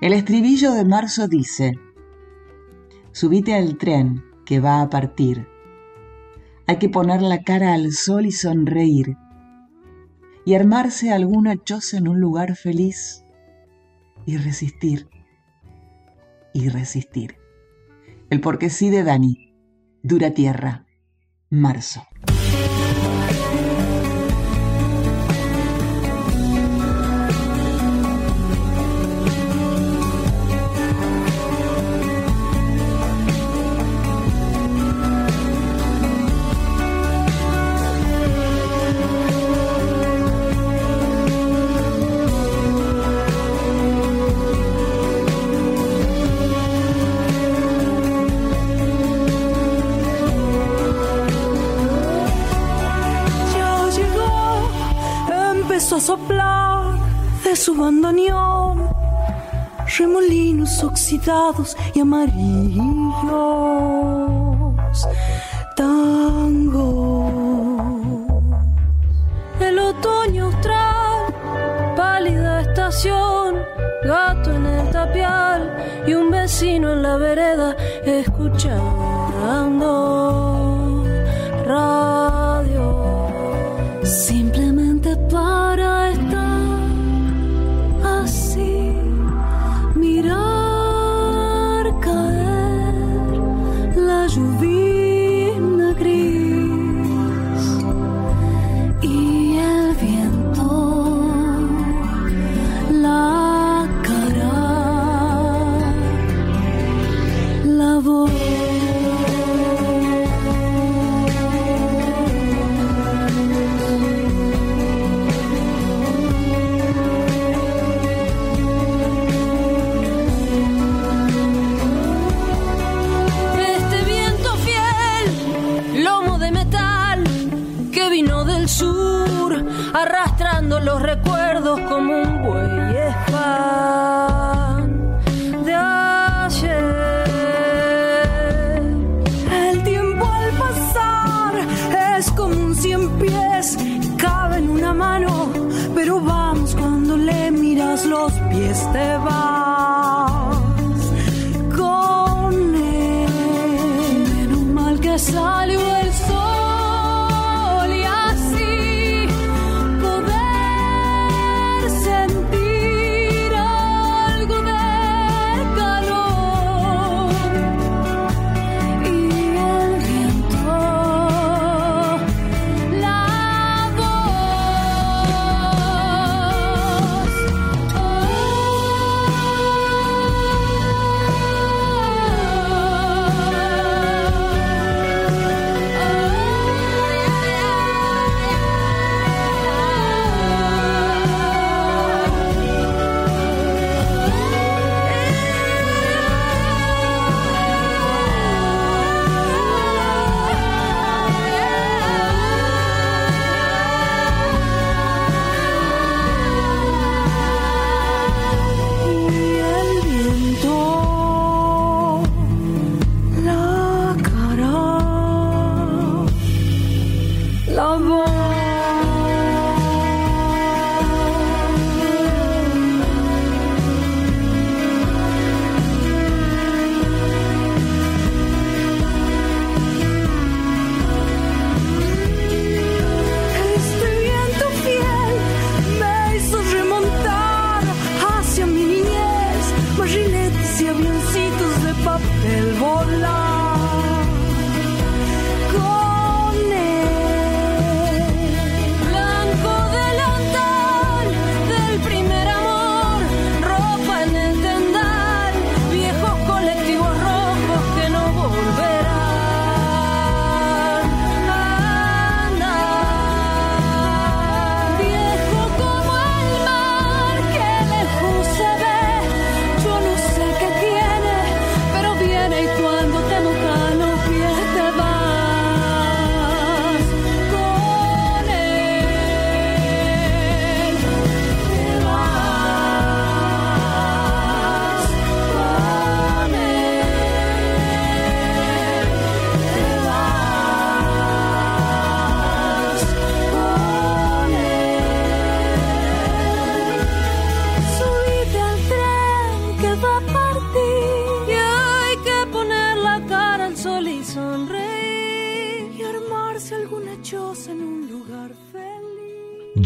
El 0.00 0.12
estribillo 0.12 0.72
de 0.72 0.84
marzo 0.84 1.28
dice, 1.28 1.78
subite 3.12 3.54
al 3.54 3.76
tren 3.78 4.24
que 4.44 4.60
va 4.60 4.80
a 4.80 4.90
partir. 4.90 5.46
Hay 6.66 6.78
que 6.78 6.88
poner 6.88 7.22
la 7.22 7.42
cara 7.42 7.72
al 7.72 7.92
sol 7.92 8.26
y 8.26 8.32
sonreír. 8.32 9.16
Y 10.44 10.54
armarse 10.54 11.12
alguna 11.12 11.56
choza 11.62 11.98
en 11.98 12.08
un 12.08 12.20
lugar 12.20 12.56
feliz. 12.56 13.24
Y 14.24 14.36
resistir. 14.36 15.08
Y 16.54 16.68
resistir. 16.68 17.36
El 18.30 18.40
porque 18.40 18.70
sí 18.70 18.90
de 18.90 19.02
Dani. 19.02 19.47
Dura 20.02 20.30
Tierra, 20.32 20.86
marzo. 21.50 22.07
De 57.48 57.56
su 57.56 57.74
bandoneón, 57.74 58.90
remolinos 59.96 60.84
oxidados 60.84 61.76
y 61.94 62.00
amarillos, 62.00 62.84
tango. 65.74 67.30
El 69.60 69.78
otoño 69.78 70.44
austral, 70.46 71.34
pálida 71.96 72.60
estación, 72.60 73.54
gato 74.04 74.52
en 74.52 74.66
el 74.66 74.90
tapial 74.90 75.74
y 76.06 76.12
un 76.12 76.30
vecino 76.30 76.92
en 76.92 77.02
la 77.02 77.16
vereda 77.16 77.74
escuchando 78.04 78.82
radio. 81.64 83.28
Simplemente 84.02 85.16
para 85.30 85.67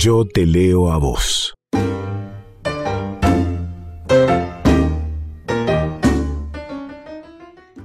Yo 0.05 0.24
te 0.26 0.46
leo 0.46 0.90
a 0.90 0.98
vos. 0.98 1.55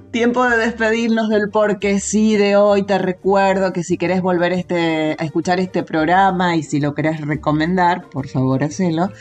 Tiempo 0.10 0.50
de 0.50 0.58
despedirnos 0.58 1.30
del 1.30 1.52
porque 1.52 2.00
sí 2.00 2.36
de 2.36 2.56
hoy. 2.56 2.88
Te 2.88 2.98
recuerdo 2.98 3.72
que 3.72 3.84
si 3.84 4.00
querés 4.00 4.24
volver 4.24 4.52
este, 4.54 5.16
a 5.20 5.24
escuchar 5.24 5.60
este 5.60 5.84
programa 5.84 6.56
y 6.56 6.64
si 6.64 6.80
lo 6.80 6.96
querés 6.96 7.22
recomendar, 7.22 8.10
por 8.10 8.28
favor 8.28 8.64
hacelo. 8.64 9.12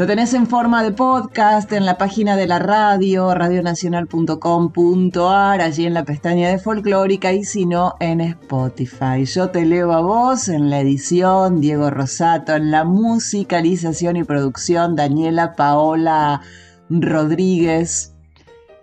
Lo 0.00 0.06
tenés 0.06 0.32
en 0.32 0.46
forma 0.46 0.82
de 0.82 0.92
podcast 0.92 1.70
en 1.72 1.84
la 1.84 1.98
página 1.98 2.34
de 2.34 2.46
la 2.46 2.58
radio, 2.58 3.34
radionacional.com.ar, 3.34 5.60
allí 5.60 5.84
en 5.84 5.92
la 5.92 6.06
pestaña 6.06 6.48
de 6.48 6.58
folclórica 6.58 7.34
y 7.34 7.44
si 7.44 7.66
no 7.66 7.96
en 8.00 8.22
Spotify. 8.22 9.26
Yo 9.26 9.50
te 9.50 9.66
leo 9.66 9.92
a 9.92 10.00
vos 10.00 10.48
en 10.48 10.70
la 10.70 10.80
edición, 10.80 11.60
Diego 11.60 11.90
Rosato, 11.90 12.56
en 12.56 12.70
la 12.70 12.84
musicalización 12.84 14.16
y 14.16 14.24
producción, 14.24 14.96
Daniela 14.96 15.54
Paola 15.54 16.40
Rodríguez. 16.88 18.14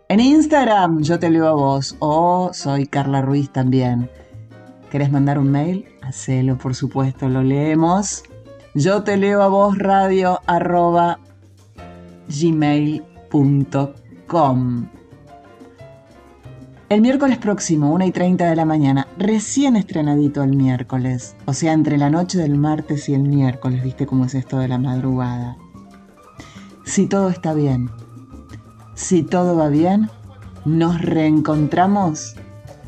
En 0.09 0.19
Instagram, 0.19 1.01
yo 1.01 1.17
te 1.17 1.31
leo 1.31 1.47
a 1.47 1.53
vos 1.53 1.95
o 1.97 2.51
soy 2.53 2.85
Carla 2.85 3.23
Ruiz 3.23 3.49
también. 3.49 4.07
¿Querés 4.91 5.11
mandar 5.11 5.39
un 5.39 5.49
mail? 5.49 5.87
Hacelo, 6.03 6.59
por 6.59 6.75
supuesto, 6.75 7.27
lo 7.27 7.41
leemos. 7.41 8.23
Yo 8.79 9.01
te 9.01 9.17
leo 9.17 9.41
a 9.41 9.47
vos 9.47 9.75
radio 9.79 10.39
arroba 10.45 11.19
gmail.com. 12.29 12.99
El 16.87 17.01
miércoles 17.01 17.39
próximo, 17.39 17.91
1 17.91 18.05
y 18.05 18.11
30 18.11 18.47
de 18.47 18.55
la 18.55 18.65
mañana, 18.65 19.07
recién 19.17 19.77
estrenadito 19.77 20.43
el 20.43 20.55
miércoles, 20.55 21.35
o 21.47 21.53
sea, 21.53 21.73
entre 21.73 21.97
la 21.97 22.11
noche 22.11 22.37
del 22.37 22.55
martes 22.55 23.09
y 23.09 23.15
el 23.15 23.23
miércoles, 23.23 23.81
viste 23.81 24.05
cómo 24.05 24.25
es 24.25 24.35
esto 24.35 24.59
de 24.59 24.67
la 24.67 24.77
madrugada. 24.77 25.57
Si 26.85 27.07
todo 27.07 27.29
está 27.29 27.55
bien, 27.55 27.89
si 28.93 29.23
todo 29.23 29.55
va 29.55 29.69
bien, 29.69 30.11
nos 30.65 31.01
reencontramos 31.01 32.35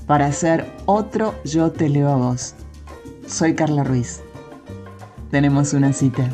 para 0.05 0.27
hacer 0.27 0.71
otro 0.85 1.33
Yo 1.45 1.71
te 1.71 1.89
leo 1.89 2.09
a 2.09 2.15
vos. 2.15 2.53
Soy 3.25 3.55
Carla 3.55 3.83
Ruiz 3.83 4.21
tenemos 5.29 5.73
una 5.73 5.93
cita. 5.93 6.29